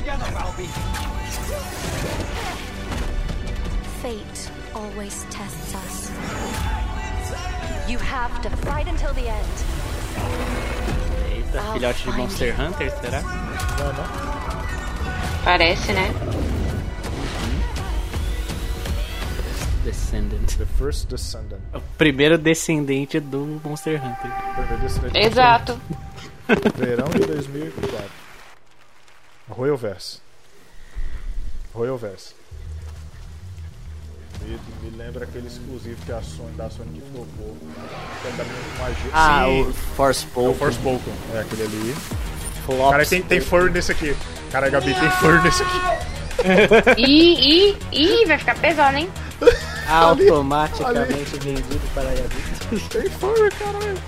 [0.00, 0.66] Together, Balbi.
[4.00, 6.10] Fate always tests us.
[7.88, 9.56] You have to fight until the end.
[11.28, 13.20] Eita, filhote de Monster Hunter, será?
[13.20, 15.44] Não, não.
[15.44, 16.12] Parece, né?
[19.84, 20.56] Descendant.
[20.56, 21.60] The First Descendant.
[21.74, 24.30] O primeiro descendente do Monster Hunter.
[25.14, 25.78] Exato.
[26.76, 28.19] Verão de 2004.
[29.50, 30.20] Royalverse.
[31.74, 32.34] Royalverse.
[34.42, 37.56] Me, me lembra aquele exclusivo que a Sony, da Sony que flopou.
[39.12, 40.44] Ah, Sim, o Forspoken.
[40.44, 41.14] É o Forspoken.
[41.34, 41.94] É aquele ali.
[42.64, 42.90] Flops.
[42.90, 44.16] Cara, tem, tem fur nesse aqui.
[44.50, 46.10] Cara, Gabi, tem fur nesse aqui.
[46.96, 49.10] Ih, ih, ih, vai ficar pesado, hein?
[49.86, 52.88] Automaticamente vendido para adultos.
[52.88, 53.98] Tem fur, caralho.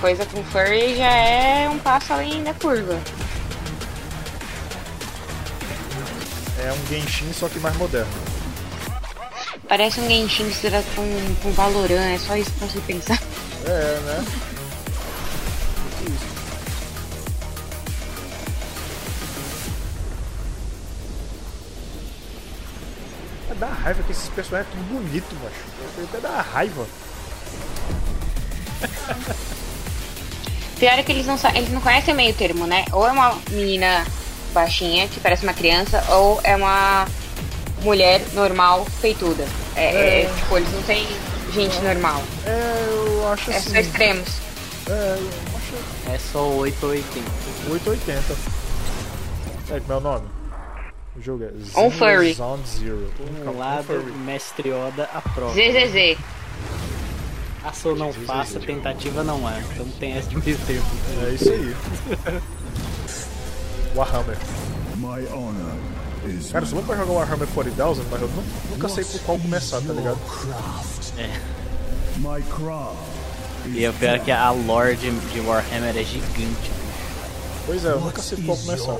[0.00, 2.98] Coisa com furry já é um passo além da curva.
[6.62, 8.12] É um Genshin, só que mais moderno.
[9.66, 13.18] Parece um Genshin misturado com, com Valorant, é só isso pra você pensar.
[13.64, 14.24] É, né?
[23.50, 26.04] É da raiva que esses personagens são tudo bonito, macho.
[26.08, 26.86] Até dá raiva.
[30.78, 32.84] Pior é que eles não, eles não conhecem o meio termo, né?
[32.92, 34.04] Ou é uma menina
[34.50, 37.06] baixinha, que parece uma criança, ou é uma
[37.82, 39.46] mulher normal, feituda.
[39.76, 40.22] É, É.
[40.22, 41.06] é, tipo, eles não têm
[41.52, 42.22] gente normal.
[42.46, 43.70] É, eu acho É assim.
[43.70, 44.28] só extremos.
[44.88, 47.30] É, eu acho É só 880.
[47.70, 48.36] 880.
[49.70, 50.26] É, como é o nome?
[51.16, 51.48] O jogo é
[51.78, 52.34] On Zero Furry.
[52.34, 53.10] Zone Zero.
[53.46, 55.52] Um lado, Mestre Oda aprova.
[55.54, 56.18] ZZZ.
[57.62, 59.58] Faça ou não faça, tentativa não há.
[59.60, 60.86] Então tem essa de meio termo.
[61.26, 61.76] É isso aí.
[63.94, 64.36] Warhammer.
[64.96, 65.74] My honor
[66.26, 69.20] is Cara, eu sou louco pra jogar Warhammer 40,000, mas eu nu- nunca sei por
[69.22, 70.18] qual começar, tá ligado?
[71.18, 71.28] É.
[72.18, 72.96] my craft.
[73.66, 76.70] E o pior é que a lore de, de Warhammer é gigante.
[77.66, 78.96] Pois é, eu nunca sei por qual começar.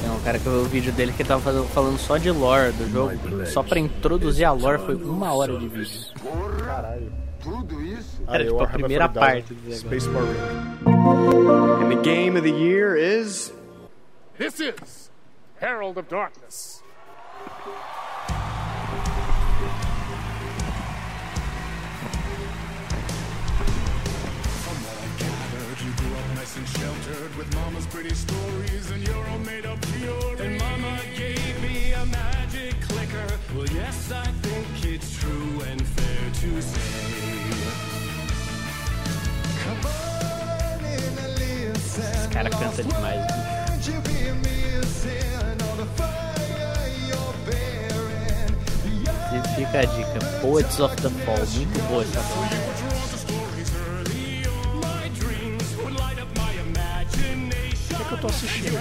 [0.00, 2.30] Tem um cara que eu vi o vídeo dele que tava fazendo- falando só de
[2.30, 3.46] lore do jogo.
[3.46, 6.00] Só pra introduzir a lore foi uma hora de vídeo.
[6.64, 7.10] Caralho.
[7.46, 9.80] Era Aí, tipo a Warhammer primeira parte do negócio.
[9.80, 10.38] Space Marine.
[11.82, 13.52] And the game of the year is.
[14.38, 15.10] This is
[15.60, 16.82] Herald of Darkness.
[25.84, 29.33] You grew up nice and sheltered with mama's pretty stories, and you're all
[41.96, 43.24] Esse cara canta demais.
[49.32, 51.36] E fica a dica: Poets of the Fall.
[51.36, 52.56] Muito boa essa música.
[57.90, 58.74] O que, que eu tô assistindo?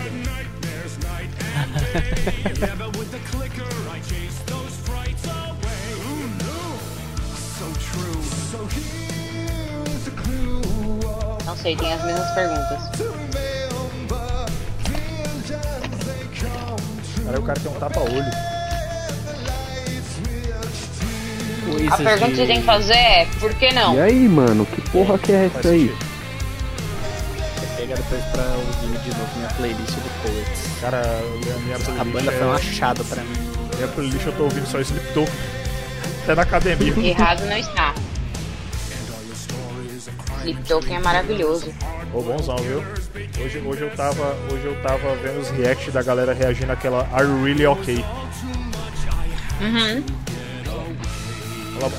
[11.54, 12.80] Não sei, tem as mesmas perguntas.
[17.24, 18.26] Cara, o cara tem um tapa-olho.
[21.92, 23.94] A pergunta que você tem que fazer é, por que não?
[23.96, 25.96] E aí, mano, que porra que é essa aí?
[27.78, 30.62] Pega depois pra ouvir de novo minha playlist do Poets.
[30.82, 31.04] Cara,
[31.44, 33.38] minha, minha playlist A banda é- foi um achado pra mim.
[33.76, 35.32] Minha playlist eu tô ouvindo só Slipknot.
[36.24, 36.94] Até na academia.
[37.10, 37.94] Errado não está.
[40.44, 41.74] Sleep Token é maravilhoso.
[42.14, 42.84] Ô, bonzão, viu?
[43.44, 47.26] Hoje, hoje, eu tava, hoje eu tava vendo os reacts da galera reagindo àquela Are
[47.26, 48.04] You Really Okay?
[49.62, 50.04] Uhum.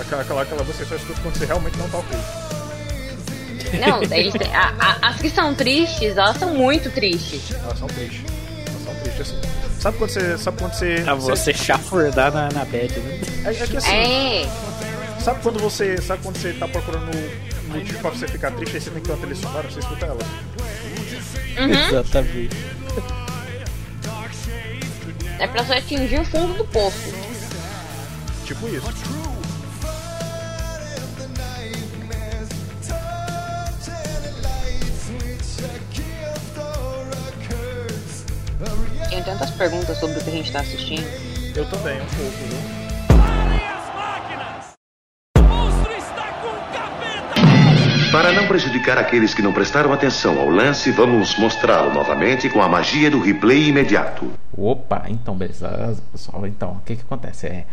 [0.00, 2.18] Aquela, aquela, aquela, você só escuta quando você realmente não tá ok.
[3.80, 7.52] Não, eles têm- a- a- as que são tristes, elas são muito tristes.
[7.62, 8.22] Elas são tristes.
[8.68, 9.80] Elas são tristes assim.
[9.80, 10.38] Sabe quando você.
[10.38, 11.00] Sabe quando você.
[11.02, 13.20] Pra você chafurdar na, na bad, né?
[13.44, 13.90] É, é que assim.
[13.90, 14.48] É.
[15.20, 16.00] Sabe quando você.
[16.00, 17.10] Sabe quando você tá procurando
[17.74, 20.06] motivo pra você ficar triste, aí você tem que ter uma trilha sonora, você escuta
[20.06, 20.18] ela.
[21.58, 21.88] Uhum.
[21.88, 22.56] Exatamente.
[25.38, 27.12] É pra você atingir o fundo do poço.
[28.44, 28.86] Tipo isso.
[39.10, 41.06] Tenho tantas perguntas sobre o que a gente tá assistindo.
[41.54, 42.73] Eu também, um pouco, viu?
[48.14, 52.68] Para não prejudicar aqueles que não prestaram atenção ao lance, vamos mostrá-lo novamente com a
[52.68, 54.30] magia do replay imediato.
[54.56, 56.46] Opa, então beleza, pessoal.
[56.46, 57.48] Então, o que que acontece?
[57.48, 57.66] É,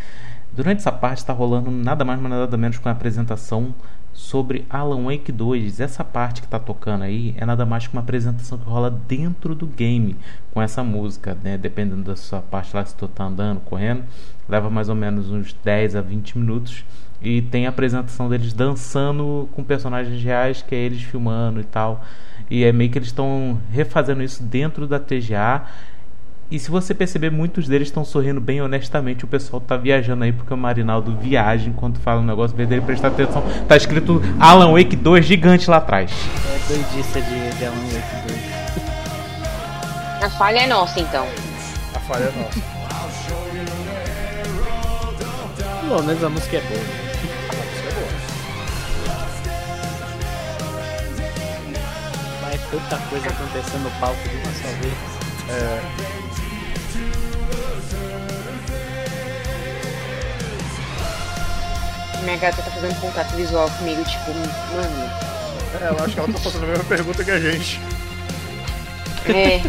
[0.52, 3.72] durante essa parte está rolando nada mais nada menos que uma apresentação
[4.14, 5.80] sobre Alan Wake 2.
[5.80, 9.56] Essa parte que está tocando aí é nada mais que uma apresentação que rola dentro
[9.56, 10.16] do game
[10.52, 11.58] com essa música, né?
[11.58, 14.04] Dependendo da sua parte lá se tu tá andando, correndo,
[14.48, 16.84] leva mais ou menos uns 10 a 20 minutos
[17.22, 22.04] e tem a apresentação deles dançando com personagens reais, que é eles filmando e tal.
[22.50, 25.64] E é meio que eles estão refazendo isso dentro da TGA.
[26.52, 29.24] E se você perceber, muitos deles estão sorrindo bem honestamente.
[29.24, 32.82] O pessoal tá viajando aí porque o Marinaldo viaja enquanto fala um negócio, vez dele
[32.82, 33.42] prestar atenção.
[33.70, 36.12] Tá escrito Alan Wake 2 gigante lá atrás.
[36.12, 40.24] É doidice de, de Alan Wake 2.
[40.24, 41.26] A falha é nossa, então.
[41.96, 42.60] A falha é nossa.
[45.88, 46.82] Pelo menos a música é boa.
[52.42, 54.94] Mas tanta coisa acontecendo no palco de uma só vez.
[55.50, 56.31] É.
[62.24, 65.12] Minha gata tá fazendo contato visual comigo, tipo, mano.
[65.82, 67.80] É, eu acho que ela tá fazendo a mesma pergunta que a gente.
[69.28, 69.62] É.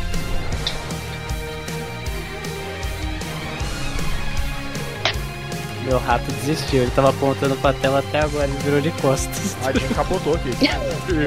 [5.85, 9.57] Meu rato desistiu, ele tava apontando pra tela até agora, ele virou de costas.
[9.65, 10.51] A gente capotou aqui.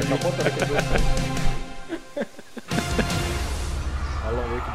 [0.07, 0.63] Tá apontando aqui.
[4.25, 4.71] Alan Wake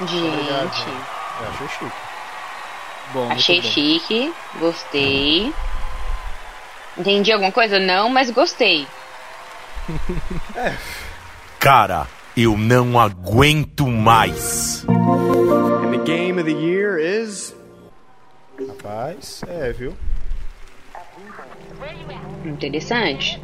[0.00, 0.10] 2.
[0.10, 0.88] Gente.
[1.40, 2.09] É, achei chique.
[3.12, 3.68] Bom, muito Achei bom.
[3.68, 5.52] chique, gostei.
[6.96, 7.78] Entendi alguma coisa?
[7.78, 8.86] Não, mas gostei.
[11.58, 12.06] Cara,
[12.36, 14.84] eu não aguento mais.
[14.88, 17.54] And the game of the year is.
[18.68, 19.96] Rapaz, é, viu?
[22.44, 23.40] Interessante.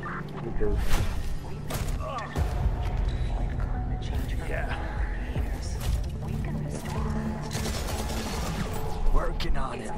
[9.16, 9.90] Working on it.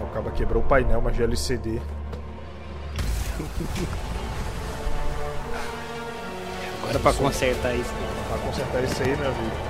[0.00, 1.82] O quebrou o painel, mas de LCD.
[6.82, 7.92] Agora pra consertar isso.
[8.30, 9.67] Pra consertar isso aí, meu amigo.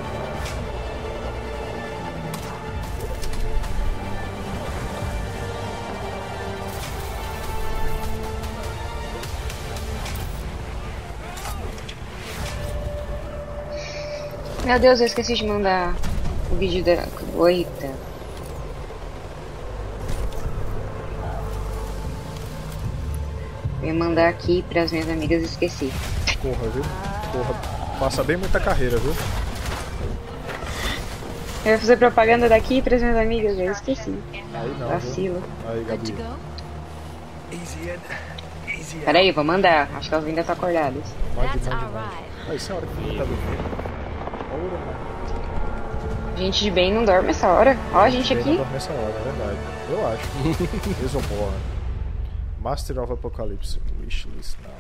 [14.69, 15.97] Meu Deus, eu esqueci de mandar
[16.53, 17.03] o vídeo da.
[17.39, 17.91] Oita.
[23.81, 25.91] Eu ia mandar aqui pras minhas amigas e esqueci.
[26.43, 26.83] Porra, viu?
[27.33, 29.15] Porra, passa bem muita carreira, viu?
[31.65, 34.19] Eu ia fazer propaganda daqui pras minhas amigas, eu esqueci.
[34.53, 35.43] Aí não, Vacilo.
[35.67, 36.15] Aí, Gabi.
[39.03, 39.89] Peraí, vou mandar.
[39.95, 41.05] Acho que elas ainda estão acordadas.
[41.35, 41.59] Mande.
[41.71, 43.98] Ah, isso é hora que tá dormindo.
[44.63, 46.37] Mano.
[46.37, 47.77] Gente de bem não dorme essa hora.
[47.93, 48.51] Ó, a gente aqui.
[48.51, 49.59] não dorme essa hora, é verdade.
[49.91, 51.03] Eu acho.
[51.05, 51.57] Exoborn.
[52.61, 53.81] Master of Apocalypse.
[54.01, 54.73] Wishlist now.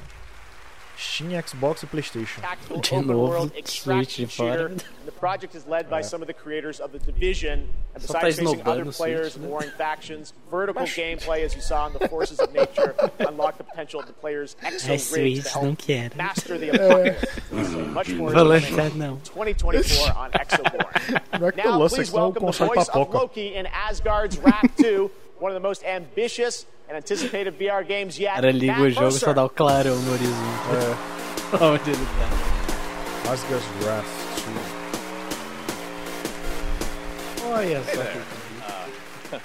[0.99, 2.43] Steam, Xbox e Playstation.
[2.81, 4.69] De novo, world Switch de fora.
[5.05, 8.20] The project is led by some of the creators of the Division, and Só tá
[8.27, 9.49] besides facing other players Switch, and né?
[9.49, 14.01] warring factions, vertical gameplay, as you saw in the Forces of Nature, unlock the potential
[14.01, 16.16] of the players' exo É rigs to não help quero.
[16.16, 17.93] master the apocalypse.
[17.95, 19.16] Much more Vou coming lançar, não.
[19.35, 21.23] 2024 on Exoborn.
[21.41, 23.19] Não é que tu Now, lança, please senão o welcome the console voice of papoca.
[23.19, 28.35] Loki in Asgard's Wrath 2, one of the most ambitious and anticipated VR games yet.
[28.36, 30.97] cara liga o Matt jogo e só dá o clarão no horizonte.
[31.60, 32.28] Onde ele tá.
[33.32, 34.06] Asgard's Wrath
[37.43, 37.52] 2.
[37.52, 38.19] Olha Hey só que
[39.35, 39.40] Uh,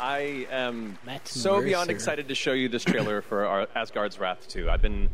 [0.00, 4.46] I am Matt so beyond excited to show you this trailer for our Asgard's Wrath
[4.48, 4.70] 2.
[4.70, 5.08] I've been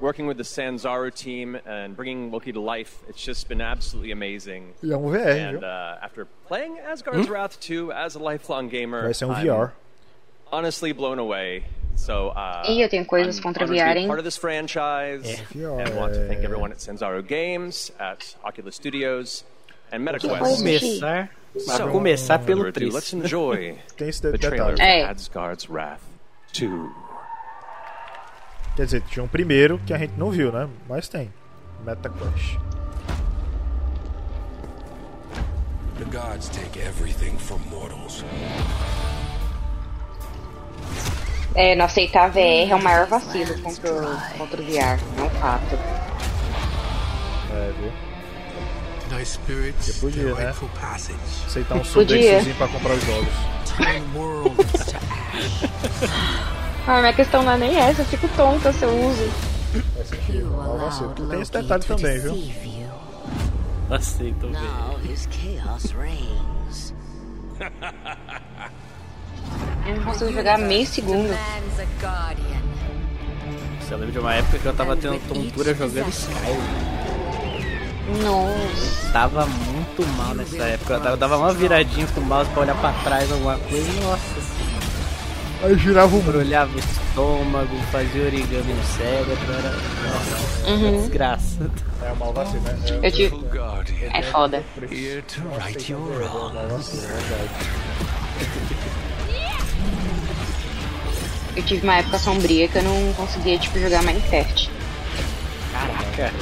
[0.00, 2.98] working with the Sanzaru team and bringing Loki to life.
[3.08, 4.74] It's just been absolutely amazing.
[4.82, 7.32] É And uh, after playing Asgard's Hmm?
[7.32, 9.72] Wrath 2 as a lifelong gamer, Vai ser um I'm VR.
[10.52, 11.64] honestly blown away.
[11.96, 14.06] So, uh, Ih, eu tenho coisas I'm contra VR, hein?
[14.06, 15.22] part of this franchise,
[15.52, 19.44] VR, and want to thank everyone at Sanzaru Games, at Oculus Studios,
[19.92, 20.56] and Pode MetaQuest.
[20.62, 21.28] Começar,
[21.58, 22.94] So, começar pelo further ado.
[22.94, 26.00] Let's enjoy Tem esse the de- trailer for Asgard's Wrath
[26.52, 26.90] 2.
[28.80, 30.66] Quer dizer, tinha um primeiro que a gente não viu, né?
[30.88, 31.30] Mas tem.
[31.84, 32.58] MetaQuest.
[35.98, 38.24] The gods take everything from mortals.
[41.54, 44.98] É, não aceitar VR é o maior vacilo contra, o- contra o VR.
[45.18, 45.74] É um fato.
[47.52, 47.92] É, viu?
[49.88, 50.54] Eu podia, né?
[51.46, 51.92] Aceitar um Podia.
[51.92, 53.34] sudexozinho pra comprar os jogos.
[56.86, 59.30] Ah, minha questão não é nem essa, eu fico tonta se eu uso.
[60.56, 61.10] Ó, vacilo.
[61.28, 62.50] Tem esse detalhe também, viu?
[63.90, 64.50] Aceito
[65.62, 66.94] chaos reigns.
[69.86, 71.28] Eu não consigo jogar meio segundo.
[73.80, 76.90] Você lembra de uma época que eu tava tendo tontura jogando Skyrim.
[78.24, 79.12] Nossa.
[79.12, 80.94] Tava muito mal nessa época.
[80.94, 83.92] Eu dava- uma viradinha com o mouse pra olhar pra trás alguma coisa.
[84.02, 84.39] Nossa.
[85.62, 89.36] Aí girava o Olhava o estômago, fazia origami no cérebro.
[89.52, 91.00] Era nossa, Uhum.
[91.02, 91.70] desgraça.
[92.02, 92.98] É uma vacina, né?
[93.02, 93.36] É, Eu tive.
[94.14, 94.64] É foda.
[94.90, 96.52] here to right your é wrongs.
[96.52, 97.50] uma vacina, é verdade.
[101.56, 104.70] Eu tive uma época sombria que eu não conseguia, tipo, jogar Minecraft.
[105.72, 106.32] Caraca.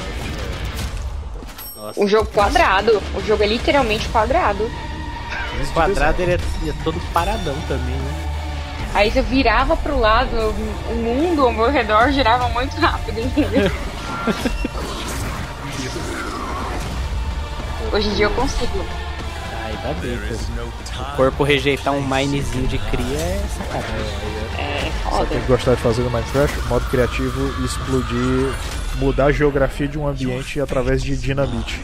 [1.75, 1.99] Nossa.
[2.01, 3.01] O jogo quadrado.
[3.15, 4.63] O jogo é literalmente quadrado.
[4.63, 8.28] O quadrado ele é, ele é todo paradão também, né?
[8.93, 10.35] Aí se eu virava pro lado,
[10.89, 13.71] o mundo ao meu redor girava muito rápido, entendeu?
[17.93, 18.85] Hoje em dia eu consigo.
[19.65, 21.01] Ainda bem, pô.
[21.01, 24.05] O corpo rejeitar um minezinho de cria é sacanagem.
[24.57, 25.25] É Sabe o foda.
[25.27, 26.67] que eu gostar de fazer no Minecraft?
[26.67, 28.51] Modo criativo, explodir,
[28.95, 31.79] mudar a geografia de um ambiente através de dinamite.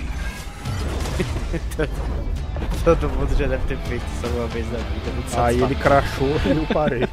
[2.84, 5.12] Todo mundo já deve ter feito isso alguma vez na vida.
[5.14, 7.08] Muito Aí ele crashou e eu parei.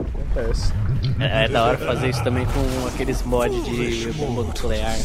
[0.00, 0.72] Acontece.
[1.20, 4.96] É, é da hora fazer isso também com aqueles mods de bomba nuclear.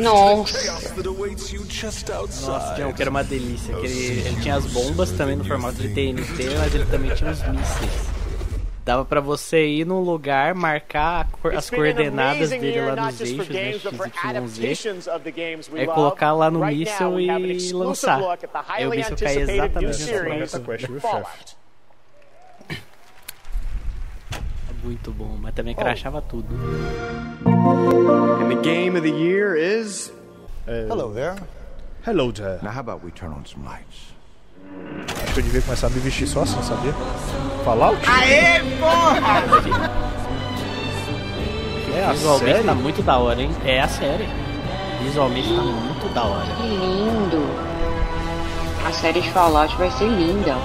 [0.00, 0.58] Nossa.
[2.46, 3.74] Nossa, tinha um que era uma delícia.
[3.76, 7.30] Que ele, ele tinha as bombas também no formato de TNT, mas ele também tinha
[7.30, 8.21] os mísseis.
[8.84, 13.48] Dava pra você ir num lugar, marcar a cor- as coordenadas dele lá nos eixos,
[13.48, 13.62] né?
[13.70, 14.28] games, but for X, Y, Z.
[14.36, 15.94] adaptations of the games we Aí love.
[15.94, 18.20] colocar lá no an e lançar.
[18.68, 21.56] Aí o anticipated new exatamente nessa Quest.
[24.82, 26.52] Muito bom, mas também crachava tudo.
[27.44, 30.12] And the game of the year is.
[30.66, 31.36] Hello there.
[32.04, 32.58] Hello there.
[32.64, 34.11] Now, how about we turn on some lights?
[35.22, 36.92] Acho que eu devia começar a me vestir só assim, sabia?
[37.64, 37.98] Fallout?
[38.08, 39.42] Aê, porra!
[41.94, 42.64] É a Visualmente série?
[42.64, 43.50] tá muito da hora, hein?
[43.64, 44.28] É a série.
[45.02, 46.46] Visualmente tá muito da hora.
[46.56, 47.46] Que lindo.
[48.86, 50.56] A série de Fallout vai ser linda.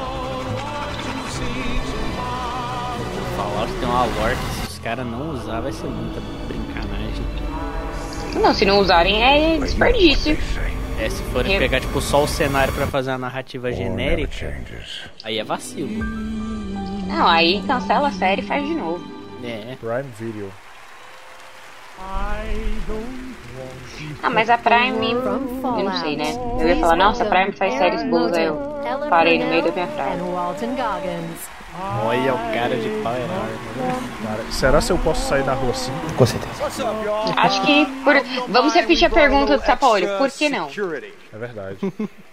[3.36, 7.26] Fallout tem uma lore que se os caras não usar vai ser muita brincanagem.
[8.42, 10.38] Não, se não usarem é desperdício.
[11.00, 14.54] É, se forem Eu- pegar tipo só o cenário pra fazer uma narrativa genérica,
[15.24, 15.90] aí é vacilo.
[17.08, 19.06] Não, aí cancela a série e faz de novo.
[19.44, 19.76] É.
[19.80, 20.52] Prime Video.
[24.24, 26.34] Ah, mas a Prime, eu não sei, né?
[26.60, 28.56] Eu ia falar, nossa, a Prime faz séries boas, aí eu
[29.10, 30.18] parei no meio da minha frase.
[32.04, 34.00] Olha o cara de Power Armor.
[34.24, 35.92] Cara, será se eu posso sair na rua assim?
[36.18, 36.54] Com certeza.
[37.38, 37.86] Acho que.
[38.04, 38.16] Por...
[38.48, 40.18] Vamos repetir a pergunta do Sapaolho.
[40.18, 40.70] Por que não?
[41.32, 41.78] É verdade.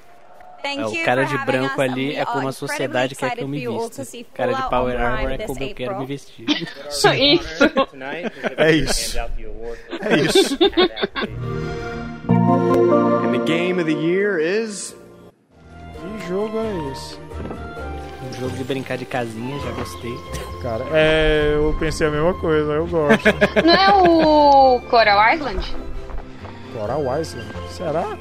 [0.65, 4.03] É, o cara de branco ali é como a sociedade quer que eu me vista.
[4.03, 6.47] O cara de Power Armor é como eu quero me vestir.
[6.49, 7.09] Isso.
[8.57, 9.19] É isso.
[10.01, 10.59] É isso.
[12.27, 14.95] And the game of the year is.
[15.93, 17.19] Que jogo é esse?
[17.19, 20.15] Um jogo de brincar de casinha, já gostei.
[20.63, 23.25] Cara, é, eu pensei a mesma coisa, eu gosto.
[23.65, 25.77] Não é o Coral Island?
[26.73, 27.53] Coral Island?
[27.71, 28.17] Será?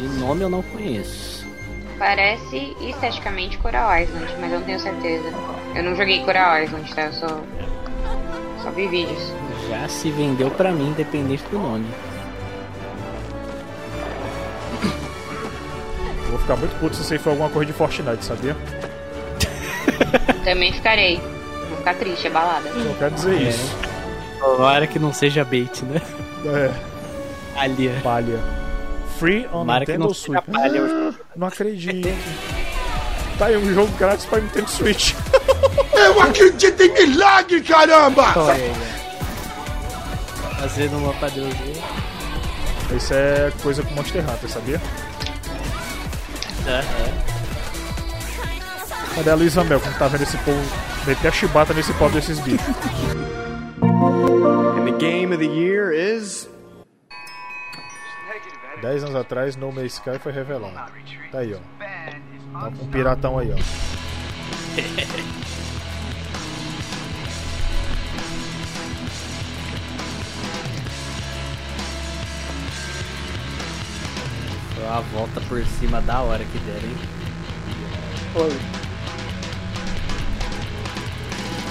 [0.00, 1.46] De nome eu não conheço.
[1.98, 5.28] Parece esteticamente Coral Island, mas eu não tenho certeza.
[5.74, 7.02] Eu não joguei Coral Island, tá?
[7.02, 7.26] Eu só.
[8.62, 9.32] Só vi vídeos.
[9.68, 11.86] Já se vendeu pra mim, independente do nome.
[16.24, 18.56] Eu vou ficar muito puto se isso aí for alguma coisa de Fortnite, sabia?
[20.44, 21.20] Também ficarei.
[21.68, 22.70] Vou ficar triste, é balada.
[22.72, 23.48] Só quero dizer É.
[23.50, 23.76] isso.
[24.40, 26.00] Tomara que não seja bait, né?
[26.46, 26.70] É.
[27.54, 28.00] Palha.
[28.02, 28.38] Palha.
[29.20, 30.42] Free on que Nintendo não Switch.
[30.48, 31.14] jogo.
[31.36, 32.08] Não acredito.
[33.38, 35.14] Tá aí um jogo grátis pra Nintendo Switch.
[35.92, 38.32] Eu acredito em milagre, caramba!
[38.34, 39.00] Olha aí, velho.
[40.58, 42.96] Fazendo uma ver.
[42.96, 44.80] Isso é coisa com Monster Hunter, sabia?
[46.66, 46.82] É,
[49.14, 49.80] Cadê a Luísa Mel?
[49.80, 50.60] Como tá vendo esse povo
[51.06, 52.66] meter a chibata nesse pau desses bichos?
[53.82, 56.48] And the game of the year is.
[58.80, 60.74] 10 anos atrás, No Man's Sky foi revelado.
[61.30, 61.58] Tá aí, ó.
[61.78, 63.56] Tá Um piratão aí, ó.
[74.74, 76.96] Foi uma volta por cima da hora que deram, hein?
[78.32, 78.50] Foi.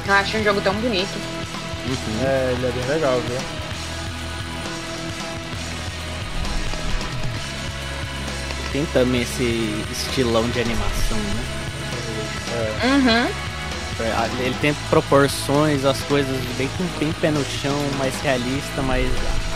[0.08, 1.40] Eu acho um jogo tão bonito.
[2.24, 3.69] É, ele é bem legal, viu?
[8.72, 11.44] Tem também esse estilão de animação, né?
[12.84, 13.50] Uhum.
[14.02, 16.70] É, Ele tem proporções, as coisas bem,
[17.00, 19.06] bem pé no chão, mais realista, mas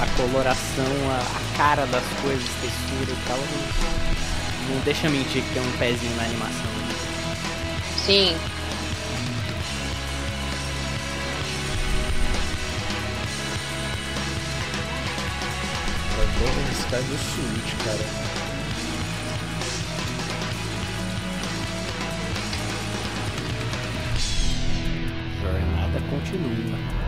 [0.01, 5.53] a coloração, a, a cara das coisas, textura e tal, não, não deixa mentir que
[5.53, 6.65] tem um pezinho na animação.
[6.65, 6.95] né?
[8.05, 8.35] Sim.
[16.43, 18.32] Man's Sky no Switch, cara.
[25.59, 27.03] Jornada continua.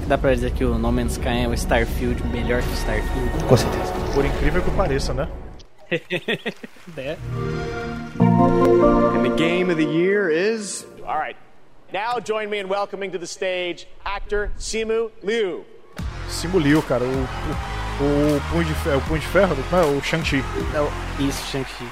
[0.00, 2.74] que dá pra dizer que o No Man's Sky é o Starfield melhor que o
[2.74, 3.44] Starfield?
[3.46, 3.92] Com certeza.
[4.14, 5.28] Por incrível que pareça, né?
[6.96, 7.16] É.
[8.20, 10.86] And the game of the year is.
[11.06, 11.36] All right.
[11.92, 15.64] Now join me in welcoming to the stage actor Simu Liu.
[16.28, 19.82] Simuliu, cara, o, o, o punho de ferro, o punho de ferro, não é?
[19.84, 20.44] O Shang-Chi.
[21.18, 21.88] Isso, Shang-Chi.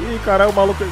[0.00, 0.84] Ih, caralho, o maluco.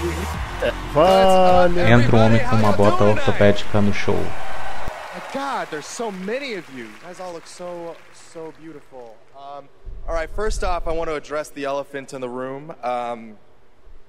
[0.92, 1.80] Vale.
[1.80, 4.14] Entra um homem com uma bota ortopédica no show.
[4.14, 6.84] My God, there's so many of you.
[6.84, 7.96] You guys all look so
[8.32, 9.16] so beautiful.
[9.36, 9.68] Um,
[10.06, 12.72] all right, first off, I want to address the elephant in the room.
[12.82, 13.36] Um,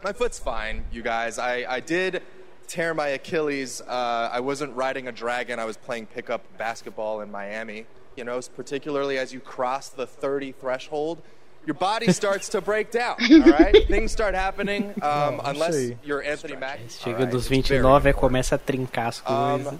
[0.03, 1.39] my foot's fine, you guys.
[1.39, 2.21] I, I did
[2.67, 3.81] tear my Achilles.
[3.81, 5.59] Uh, I wasn't riding a dragon.
[5.59, 7.85] I was playing pickup basketball in Miami.
[8.21, 11.23] You know, particularly as you cross the 30 threshold,
[11.65, 13.15] your body starts to break down.
[13.19, 14.93] All right, things start happening.
[15.01, 15.97] Um, Não, unless sei.
[16.03, 16.87] you're Anthony Mackie.
[16.87, 19.73] Chega dos 29 e começa a trincar as coisas.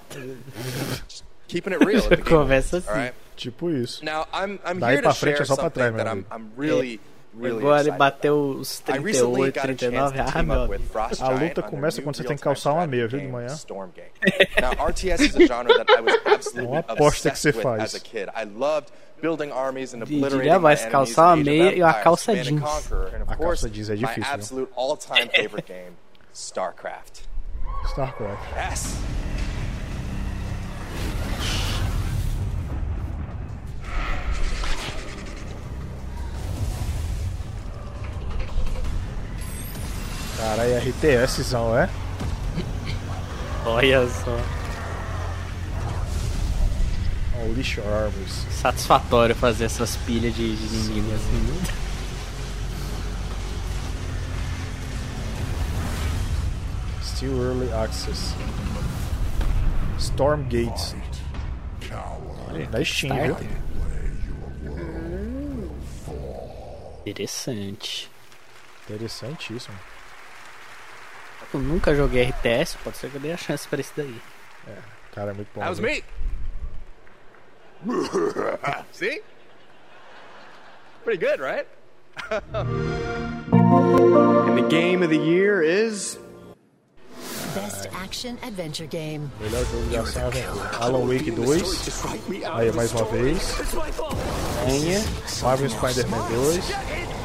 [1.47, 2.01] Keeping it real.
[2.11, 2.21] At.
[2.25, 2.89] Começa assim.
[2.89, 3.13] All right.
[3.37, 4.03] Tipo isso.
[4.03, 6.07] Now I'm I'm Daí here pra to frente share é só pra something trás, that
[6.07, 6.25] I'm.
[6.31, 6.99] I'm really really
[7.33, 10.17] Agora ele bateu os I recently 38, got a chance 39.
[10.17, 10.67] to Ah, meu
[11.21, 13.47] A luta começa quando você tem que calçar uma meia, viu, de manhã.
[16.25, 17.93] Absolutely Uma aposta que você faz.
[20.29, 22.91] Diria mais calçar uma meia e uma calça jeans.
[23.27, 24.69] A calça jeans é difícil, viu?
[26.33, 27.21] StarCraft.
[27.85, 28.43] StarCraft.
[28.57, 28.95] Yes.
[40.41, 41.87] Caralho, RTSzão, é?
[43.63, 44.35] Olha só.
[47.43, 48.47] Unleash Your Arms.
[48.49, 51.61] Satisfatório fazer essas pilhas de, de inimigo assim.
[57.03, 58.33] Still Early Access.
[59.99, 60.95] Stormgate.
[62.71, 63.37] Da Steam, viu?
[67.05, 68.09] Interessante.
[68.89, 69.90] Interessantíssimo.
[71.53, 74.21] Eu nunca joguei RTS, pode ser que eu dê a chance pra esse daí.
[74.67, 74.77] É,
[75.13, 75.73] cara, é muito bom.
[75.73, 75.83] Viu?
[75.83, 76.03] me.
[78.93, 79.21] See?
[81.03, 81.67] Pretty good, right?
[83.51, 86.17] And the game of the year is.
[87.53, 89.29] Best action adventure game.
[89.41, 90.31] Melhor jogo de ação.
[90.79, 91.63] Alan Wake 2.
[92.53, 93.55] Aí, mais uma vez.
[94.65, 94.99] Ganha.
[95.41, 97.20] Marvel Spider-Man 2.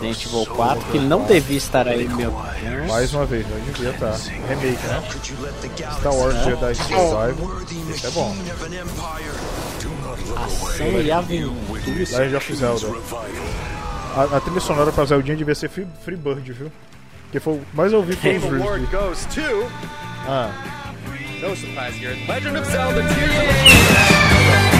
[0.00, 2.86] Resident Evil 4, que não devia estar aí meu Deus.
[2.88, 4.12] Mais uma vez, não devia estar.
[4.48, 5.02] Remake, né?
[5.98, 6.44] Star Wars é.
[6.44, 7.34] Jedi Survival.
[7.40, 7.90] Oh.
[7.90, 8.36] Isso é bom.
[10.36, 11.80] Ação e aventura.
[11.96, 12.86] Legend of Zelda.
[14.14, 16.72] A, a trilha sonora pra Zeldinha devia ser Free, Free Bird, viu?
[17.30, 18.88] Que foi o mais ouvido foi o Free Bird.
[20.26, 20.50] Ah.
[21.40, 22.16] No surprise here.
[22.26, 24.75] Legend of Zelda 2.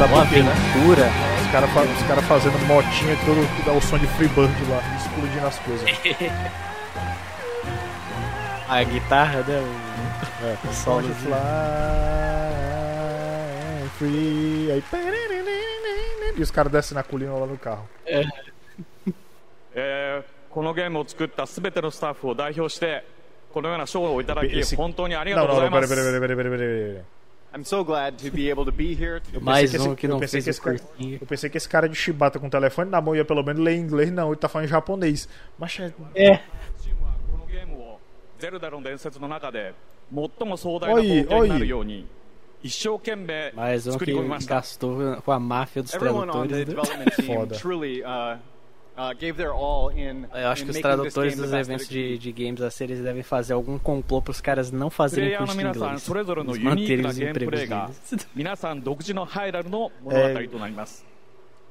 [0.00, 0.52] sabe Uma por quê, né?
[0.52, 1.08] aventura.
[1.44, 4.28] Os caras fa os cara fazendo motinha que todo que dá o som de Free
[4.28, 5.88] Bird lá, explodindo as coisas.
[8.68, 9.58] A guitarra, né?
[9.60, 9.64] O,
[10.46, 11.02] É, o solo.
[11.02, 11.32] Pode fly
[13.98, 14.70] free.
[14.72, 14.82] Aí.
[16.36, 17.88] E os caras descem na colina lá no carro.
[19.74, 23.04] えーこのゲームを作ったすべてのスタッフを代表して
[23.52, 25.88] このような賞をいただき Esse- 本当にありが Não, とうご não, ざい não, ま peraí,
[26.96, 27.04] す
[27.53, 29.21] I'm so glad to be able to be here.
[29.33, 30.77] Eu Mais um que, esse, que fez que esse cara,
[31.19, 33.61] Eu pensei que esse cara de chibata com o telefone na mão ia pelo menos
[33.61, 35.27] ler em inglês, não, ele tá falando em japonês.
[35.59, 35.93] Mas é.
[36.15, 36.39] é.
[40.93, 41.47] Oi, oi.
[43.55, 44.13] Mais um que
[44.47, 45.91] gastou com a máfia dos
[46.47, 46.51] tradutores.
[46.67, 46.75] Né?
[47.35, 47.55] Foda.
[48.97, 49.15] Uh,
[50.33, 53.53] Eu acho que os tradutores dos eventos de, de games assim, da série devem fazer
[53.53, 56.09] algum complô para os caras não fazerem curso de inglês.
[56.09, 58.27] Eles manterem os empregos deles.
[60.11, 61.11] É...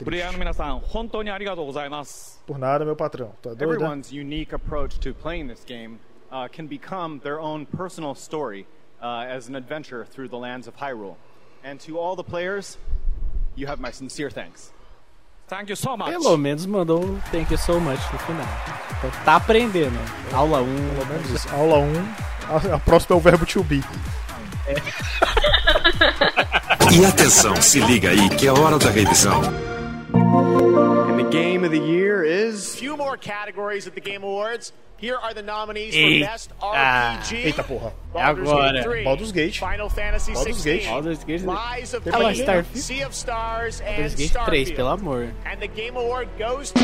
[0.04, 2.40] プレイヤーの皆さん、本当にありがとうございます。
[2.46, 3.32] Por nada, meu patrão.
[3.42, 3.56] Tá né?
[3.56, 5.98] Everyone's unique approach to playing this game
[6.32, 8.64] uh, can become their own personal story
[9.02, 11.16] uh, as an adventure through the lands of Hyrule.
[11.62, 12.78] And to all the players,
[13.54, 14.72] you have my sincere thanks.
[15.50, 18.46] Thank you so much Pelo menos mandou um thank you so much no final.
[18.98, 19.98] Então tá aprendendo.
[20.32, 20.64] Aula 1.
[20.94, 21.52] Pelo menos isso.
[21.52, 21.92] Aula 1.
[22.48, 23.82] A, a próxima é o verbo to be.
[26.92, 29.40] E atenção, se liga aí que é hora da revisão.
[30.12, 32.74] And the game of the year is.
[32.74, 34.72] Few more categories at the Game Awards.
[35.00, 36.20] Here are the nominees for Eita.
[36.26, 37.44] Best RPG.
[37.54, 37.92] Eita porra.
[38.12, 38.72] Baldur's Agora.
[38.72, 39.56] Gate 3, Baldur's Gate.
[39.58, 40.86] Final Fantasy Baldur's 16, Gate.
[40.88, 41.42] Baldur's Gate.
[41.42, 42.76] Lies of lá, P, Starfield.
[42.76, 44.76] Sea of Stars, and Baldur's Gate 3, Starfield.
[44.76, 45.32] pelo amor.
[45.46, 46.80] And the Game Award goes to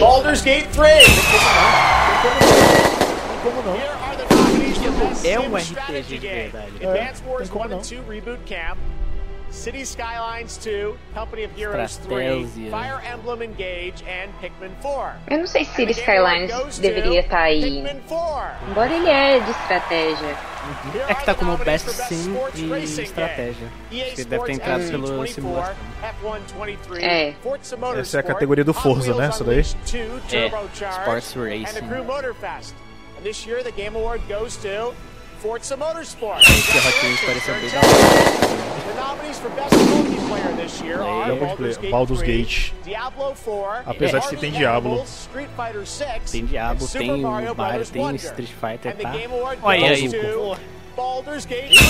[0.00, 0.88] Baldur's Gate 3.
[3.42, 3.76] Como não?
[3.76, 6.48] Here are the nominees for Best É Sim um Strategy RPG de Game.
[6.50, 6.86] verdade.
[6.86, 7.78] Advance É, Wars tem como 1 and não.
[7.82, 8.78] 2 Reboot Camp.
[9.52, 12.70] City Skylines 2, Company of Heroes 3, Estratégia.
[12.70, 15.12] Fire Emblem Engage, and Pikmin 4.
[15.30, 17.62] Eu não sei se City And the Game Award Skylines goes to deveria estar aí.
[17.62, 18.68] Pikmin 4.
[18.70, 20.36] Embora ele é de estratégia.
[21.08, 23.68] É que tá como Best Sim e Estratégia.
[23.90, 25.74] Que deve ter entrado pelo 24, simulação.
[26.22, 27.34] F1 23, É.
[28.00, 29.56] Essa é a categoria do Forza, né, essa daí?
[29.56, 29.78] Unleashed
[30.30, 31.88] 2 É, Sports Racing.
[35.42, 36.38] Forza Motorsport.
[36.44, 36.52] The
[38.94, 41.76] nominees for Best Multiplayer this year are Baldur's.
[41.78, 42.72] Gate, Baldur's 3, Gate.
[42.84, 45.02] Diablo 4, Apesar de que tem Diablo.
[45.02, 47.56] Street Fighter 6, Tem Diablo, tem Mario
[47.86, 48.14] tem.
[48.14, 49.12] Street Fighter, tá?
[49.62, 50.08] Olha aí.
[50.94, 51.80] Baldur's Gate 3.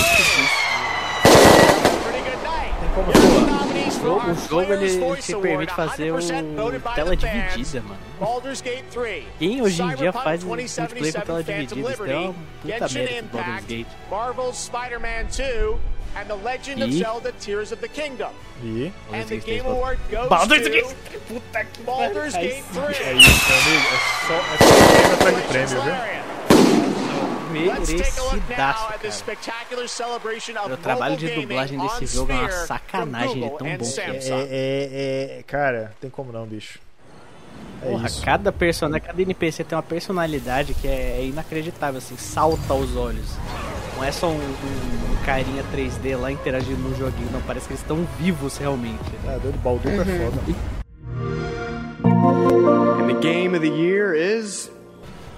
[2.01, 3.72] Pretty good night.
[4.03, 7.99] O jogo, o jogo ele te permite fazer 100% um voted by tela dividida, mano.
[8.19, 9.23] Baldur's Gate 3.
[9.39, 11.79] Quem hoje em dia faz multiplayer com 2077 tela dividida?
[11.79, 13.87] Isso é Liberty, uma puta merda pro Baldur's Impact, Gate.
[14.11, 15.77] Marvel's Spider-Man 2,
[16.15, 16.91] and The Legend of?
[16.91, 18.31] Zelda Tears of the Kingdom.
[18.61, 20.95] E And the Game Award goes Baldur's Gate!
[21.27, 22.33] Puta que Baldur's.
[22.33, 22.99] Gate Aí 3.
[23.07, 23.87] é isso, meu amigo.
[23.87, 23.97] É
[24.27, 25.79] só, é só prêmio atrás de prêmio, viu?
[25.79, 26.23] Larian.
[26.49, 29.11] Let's take a look now Merecidaço, at this cara.
[29.11, 33.77] spectacular celebration of O trabalho de dublagem desse jogo é uma sacanagem, ele é tão
[33.77, 33.83] bom.
[33.83, 34.31] Samsung.
[34.31, 36.79] É, é, é, cara, tem como não, bicho.
[37.81, 38.21] É Porra, isso.
[38.23, 43.27] cada personagem, cada NPC tem uma personalidade que é, é inacreditável, assim, salta aos olhos.
[43.97, 47.73] Não é só um, um- um carinha 3D lá interagindo no joguinho, não, parece que
[47.73, 48.99] eles estão vivos realmente.
[49.27, 50.41] É, doido, Baldur é foda.
[52.05, 54.69] And the game of the year is.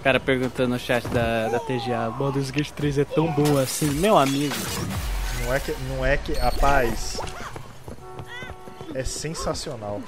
[0.06, 3.90] O cara perguntando no chat da, da TGA, Baldur's Gate 3 é tão bom assim,
[3.90, 4.54] meu amigo.
[5.44, 7.20] Não é que, não é que, rapaz,
[8.94, 10.00] é sensacional.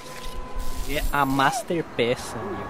[0.87, 2.69] É a Master Peça, amigo.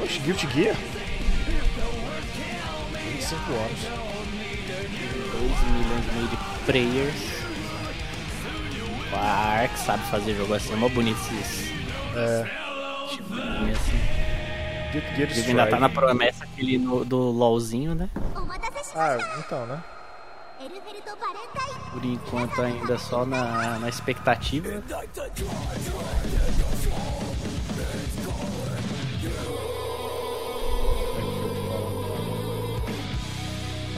[0.00, 0.76] Oxe, Guilty Gear?
[3.14, 3.80] 25 anos.
[5.32, 5.42] 2
[5.72, 7.20] milhões e meio de players.
[9.12, 11.75] O Ark sabe fazer jogo assim, é mó bonito esses.
[12.16, 12.44] É.
[13.10, 14.16] Tipo, assim.
[14.92, 18.08] Guilty Gear Ele ainda tá na promessa aquele no- do LOLzinho, né?
[18.94, 19.82] Ah, então, né?
[21.92, 24.82] Por enquanto ainda só na, na expectativa.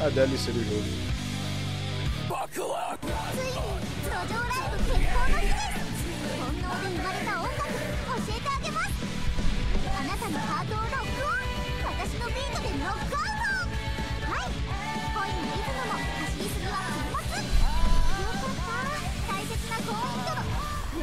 [0.04, 1.18] A DLC do jogo.
[7.08, 7.47] つ
[10.27, 11.39] のハートをロックオン
[11.87, 14.51] 私のビートでノックアウトはい
[15.13, 20.43] 恋のリズムも走りすぎは禁物よかった大切な婚姻との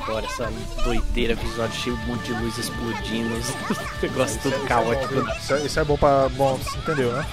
[0.01, 0.51] Agora essa
[0.85, 3.37] doideira visual cheio de um monte de luz explodindo.
[3.37, 3.55] Esse
[4.03, 5.15] negócio tudo Isso é caótico.
[5.15, 5.29] bom, viu?
[5.37, 6.29] Isso é, isso é bom pra.
[6.31, 7.27] Bom, você entendeu, né?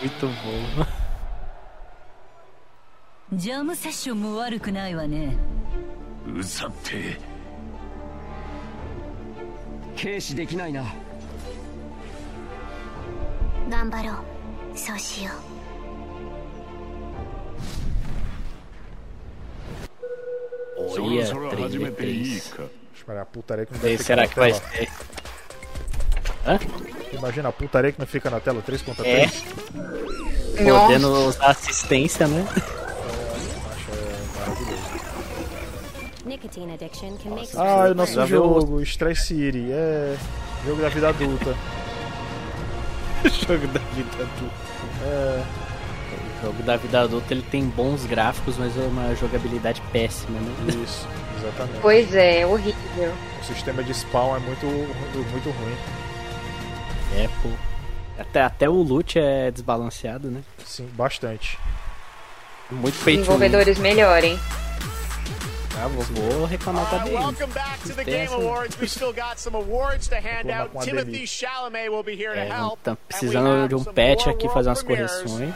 [0.00, 0.86] Muito bom.
[3.32, 5.36] ジャムセッションも悪くないわね
[6.26, 7.18] うざって
[10.00, 10.84] 軽視できないな
[13.70, 15.30] 頑張ろうそうしよ
[20.76, 22.52] Olha, 3 v 3
[22.94, 24.62] Espera, a putaria que não E deve aí, ficar será na que vai tela.
[24.70, 24.88] ser?
[26.46, 26.58] Hã?
[27.12, 29.26] Imagina a putaria que não fica na tela 3 contra É.
[29.28, 29.44] 3.
[30.68, 32.44] Podendo usar assistência, né?
[36.41, 40.17] Nicotine addiction can make Ah, o nosso Já viu jogo, Stress City, é.
[40.65, 41.55] Jogo da vida adulta.
[43.27, 44.55] jogo da vida adulta.
[45.03, 45.43] É.
[46.39, 50.55] O jogo da vida adulta ele tem bons gráficos, mas é uma jogabilidade péssima, né?
[50.81, 51.05] Isso,
[51.37, 51.81] exatamente.
[51.81, 53.13] Pois é, horrível.
[53.41, 55.77] O sistema de spawn é muito, muito ruim.
[57.17, 57.49] É, pô.
[58.17, 60.41] Até, até o loot é desbalanceado, né?
[60.65, 61.59] Sim, bastante.
[62.71, 63.19] Muito feito.
[63.19, 64.39] Desenvolvedores melhorem.
[65.81, 67.15] Ah, vou, vou reclamar com a dele.
[67.15, 68.77] welcome back to the Game Awards.
[68.79, 70.71] We still got some awards to hand out.
[70.83, 71.25] Timothy.
[71.25, 72.79] Chalamet will be here to É, help.
[72.83, 75.53] tá precisando de um patch aqui, fazer umas correções.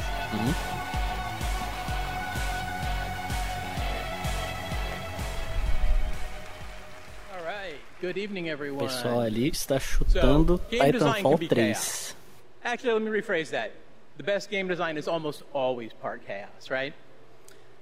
[8.02, 8.88] O everyone.
[8.88, 11.74] pessoal ali está chutando Titanfall can be 3.
[11.78, 12.16] chaos.
[12.64, 13.72] Actually, let me rephrase that.
[14.18, 16.94] The best game design is almost always part chaos, right?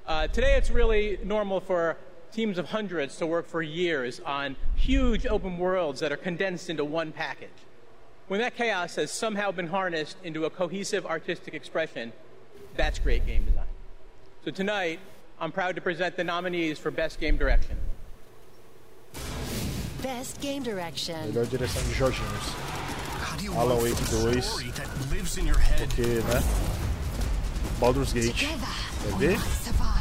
[0.08, 1.98] Uh, today, it's really normal for
[2.32, 6.86] teams of hundreds to work for years on huge open worlds that are condensed into
[6.86, 7.50] one package.
[8.28, 12.14] When that chaos has somehow been harnessed into a cohesive artistic expression,
[12.78, 13.66] that's great game design.
[14.46, 15.00] So tonight,
[15.40, 17.78] I'm proud to present the nominees for Best Game Direction.
[20.02, 21.32] Best Game Direction.
[21.34, 22.72] Melhor direção de joguinhos.
[23.56, 24.42] Alan Wake 2.
[25.78, 26.44] Porque, né?
[27.80, 28.34] Baldur's Gate.
[28.36, 28.58] Quer
[29.18, 30.01] ver?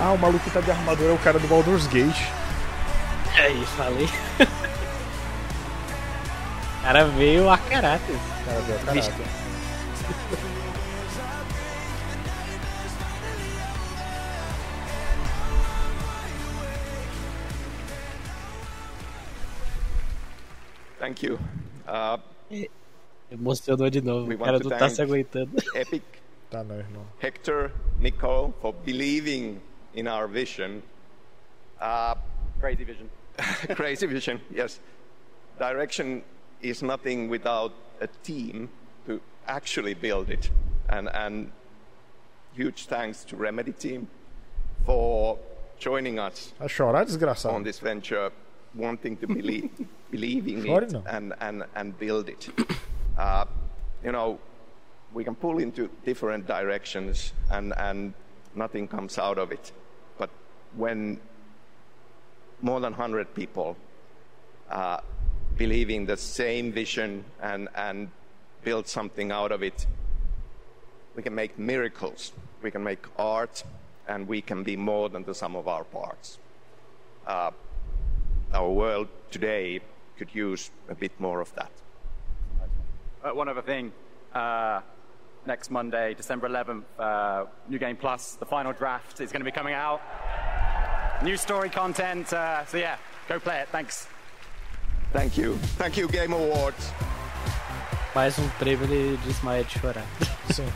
[0.00, 2.28] Ah, o maluco que tá de armadura é o cara do Baldur's Gate.
[3.36, 4.06] É isso, falei.
[6.78, 8.14] o cara veio a caráter.
[8.14, 9.12] O cara veio a caráter.
[20.98, 21.38] Thank you.
[21.86, 22.18] Uh,
[23.30, 24.32] Emocionou de novo.
[24.32, 25.50] O cara não tá se aguentando.
[25.74, 26.02] Epic,
[26.50, 27.04] Tá não, irmão.
[27.20, 29.58] Hector, Nicole for believing
[29.96, 30.82] in our vision.
[31.80, 32.14] Uh,
[32.60, 33.10] Crazy vision.
[33.74, 34.80] crazy vision, yes.
[35.58, 36.22] Direction
[36.62, 38.70] is nothing without a team
[39.06, 40.50] to actually build it.
[40.88, 41.52] And, and
[42.54, 44.08] huge thanks to Remedy team
[44.86, 45.38] for
[45.78, 47.52] joining us Vai chorar, desgraçado.
[47.52, 48.30] on this venture,
[48.74, 49.68] wanting to believe,
[50.10, 51.02] believe in Sorry, it no.
[51.06, 52.48] and, and, and build it.
[53.18, 53.44] Uh,
[54.02, 54.38] you know,
[55.12, 58.14] we can pull into different directions and, and
[58.54, 59.72] nothing comes out of it.
[60.76, 61.18] When
[62.60, 63.76] more than 100 people
[64.70, 64.98] uh,
[65.56, 68.10] believe in the same vision and, and
[68.62, 69.86] build something out of it,
[71.14, 72.32] we can make miracles.
[72.62, 73.64] We can make art,
[74.06, 76.38] and we can be more than the sum of our parts.
[77.26, 77.50] Uh,
[78.52, 79.80] our world today
[80.18, 81.70] could use a bit more of that.
[83.24, 83.92] Uh, one other thing.
[84.32, 84.80] Uh,
[85.46, 89.50] next Monday, December 11th, uh, New Game Plus, the final draft is going to be
[89.52, 90.00] coming out.
[91.22, 92.32] New story content.
[92.32, 92.96] Uh, so yeah,
[93.28, 93.68] go play it.
[93.70, 94.06] Thanks.
[95.12, 95.56] Thank you.
[95.78, 96.92] Thank you, Game Awards.
[98.14, 100.04] Mais um prêmio, ele desmaia de chorar.
[100.52, 100.66] Sim.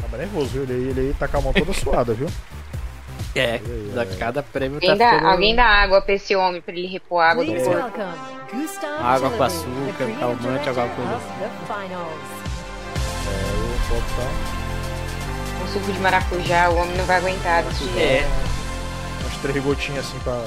[0.00, 0.62] Tava nervoso, viu?
[0.64, 2.28] Ele, aí- ele tá com a mão toda suada, viu?
[3.34, 3.58] É,
[3.94, 6.86] da cada prêmio Alguém tá dá, ficando alguém dá água pra esse homem pra ele
[6.86, 7.98] repor água do Please corpo.
[7.98, 12.35] welcome Gustav Água com açúcar, calmante, alguma coisa
[13.90, 13.94] of The Finals.
[13.94, 14.30] É, o Bob tá.
[15.62, 17.98] Um suco de maracujá, o homem não vai aguentar desse jeito.
[17.98, 18.26] É.
[19.22, 20.46] Umas três gotinhas assim pra.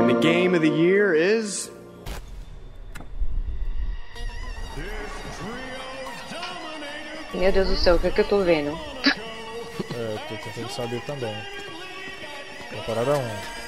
[0.00, 1.70] And the game of the year is.
[7.32, 8.76] Meu Deus do céu, o que, é que eu tô vendo?
[9.94, 11.34] É, tô tentando saber também.
[12.70, 13.59] Temporada 1.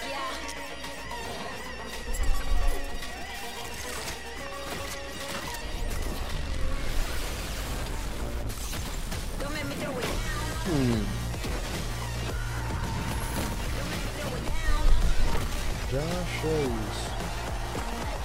[10.73, 11.05] Hum.
[15.93, 17.13] Já achei isso.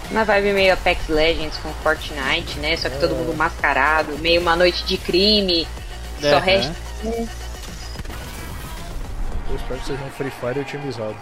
[0.10, 2.78] Uma vibe meio Apex Legends com Fortnite, né?
[2.78, 5.68] Só que todo mundo mascarado, meio uma noite de crime.
[6.22, 6.74] Só É, resta.
[7.03, 7.28] Eu
[9.56, 11.15] espero que seja um Free Fire otimizado.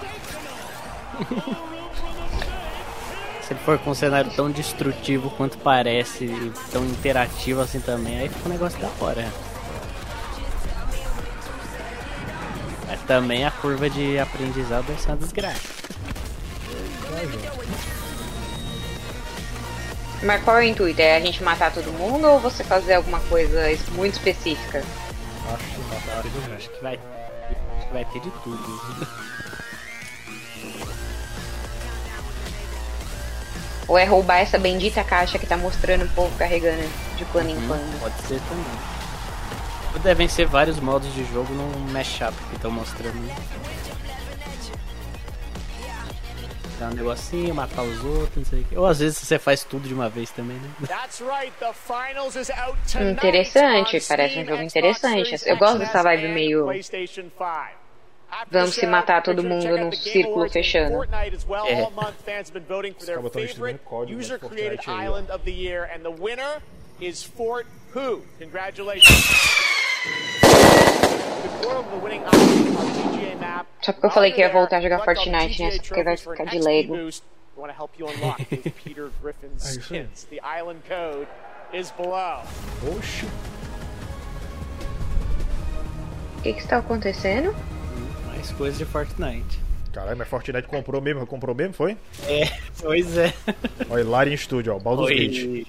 [3.41, 8.19] Se ele for com um cenário tão destrutivo quanto parece e tão interativo assim também,
[8.19, 9.27] aí fica um negócio da hora.
[12.87, 15.61] Mas também a curva de aprendizado deve ser uma desgraça.
[20.23, 21.01] Mas qual é o intuito?
[21.01, 24.83] É a gente matar todo mundo ou você fazer alguma coisa muito específica?
[25.53, 26.55] Acho que matar todo mundo.
[26.55, 26.99] Acho que vai,
[27.77, 29.07] acho que vai ter de tudo.
[33.87, 37.67] Ou é roubar essa bendita caixa que tá mostrando o povo carregando de quando em
[37.67, 37.99] quando?
[37.99, 38.94] Pode ser também.
[40.03, 43.15] Devem ser vários modos de jogo no mashup que estão mostrando.
[43.15, 43.35] né?
[46.79, 48.77] Dar um negocinho, matar os outros, não sei o que.
[48.77, 50.69] Ou às vezes você faz tudo de uma vez também, né?
[53.11, 55.49] Interessante, parece um jogo interessante.
[55.49, 57.43] Eu gosto dessa vibe meio- PlayStation 5.
[58.29, 60.97] After Vamos se matar todo mundo num círculo fechando.
[61.67, 61.81] É.
[66.99, 68.21] Is Fort Who.
[68.39, 69.55] Congratulations.
[71.61, 73.65] four of the winning items on PGA map.
[73.81, 75.71] Só porque eu falei que ia voltar a jogar Fortnite, né?
[75.71, 76.93] Só porque vai ficar de Lego.
[76.95, 77.11] We
[77.57, 80.25] want to help you unlock those Peter Griffin skins.
[80.29, 81.27] The island code
[81.73, 82.43] is below.
[82.97, 83.25] Oxi.
[86.37, 87.55] O que que está acontecendo?
[88.27, 89.59] Mais coisas de Fortnite.
[89.91, 91.97] Caralho, mas Fortnite comprou mesmo, comprou mesmo, foi?
[92.27, 92.45] É,
[92.81, 93.33] pois é.
[93.89, 95.65] Olha, Larian Studio, ó, Baldur's Oi.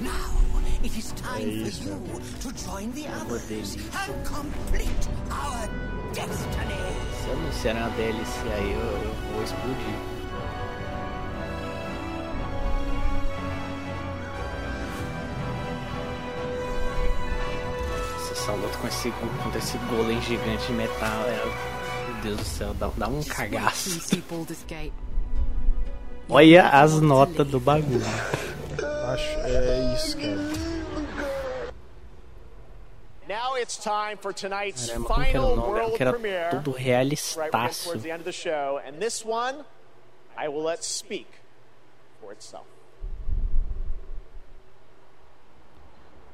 [0.00, 0.10] Gate.
[0.82, 5.68] It is time for you to join the others and complete our
[6.12, 6.74] destiny.
[7.22, 10.16] Se anunciarem a DLC aí, eu, eu vou explodir.
[18.30, 22.74] Essa luta com esse, com esse golem gigante de metal, é, meu Deus do céu,
[22.74, 23.98] dá, dá um cagaço.
[26.28, 28.04] Olha as notas do bagulho.
[28.84, 30.36] Acho, é isso, cara.
[33.28, 36.50] Now it's time for tonight's Caramba, final world premiere.
[36.50, 37.84] tudo Right realistaço.
[37.84, 39.64] towards the end of the show, and this one,
[40.36, 41.26] I will let speak
[42.20, 42.66] for itself.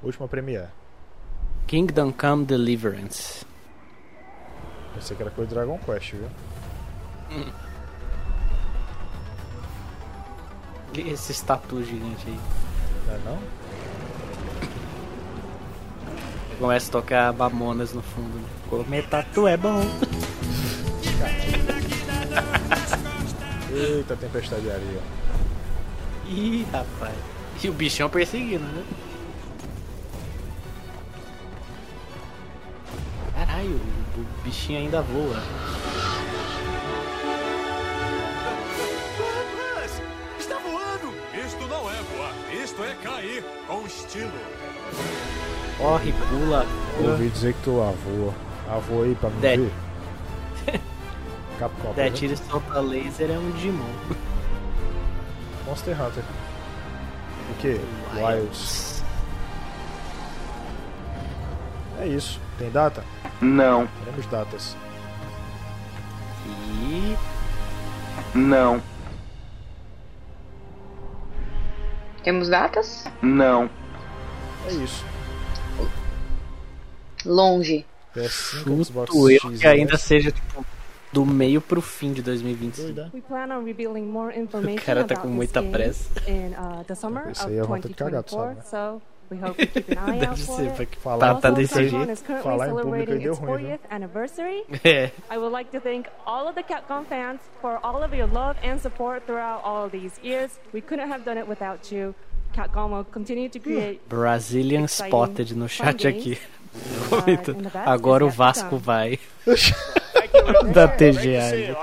[0.02, 0.69] Última premiere.
[1.66, 3.44] Kingdom Come Deliverance.
[4.94, 6.28] Pensei que era coisa do Dragon Quest, viu?
[11.01, 12.39] esse estatu gigante aí.
[13.06, 13.39] Não é não?
[16.59, 18.39] Começa a tocar Mamonas no fundo.
[18.39, 18.44] né?
[18.69, 19.81] Comer tatu é bom.
[23.74, 25.01] Eita, tempestade de areia.
[26.28, 27.14] Ih, rapaz.
[27.62, 28.85] E o bichão perseguindo, né?
[33.35, 33.81] Caralho,
[34.16, 35.36] o bichinho ainda voa.
[43.32, 44.30] Cair com estilo.
[45.78, 46.66] Corre, pula.
[47.00, 48.32] Eu ouvi dizer que tu avô.
[48.68, 49.72] Avô aí pra me ver.
[51.59, 51.90] Capcom.
[51.90, 52.16] Até apresenta.
[52.16, 53.84] tira e solta laser é um Digimon.
[55.66, 56.24] Monster Hunter.
[57.50, 57.80] O que?
[58.14, 59.02] Wilds.
[62.00, 62.40] É isso.
[62.59, 63.04] Tem data?
[63.40, 63.86] Não.
[63.86, 64.76] Queremos datas.
[66.46, 67.16] E.
[68.34, 68.82] Não.
[72.23, 73.05] Temos datas?
[73.20, 73.69] Não.
[74.69, 75.05] É isso.
[77.24, 77.85] Longe.
[78.16, 80.65] PS5, Xbox Chuto eu X, que ainda seja tipo,
[81.12, 82.93] do meio pro fim de 2025.
[82.93, 83.11] né?
[83.15, 86.11] We plan on revealing more information O cara tá com muita pressa.
[86.28, 88.55] in uh, the summer of aí é vontade de cagar, tu sabe, 2024.
[88.55, 88.62] né?
[89.01, 90.96] So we hope you keep an eye out for it.
[91.02, 92.10] Falar tá, tá Also, desse Capcom jeito.
[92.12, 93.64] is currently Falar em público deu its ruim?
[93.64, 94.62] 40th anniversary.
[94.84, 95.10] É.
[95.30, 98.56] I would like to thank all of the Capcom fans for all of your love
[98.62, 100.50] and support throughout all these years.
[100.72, 102.14] We couldn't have done it without you.
[102.54, 106.38] Capcom will continue to create Brazilian Spotted no chat aqui.
[107.10, 109.18] Uh, Agora o Vasco vai.
[110.72, 111.76] Da TGA.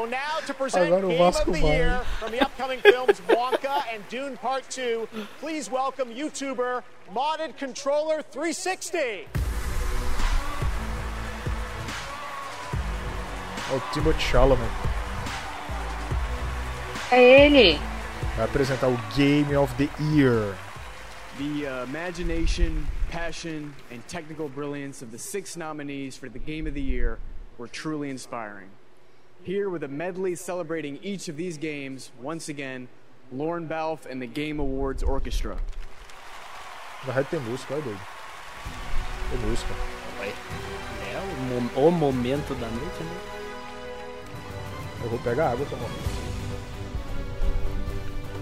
[0.00, 0.06] You.
[0.06, 0.10] All right.
[0.10, 1.76] Well, now to present Agora Game of the vai.
[1.76, 5.08] Year from the upcoming films Wonka and Dune Part 2,
[5.40, 6.82] please welcome YouTuber
[7.14, 8.98] Modded Controller 360.
[13.70, 14.70] É o Timothy Chalamet.
[17.12, 17.78] É ele.
[18.36, 20.56] Vai apresentar o Game of the Year.
[21.38, 26.74] The uh, imagination, passion, and technical brilliance of the six nominees for the Game of
[26.74, 27.18] the Year
[27.58, 28.68] were truly inspiring.
[29.42, 32.88] Here, with a medley celebrating each of these games, once again,
[33.32, 35.56] Lauren Balfe and the Game Awards Orchestra.
[37.06, 38.00] Na rádio tem música, olha doido.
[39.30, 39.72] Tem música.
[40.20, 43.20] É o, mo- o momento da noite, né?
[45.02, 45.94] Eu vou pegar água pra morrer.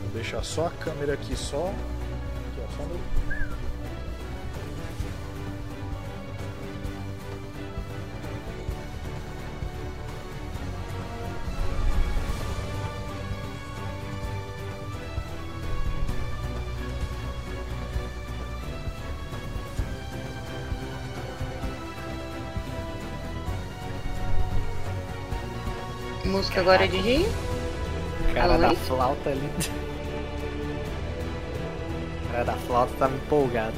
[0.03, 1.69] Vou deixar só a câmera aqui, só.
[1.69, 3.18] Aqui, ó, só um no.
[26.39, 27.27] Música agora é de
[28.31, 29.51] O cara Alô, da flauta ali.
[32.23, 33.75] O cara da flauta tava empolgado.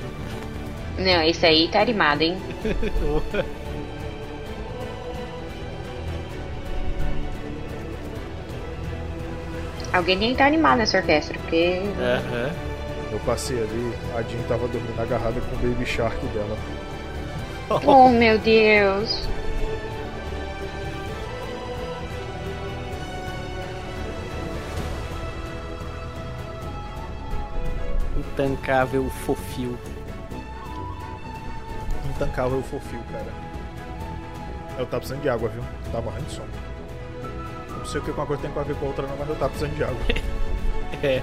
[0.99, 2.37] Não, esse aí tá animado, hein?
[9.91, 11.81] Alguém tem que estar animado nessa orquestra, porque.
[11.99, 12.51] Aham.
[13.11, 16.59] Eu passei ali, a Jean tava dormindo agarrada com o Baby Shark dela.
[17.87, 19.27] Oh meu Deus!
[28.41, 29.79] Intancável fofio.
[32.19, 33.27] tancava o fofio, cara.
[34.79, 35.63] Eu tava precisando de água, viu?
[35.93, 36.49] Tava morrendo de sono.
[37.77, 39.37] Não sei o que uma coisa tem a ver com a outra, não, mas eu
[39.37, 40.01] tava precisando de água.
[41.03, 41.23] É.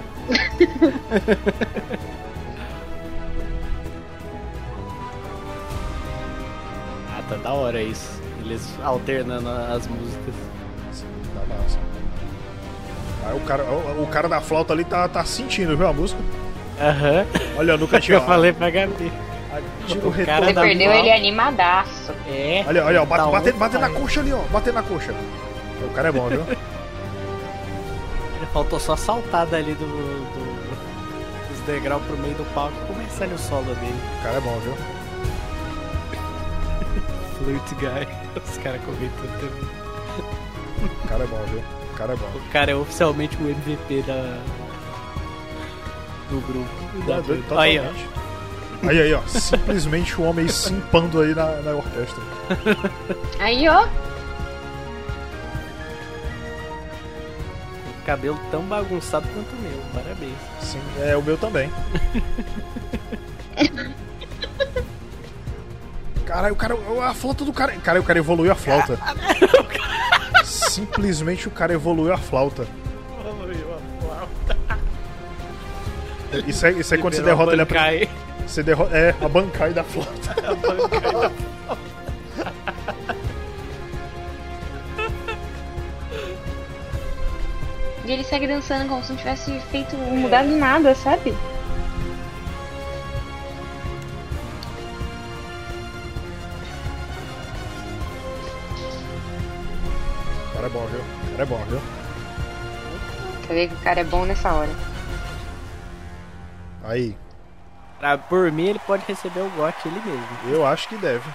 [7.10, 8.20] ah, tá da hora isso.
[8.40, 10.34] Eles alternando as músicas.
[10.90, 11.78] Sim, tá massa.
[13.24, 16.20] Aí o cara, o, o cara da flauta ali tá, tá sentindo, viu a música?
[16.80, 17.26] Aham.
[17.56, 18.16] Olha, no cantinho.
[18.16, 19.12] Eu falei pra Gabi.
[19.90, 22.12] O Você retorno da perdeu ele animadaço.
[22.28, 22.64] É.
[22.68, 24.00] Olha, olha, ó, bate, Tá bate, bate na fire.
[24.00, 24.38] coxa ali, ó.
[24.52, 25.14] Bate na coxa.
[25.82, 26.42] O cara é bom, viu?
[26.42, 26.58] Ele
[28.52, 33.34] faltou só saltar dali do, do- dos degraus pro meio do palco e começar ali
[33.34, 33.94] o solo dele.
[34.20, 34.74] O cara é bom, viu?
[37.38, 38.06] Flute Guy.
[38.44, 39.68] Os caras comentando também.
[41.04, 41.60] O cara é bom, viu?
[41.60, 42.26] O cara é bom.
[42.36, 44.38] O cara é oficialmente o MVP da.
[46.30, 46.68] Do grupo.
[47.06, 47.60] Da Tá.
[47.62, 47.82] Aí, ó.
[47.82, 48.08] totalmente.
[48.82, 49.20] Aí, aí, ó.
[49.26, 52.22] Simplesmente o homem simpando aí na, na orquestra.
[53.40, 53.86] Aí, ó.
[58.06, 59.82] Cabelo tão bagunçado quanto o meu.
[59.92, 60.32] Parabéns.
[60.62, 61.70] Sim, é o meu também.
[66.24, 66.74] Caralho, o cara.
[67.06, 67.72] A flauta do cara.
[67.72, 68.98] Cara, o cara evoluiu a flauta.
[70.44, 72.66] Simplesmente o cara evoluiu a flauta.
[76.46, 78.08] Isso é, isso é quando você derrota ele a Bankai.
[78.46, 78.96] Você derrota.
[78.96, 80.34] É, a bancai da flauta.
[80.48, 81.30] A Bankai da
[88.08, 91.34] E ele segue dançando como se não tivesse feito mudado nada, sabe?
[100.48, 101.00] O cara é bom, viu?
[101.00, 101.80] O cara é bom, viu?
[103.42, 104.87] Você vê que o cara é bom nessa hora.
[106.88, 107.16] Aí.
[107.98, 110.26] Pra, por mim, ele pode receber o GOT ele mesmo.
[110.50, 111.28] Eu acho que deve.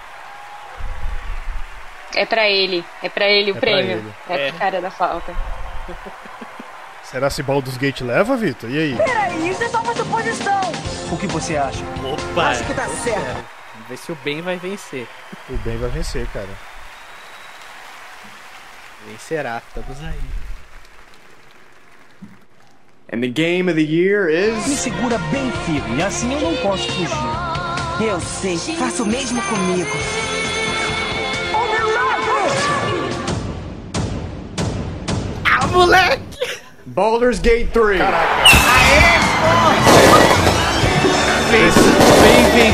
[2.14, 2.84] É pra ele.
[3.02, 3.98] É pra ele o É prêmio.
[3.98, 4.14] ele.
[4.28, 4.50] É, É.
[4.50, 5.34] pro cara da falta.
[7.02, 8.70] Será se Baldur's Gate leva, Vitor?
[8.70, 8.96] E aí?
[8.96, 10.60] Peraí, isso é só uma suposição.
[11.12, 11.84] O que você acha?
[12.02, 12.48] Opa!
[12.48, 13.44] Acho que tá certo.
[13.74, 15.06] Vamos ver se o bem vai vencer.
[15.50, 16.48] O bem vai vencer, cara.
[19.06, 20.20] Vencerá, estamos aí.
[23.14, 24.66] And the game of the year is.
[24.66, 27.08] Me segura bem firme, assim eu não posso fugir.
[28.00, 29.96] Eu sei, faça o mesmo comigo.
[31.54, 32.74] O milagre!
[35.44, 36.58] Ah, moleque!
[36.86, 38.00] Baldur's Gate 3.
[41.50, 41.70] Vem,
[42.20, 42.72] vem, vem.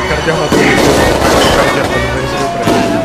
[0.00, 0.56] O cara de armadura.
[0.64, 1.84] Cara de armadura
[2.64, 2.96] pra ele.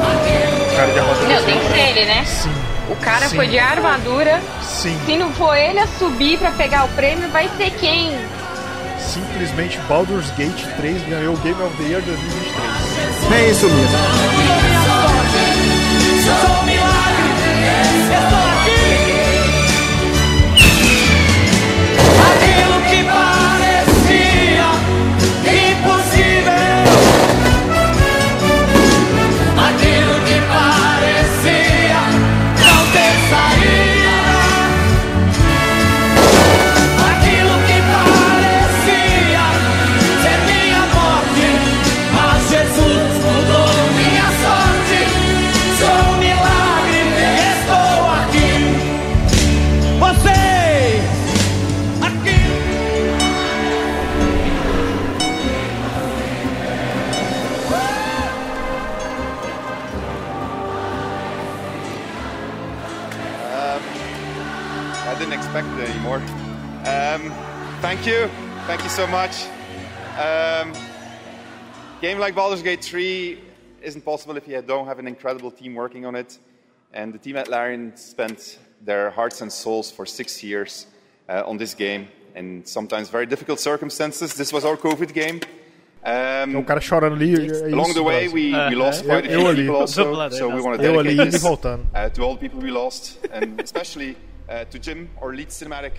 [0.61, 2.23] O cara de armadura Não, tem que ser ele, né?
[2.23, 2.78] Sim.
[2.89, 3.35] O cara Sim.
[3.35, 4.41] foi de armadura.
[4.61, 4.99] Sim.
[5.05, 8.17] Se não for ele a subir pra pegar o prêmio, vai ser quem?
[8.99, 13.31] Simplesmente Baldur's Gate 3 ganhou o Game of the Year 2023.
[13.31, 13.97] É isso mesmo.
[67.81, 68.27] Thank you.
[68.67, 69.45] Thank you so much.
[70.17, 70.73] Um,
[72.01, 73.39] game like Baldur's Gate 3
[73.81, 76.37] isn't possible if you don't have an incredible team working on it.
[76.93, 80.87] And the team at Larian spent their hearts and souls for six years
[81.29, 84.33] uh, on this game in sometimes very difficult circumstances.
[84.33, 85.39] This was our COVID game.
[86.01, 87.35] Um, Tem um cara chorando ali.
[87.35, 90.79] é Along the way, we, we lost quite a few people also, so we want
[90.79, 94.15] to Eu ali dedicate this uh, to all the people we lost, and especially
[94.47, 95.91] uh, to Jim, our lead cinematic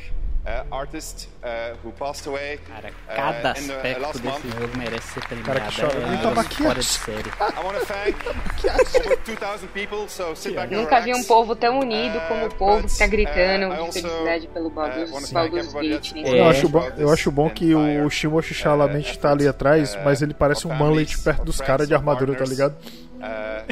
[0.70, 5.52] artist, uh, who passed away Cada uh, uh, aspecto desse jogo merece ser premiado.
[5.52, 6.40] Cara que chora.
[6.40, 7.28] é fora de série.
[7.28, 8.16] I want to thank
[8.96, 12.86] over 2,000 people, so sit back Nunca vi um povo tão unido como o povo
[12.86, 16.12] que tá gritando uh, I de also, felicidade pelo Baldur's, Gate.
[16.12, 20.22] nesse Eu, acho bom, eu acho bom que o Shimoshi Chalamet tá ali atrás, mas
[20.22, 22.76] ele parece um mullet perto dos caras de armadura, tá ligado?
[23.20, 23.66] Have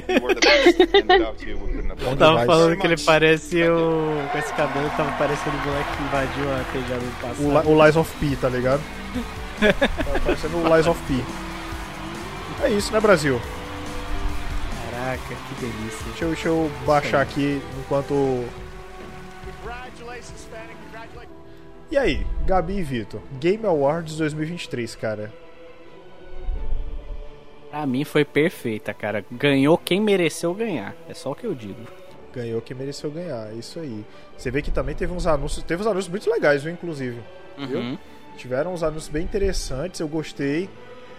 [2.01, 3.05] Eu tava falando Very que ele much.
[3.05, 4.29] parece o.
[4.31, 7.71] Com esse cabelo, tava parecendo o moleque que invadiu a pejada do O, passado.
[7.71, 8.81] o Lies of P, tá ligado?
[9.59, 11.25] Tá parecendo o Lies of P.
[12.65, 13.41] É isso, né, Brasil?
[14.91, 16.05] Caraca, que delícia.
[16.07, 18.45] Deixa eu, deixa eu baixar aqui enquanto.
[21.91, 25.33] E aí, Gabi e Vitor, Game Awards 2023, cara.
[27.71, 29.25] Pra mim foi perfeita, cara.
[29.31, 30.95] Ganhou quem mereceu ganhar.
[31.09, 31.81] É só o que eu digo.
[32.33, 34.05] Ganhou quem mereceu ganhar, isso aí.
[34.37, 37.21] Você vê que também teve uns anúncios, teve uns anúncios muito legais, viu, inclusive.
[37.59, 37.67] Uhum.
[37.67, 37.99] Viu?
[38.37, 40.69] Tiveram uns anúncios bem interessantes, eu gostei.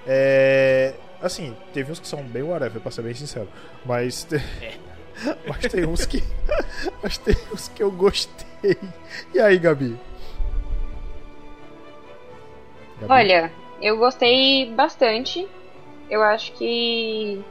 [0.07, 0.93] É...
[1.21, 3.47] Assim, teve uns que são bem whatever, pra ser bem sincero.
[3.85, 4.27] Mas.
[4.31, 4.73] É.
[5.45, 6.23] Mas tem uns que.
[7.03, 8.77] Mas tem uns que eu gostei.
[9.33, 9.97] E aí, Gabi?
[13.01, 13.11] Gabi?
[13.11, 13.51] Olha,
[13.81, 15.47] eu gostei bastante.
[16.09, 17.41] Eu acho que.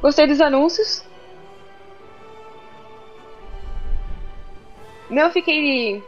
[0.00, 1.04] Gostei dos anúncios.
[5.10, 6.02] Não fiquei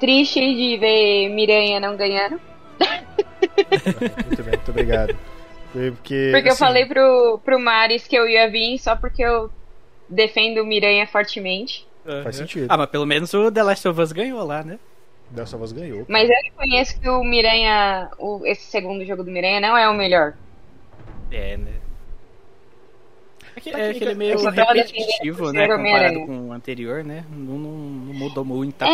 [0.00, 2.40] triste de ver Miranha não ganhando.
[4.30, 5.16] muito bem, muito obrigado.
[5.72, 9.50] Porque, porque eu assim, falei pro, pro Maris que eu ia vir só porque eu
[10.08, 11.86] defendo o Miranha fortemente.
[12.22, 12.66] Faz sentido.
[12.70, 14.78] Ah, mas pelo menos o The Last of Us ganhou lá, né?
[15.36, 16.04] Of Us ganhou.
[16.08, 19.94] Mas eu reconheço que o Miranha, o, esse segundo jogo do Miranha não é o
[19.94, 20.34] melhor.
[21.30, 21.72] É, né?
[23.56, 25.66] É que, é que ele é meio repetitivo, né?
[25.66, 27.24] Comparado com o anterior, né?
[27.30, 28.88] Não, não, não mudou muita É.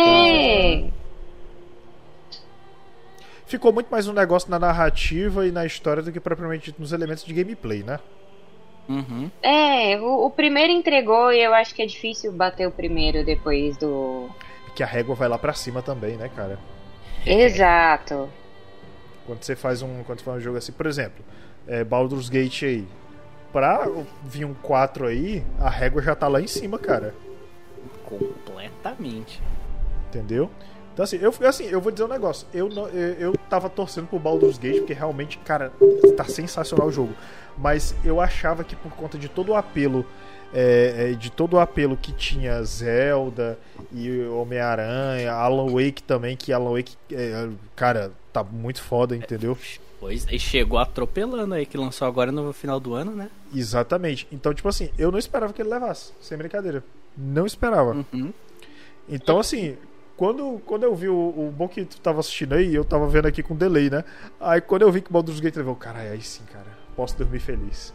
[0.79, 0.93] coisa.
[3.45, 7.23] Ficou muito mais um negócio na narrativa e na história do que propriamente nos elementos
[7.23, 7.99] de gameplay, né?
[8.89, 9.29] Uhum.
[9.41, 13.77] É, o, o primeiro entregou e eu acho que é difícil bater o primeiro depois
[13.77, 14.29] do.
[14.75, 16.59] Que a régua vai lá pra cima também, né, cara?
[17.25, 18.29] Exato.
[19.25, 21.25] Quando você faz um, quando você faz um jogo assim, por exemplo,
[21.67, 22.87] é, Baldur's Gate aí.
[23.51, 23.87] Pra
[24.23, 27.15] vir um 4 aí, a régua já tá lá em cima, cara.
[28.03, 29.41] Completamente.
[30.09, 30.51] Entendeu?
[30.93, 32.47] Então assim, eu assim, eu vou dizer um negócio.
[32.53, 35.71] Eu não, eu, eu tava torcendo pro Baldur's Gate porque realmente, cara,
[36.15, 37.13] tá sensacional o jogo.
[37.57, 40.05] Mas eu achava que por conta de todo o apelo
[40.53, 43.57] é, é, de todo o apelo que tinha Zelda
[43.91, 49.57] e Homem-Aranha, Alan Wake também, que Alan Wake, é, cara, tá muito foda, entendeu?
[49.99, 53.29] Pois, e chegou atropelando aí, que lançou agora no final do ano, né?
[53.53, 54.27] Exatamente.
[54.31, 56.83] Então, tipo assim, eu não esperava que ele levasse, sem brincadeira.
[57.17, 58.05] Não esperava.
[58.13, 58.33] Uhum.
[59.07, 59.77] Então, assim,
[60.17, 63.27] quando, quando eu vi o, o bom que tu tava assistindo aí, eu tava vendo
[63.27, 64.03] aqui com delay, né?
[64.39, 67.39] Aí quando eu vi que o Baldur's Gate levou, caralho, aí sim, cara, posso dormir
[67.39, 67.93] feliz.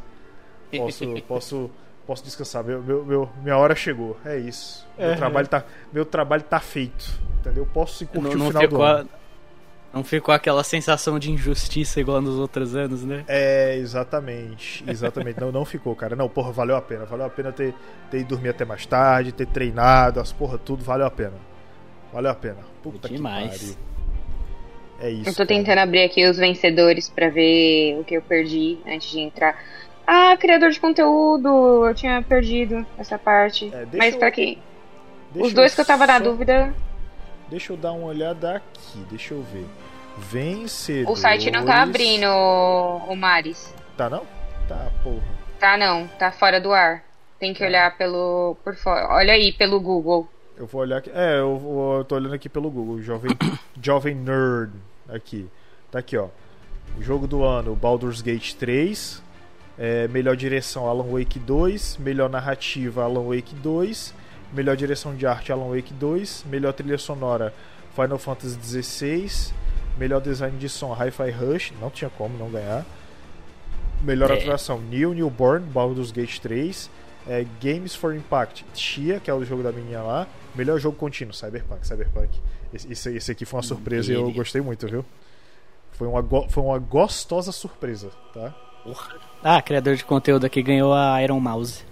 [0.77, 1.71] Posso, posso,
[2.07, 2.63] posso descansar.
[2.65, 4.17] Meu, meu, meu- minha hora chegou.
[4.25, 4.87] É isso.
[4.99, 5.17] Meu, É.
[5.17, 7.11] trabalho, tá, meu trabalho tá feito.
[7.41, 7.67] Entendeu?
[7.73, 9.09] Posso curtir Não, o final do ano.
[9.95, 13.25] não ficou aquela sensação de injustiça igual nos outros anos, né?
[13.27, 14.85] É, exatamente.
[14.87, 15.41] Exatamente.
[15.41, 16.15] não, não ficou, cara.
[16.15, 17.07] Não, porra, valeu a pena.
[17.07, 17.75] Valeu a pena ter,
[18.11, 21.35] ter ido dormir até mais tarde, ter treinado, as porra, tudo, valeu a pena.
[22.13, 22.59] Valeu a pena.
[22.83, 23.53] Puta Demais.
[23.53, 23.77] que pariu.
[25.03, 25.31] É isso.
[25.31, 25.47] Eu tô cara.
[25.49, 29.57] tentando abrir aqui os vencedores pra ver o que eu perdi antes de entrar.
[30.07, 33.71] Ah, criador de conteúdo, eu tinha perdido essa parte.
[33.73, 34.59] É, Mas eu- pra quem?
[35.33, 36.75] Deixa Os dois que eu tava na só- dúvida,
[37.49, 39.67] Deixa eu dar uma olhada aqui, deixa eu ver.
[40.17, 41.09] Vencedores.
[41.09, 43.75] o site não tá abrindo, o Maris.
[43.97, 44.25] Tá não?
[44.69, 45.23] Tá, porra.
[45.59, 47.03] Tá não, tá fora do ar.
[47.41, 49.09] Tem que olhar pelo por fora.
[49.15, 50.29] Olha aí pelo Google.
[50.57, 51.11] Eu vou olhar aqui.
[51.15, 53.01] É, eu, vou- eu tô olhando aqui pelo Google.
[53.01, 53.31] Jovem,
[53.83, 54.73] Jovem Nerd.
[55.09, 55.49] Aqui.
[55.91, 56.29] Tá aqui, ó.
[57.01, 59.23] Jogo do ano: Baldur's Gate 3.
[59.83, 61.97] É, melhor direção: Alan Wake 2.
[61.97, 64.15] Melhor narrativa: Alan Wake 2.
[64.53, 66.45] Melhor direção de arte: Alan Wake 2.
[66.51, 67.55] Melhor trilha sonora:
[67.97, 69.55] Final Fantasy 16.
[69.99, 71.73] Melhor design de som: Hi-Fi Rush.
[71.81, 72.85] Não tinha como não ganhar.
[74.03, 74.35] Melhor É.
[74.35, 76.91] atuação: New Newborn, Baldur's Gate 3.
[77.27, 80.27] É, Games for Impact, Chia, que é o jogo da menina lá.
[80.55, 82.29] Melhor jogo contínuo, Cyberpunk, Cyberpunk.
[82.73, 85.05] Esse, esse, esse aqui foi uma surpresa e eu gostei muito, viu?
[85.93, 88.55] Foi uma, foi uma gostosa surpresa, tá?
[89.43, 91.85] Ah, criador de conteúdo aqui ganhou a Iron Mouse.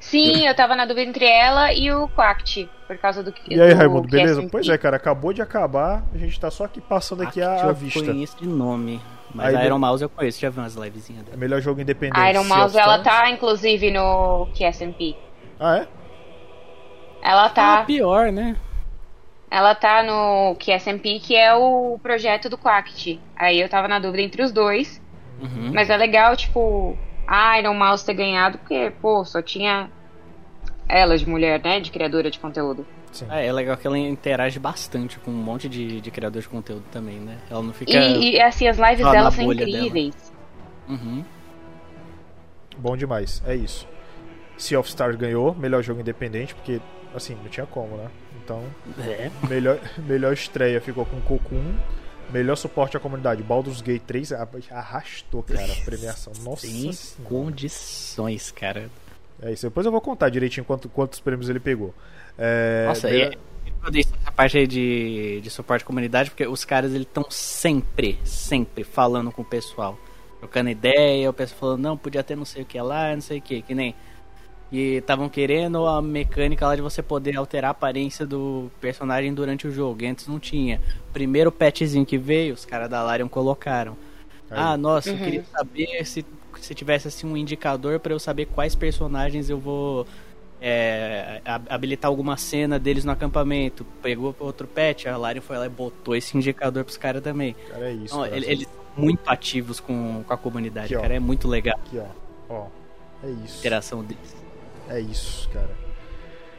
[0.00, 3.74] Sim, eu tava na dúvida entre ela e o Quact, por causa do E aí,
[3.74, 4.36] do Raimundo, beleza?
[4.36, 4.50] QSMP.
[4.50, 6.02] Pois é, cara, acabou de acabar.
[6.14, 8.02] A gente tá só aqui passando aqui a, a eu vista.
[8.02, 9.00] conheço de nome.
[9.34, 11.36] Mas Aí a Iron Mouse eu conheço, já vi umas livezinhas dela.
[11.36, 12.18] É melhor jogo independente.
[12.18, 13.18] A Iron Mouse, ela Stars.
[13.18, 15.14] tá, inclusive, no QSMP.
[15.60, 15.88] Ah, é?
[17.22, 17.80] Ela tá.
[17.80, 18.56] Ah, pior, né?
[19.50, 23.20] Ela tá no QSMP, que é o projeto do Quact.
[23.36, 25.00] Aí eu tava na dúvida entre os dois.
[25.40, 25.72] Uhum.
[25.72, 26.96] Mas é legal, tipo,
[27.26, 29.90] a Iron Mouse ter ganhado, porque, pô, só tinha
[30.88, 31.80] ela de mulher, né?
[31.80, 32.86] De criadora de conteúdo.
[33.30, 36.84] É, é legal que ela interage bastante com um monte de, de criador de conteúdo
[36.92, 37.38] também, né?
[37.50, 37.90] Ela não fica.
[37.90, 39.78] E, e, assim, as lives dela são bolha dela.
[39.78, 40.32] incríveis.
[40.88, 41.24] Uhum.
[42.76, 43.88] Bom demais, é isso.
[44.56, 46.80] Sea of Stars ganhou, melhor jogo independente, porque,
[47.14, 48.08] assim, não tinha como, né?
[48.42, 48.62] Então,
[48.98, 49.30] É.
[49.48, 51.74] melhor, melhor estreia ficou com Cocoon.
[52.30, 54.32] Melhor suporte à comunidade, Baldur's Gate 3
[54.70, 56.32] arrastou, cara, a premiação.
[56.42, 57.28] Nossa Sem senhora.
[57.28, 58.90] condições, cara.
[59.40, 61.94] É isso, depois eu vou contar direitinho quanto, quantos prêmios ele pegou.
[62.36, 66.46] É, Nossa, melhor- e eu dei essa parte aí de, de suporte à comunidade, porque
[66.46, 69.98] os caras estão sempre, sempre falando com o pessoal.
[70.40, 73.38] Trocando ideia, o pessoal falando, não, podia ter não sei o que lá, não sei
[73.38, 73.94] o que, que nem.
[74.70, 79.66] E estavam querendo a mecânica lá de você poder alterar a aparência do personagem durante
[79.66, 80.02] o jogo.
[80.02, 80.80] E antes não tinha.
[81.12, 83.96] Primeiro patchzinho que veio, os caras da Larian colocaram.
[84.50, 84.58] Aí.
[84.60, 85.24] Ah, nossa, eu Uhum.
[85.24, 86.24] queria saber se,
[86.60, 90.06] se tivesse assim um indicador pra eu saber quais personagens eu vou
[90.60, 93.86] é, a- habilitar alguma cena deles no acampamento.
[94.02, 97.54] Pegou outro patch, a Larian foi lá e botou esse indicador pros caras também.
[97.70, 98.14] Cara, é isso.
[98.16, 98.36] Não, cara.
[98.36, 101.00] ele- eles são muito ativos com, com a comunidade, Aqui, ó.
[101.02, 101.14] cara.
[101.14, 102.06] É muito legal Aqui, ó.
[102.52, 102.66] Ó,
[103.22, 103.54] é isso.
[103.56, 104.36] a interação deles.
[104.88, 105.70] É isso, cara.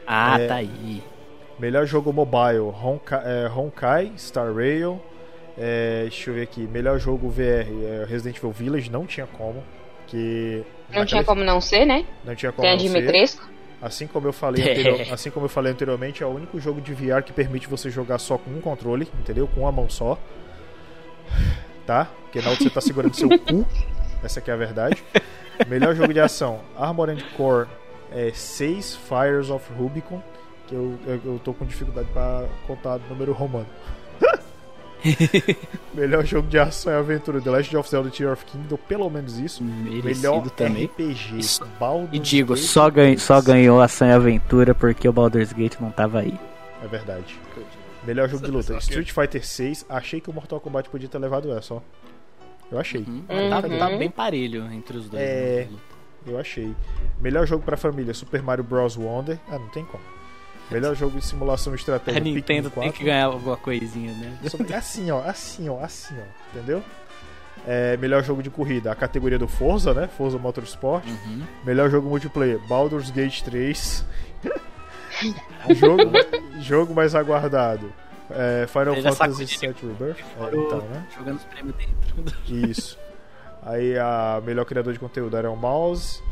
[0.06, 1.02] Ah, É, tá aí.
[1.58, 5.00] Melhor jogo mobile, Honkai, é, Honkai Star Rail.
[5.58, 6.66] É, deixa eu ver aqui.
[6.66, 9.62] Melhor jogo VR, é, Resident Evil Village, não tinha como.
[10.06, 12.04] Que Não tinha como não ser, né?
[12.24, 12.88] Não tinha como Tem não ser.
[12.88, 13.48] Dimitrescu.
[13.82, 16.92] Assim como eu falei, anterior- assim como eu falei anteriormente, é o único jogo de
[16.94, 19.46] VR que permite você jogar só com um controle, entendeu?
[19.48, 20.18] Com uma mão só.
[21.86, 22.04] Tá?
[22.22, 23.66] Porque na outra você tá segurando seu cu.
[24.22, 25.02] Essa aqui é a verdade.
[25.66, 27.66] Melhor jogo de ação, Armored Core
[28.10, 30.22] é 6 Fires of Rubicon,
[30.66, 33.66] que eu, eu, eu tô com dificuldade pra contar o número romano.
[35.94, 39.38] Melhor jogo de ação e aventura, The Legend of Zelda Tear of Kingdom, pelo menos
[39.38, 39.64] isso.
[39.64, 40.86] Melhor também.
[40.86, 45.52] RPG, Baldur's E digo, Gate só, ganho, só ganhou ação e aventura porque o Baldur's
[45.52, 46.38] Gate não tava aí.
[46.82, 47.38] É verdade.
[48.04, 48.76] Melhor jogo de luta.
[48.78, 49.86] Street Fighter 6.
[49.88, 51.80] Achei que o Mortal Kombat podia ter levado essa, ó.
[52.70, 53.04] Eu achei.
[53.50, 55.22] Tá, tá bem parelho entre os dois.
[55.22, 55.78] É, né?
[56.26, 56.74] Eu achei.
[57.20, 58.96] Melhor jogo pra família, Super Mario Bros.
[58.96, 59.38] Wonder.
[59.48, 60.02] Ah, não tem como.
[60.70, 62.92] Melhor jogo de simulação e estratégia, A Nintendo tem 4.
[62.92, 64.38] que ganhar alguma coisinha, né?
[64.76, 66.56] Assim, ó, assim, ó, assim, ó.
[66.56, 66.82] Entendeu?
[67.66, 70.08] É, melhor jogo de corrida, a categoria do Forza, né?
[70.16, 71.04] Forza Motorsport.
[71.06, 71.42] Uhum.
[71.64, 74.04] Melhor jogo multiplayer, Baldur's Gate 3.
[75.74, 76.02] jogo,
[76.60, 77.92] jogo mais aguardado.
[78.30, 79.44] é, Final Ele já Fantasy.
[79.58, 80.20] VII Rebirth.
[80.20, 81.06] É, então, né?
[81.16, 82.34] Jogando os prêmios dentro.
[82.70, 82.98] Isso.
[83.62, 86.22] Aí a melhor criador de conteúdo era o Mouse.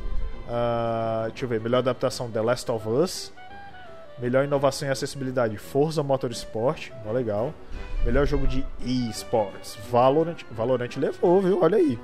[0.49, 3.33] Ah, deixa eu ver, melhor adaptação The Last of Us.
[4.19, 7.55] Melhor inovação e acessibilidade Forza Motorsport, mó legal.
[8.05, 10.39] Melhor jogo de eSports Valorant.
[10.51, 11.63] Valorant levou, viu?
[11.63, 11.99] Olha aí.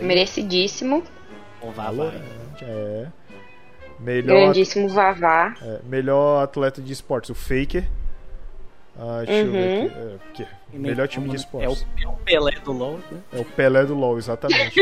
[0.00, 1.02] Merecidíssimo.
[1.74, 2.22] Valorant,
[2.62, 3.06] é.
[3.98, 5.54] Melhor, Grandíssimo Vavá.
[5.62, 7.88] é, melhor atleta de esportes, o Faker.
[8.98, 10.16] Ah, deixa eu ver Uhum.
[10.30, 10.42] aqui.
[10.42, 11.82] É, melhor time de É esportes.
[11.82, 13.18] o, é o Pelé do LoL, né?
[13.32, 14.80] É o Pelé do LoL, exatamente.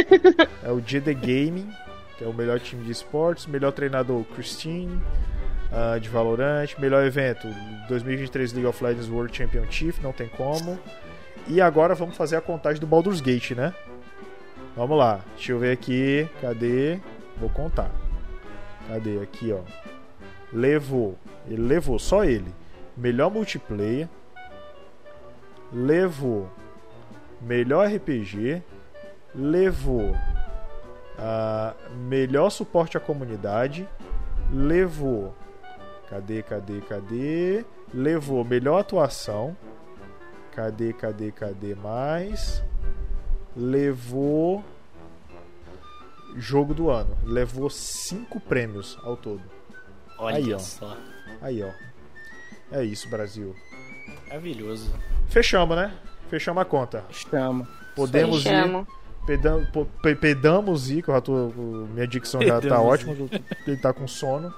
[0.62, 1.68] é o GD Gaming,
[2.16, 3.46] que é o melhor time de esportes.
[3.46, 5.00] Melhor treinador, Christine,
[5.72, 6.68] ah, de Valorant.
[6.78, 7.48] Melhor evento,
[7.88, 10.78] 2023 League of Legends World Championship, não tem como.
[11.48, 13.74] E agora vamos fazer a contagem do Baldur's Gate, né?
[14.76, 16.28] Vamos lá, deixa eu ver aqui.
[16.40, 16.98] Cadê?
[17.36, 17.90] Vou contar.
[18.88, 19.18] Cadê?
[19.20, 19.60] Aqui, ó.
[20.52, 21.16] Levou.
[21.48, 22.54] Ele levou, só ele.
[22.96, 24.08] Melhor multiplayer.
[25.72, 26.48] Levou
[27.40, 28.62] melhor RPG,
[29.34, 30.14] levou
[31.18, 31.74] a
[32.08, 33.88] melhor suporte à comunidade,
[34.52, 35.34] levou
[36.08, 37.64] cadê, cadê, cadê?
[37.92, 39.56] Levou melhor atuação.
[40.52, 42.62] Cadê, cadê, cadê mais?
[43.56, 44.64] Levou
[46.36, 47.16] jogo do ano.
[47.24, 49.42] Levou cinco prêmios ao todo.
[50.18, 50.58] Olha Aí, ó.
[50.58, 50.96] só.
[51.40, 51.70] Aí, ó.
[52.72, 53.54] É isso, Brasil.
[54.28, 54.92] Maravilhoso.
[55.28, 55.92] Fechamos, né?
[56.28, 57.04] Fechamos a conta.
[57.08, 57.68] Fechamos.
[57.94, 58.86] Podemos Fechamos.
[58.88, 59.04] ir.
[59.26, 59.66] Pedam,
[60.20, 61.50] pedamos ir, que eu já tô,
[61.94, 63.14] minha dicção já tá ótima,
[63.66, 64.52] ele tá com sono.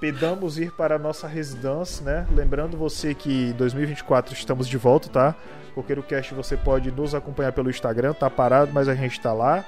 [0.00, 2.26] Pedamos ir para a nossa residência, né?
[2.32, 5.34] Lembrando você que em 2024 estamos de volta, tá?
[5.74, 9.64] Coqueiro Cast você pode nos acompanhar pelo Instagram, tá parado, mas a gente tá lá.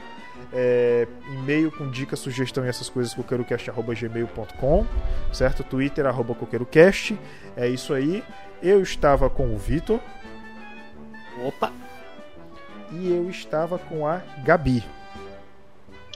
[0.53, 4.87] É, e-mail com dica, sugestão e essas coisas, coqueirocast.gmail.com,
[5.33, 5.63] certo?
[5.63, 7.19] Twitter, arroba coqueirocast.
[7.57, 8.23] É isso aí.
[8.63, 10.01] Eu estava com o Vitor.
[11.45, 11.73] Opa!
[12.93, 14.85] E eu estava com a Gabi.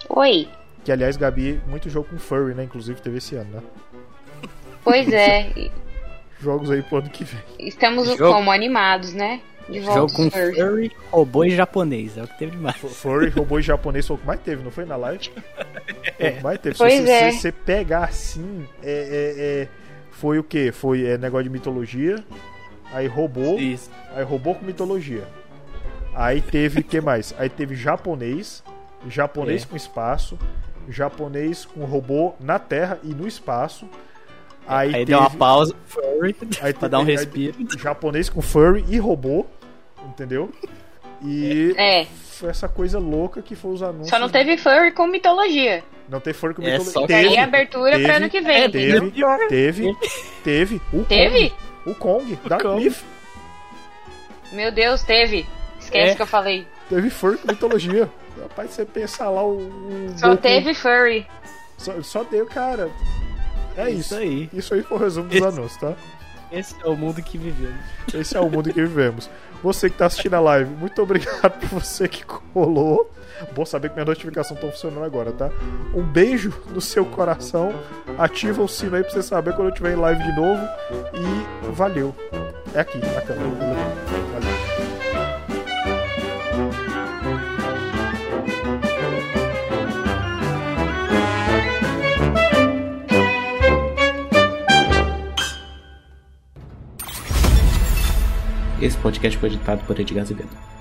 [0.09, 0.49] Oi.
[0.85, 2.65] Que aliás, Gabi, muito jogo com Furry, né?
[2.65, 3.63] Inclusive teve esse ano, né?
[4.83, 5.51] Pois é.
[6.41, 7.41] Jogos aí pro ano que vem.
[7.59, 9.41] Estamos Jogo- como animados, né?
[9.71, 10.93] Jogo com Furry.
[11.11, 12.17] robô e japonês.
[12.19, 12.77] É o que teve demais.
[12.77, 15.31] Furry, robô e japonês foi o que mais teve, não foi na live?
[16.17, 16.77] Foi o que mais teve.
[16.79, 17.31] Pois Se você, é.
[17.33, 19.69] se você pegar assim, é, é- é-
[20.13, 20.71] foi o que?
[20.71, 22.23] Foi é, negócio de mitologia,
[22.93, 23.91] aí robô, Isso.
[24.15, 25.25] aí robô com mitologia.
[26.15, 27.35] Aí teve o que mais?
[27.39, 28.63] Aí teve japonês,
[29.09, 29.67] japonês É.
[29.67, 30.39] com espaço,
[30.89, 33.89] japonês com robô na Terra e no espaço.
[34.67, 37.55] Aí, Aí, deu uma teve- pausa, furry, Aí pra dar um respiro.
[37.79, 39.45] japonês com furry e robô.
[40.07, 40.51] Entendeu?
[41.23, 42.05] E É.
[42.05, 44.11] foi essa coisa louca que foi os anúncios.
[44.11, 45.83] Só não teve furry com mitologia.
[46.09, 47.29] Não teve furry com É, mitologia.
[47.31, 48.71] só é abertura pra ano que vem.
[48.71, 49.11] Teve,
[49.49, 49.97] teve,
[50.43, 50.81] teve.
[50.93, 51.51] O Teve?
[51.51, 52.97] Kong, o Kong, Dark Myth.
[54.53, 55.47] Meu Deus, teve.
[55.81, 56.15] Esquece É.
[56.15, 56.67] que eu falei.
[56.89, 58.11] Teve furry com mitologia.
[58.43, 59.57] Rapaz, você pensa lá o.
[59.59, 61.27] o Só Goku- teve furry.
[61.79, 62.91] Só, só deu, cara.
[63.77, 64.01] É isso.
[64.01, 64.51] Isso aí.
[64.53, 65.95] Isso aí foi o resumo dos anúncios, tá?
[66.53, 67.81] Esse é o mundo que vivemos.
[68.13, 69.29] Esse é o mundo que vivemos.
[69.63, 73.11] Você que tá assistindo a live, muito obrigado por você que colou.
[73.55, 75.51] Bom saber que minha notificação tá funcionando agora, tá?
[75.95, 77.75] Um beijo no seu coração.
[78.17, 80.63] Ativa o sino aí pra você saber quando eu tiver em live de novo.
[81.15, 82.15] E valeu.
[82.73, 83.49] É aqui, na câmera.
[84.33, 84.54] Valeu.
[98.85, 100.74] Esse podcast foi editado por Edgar Azevedo.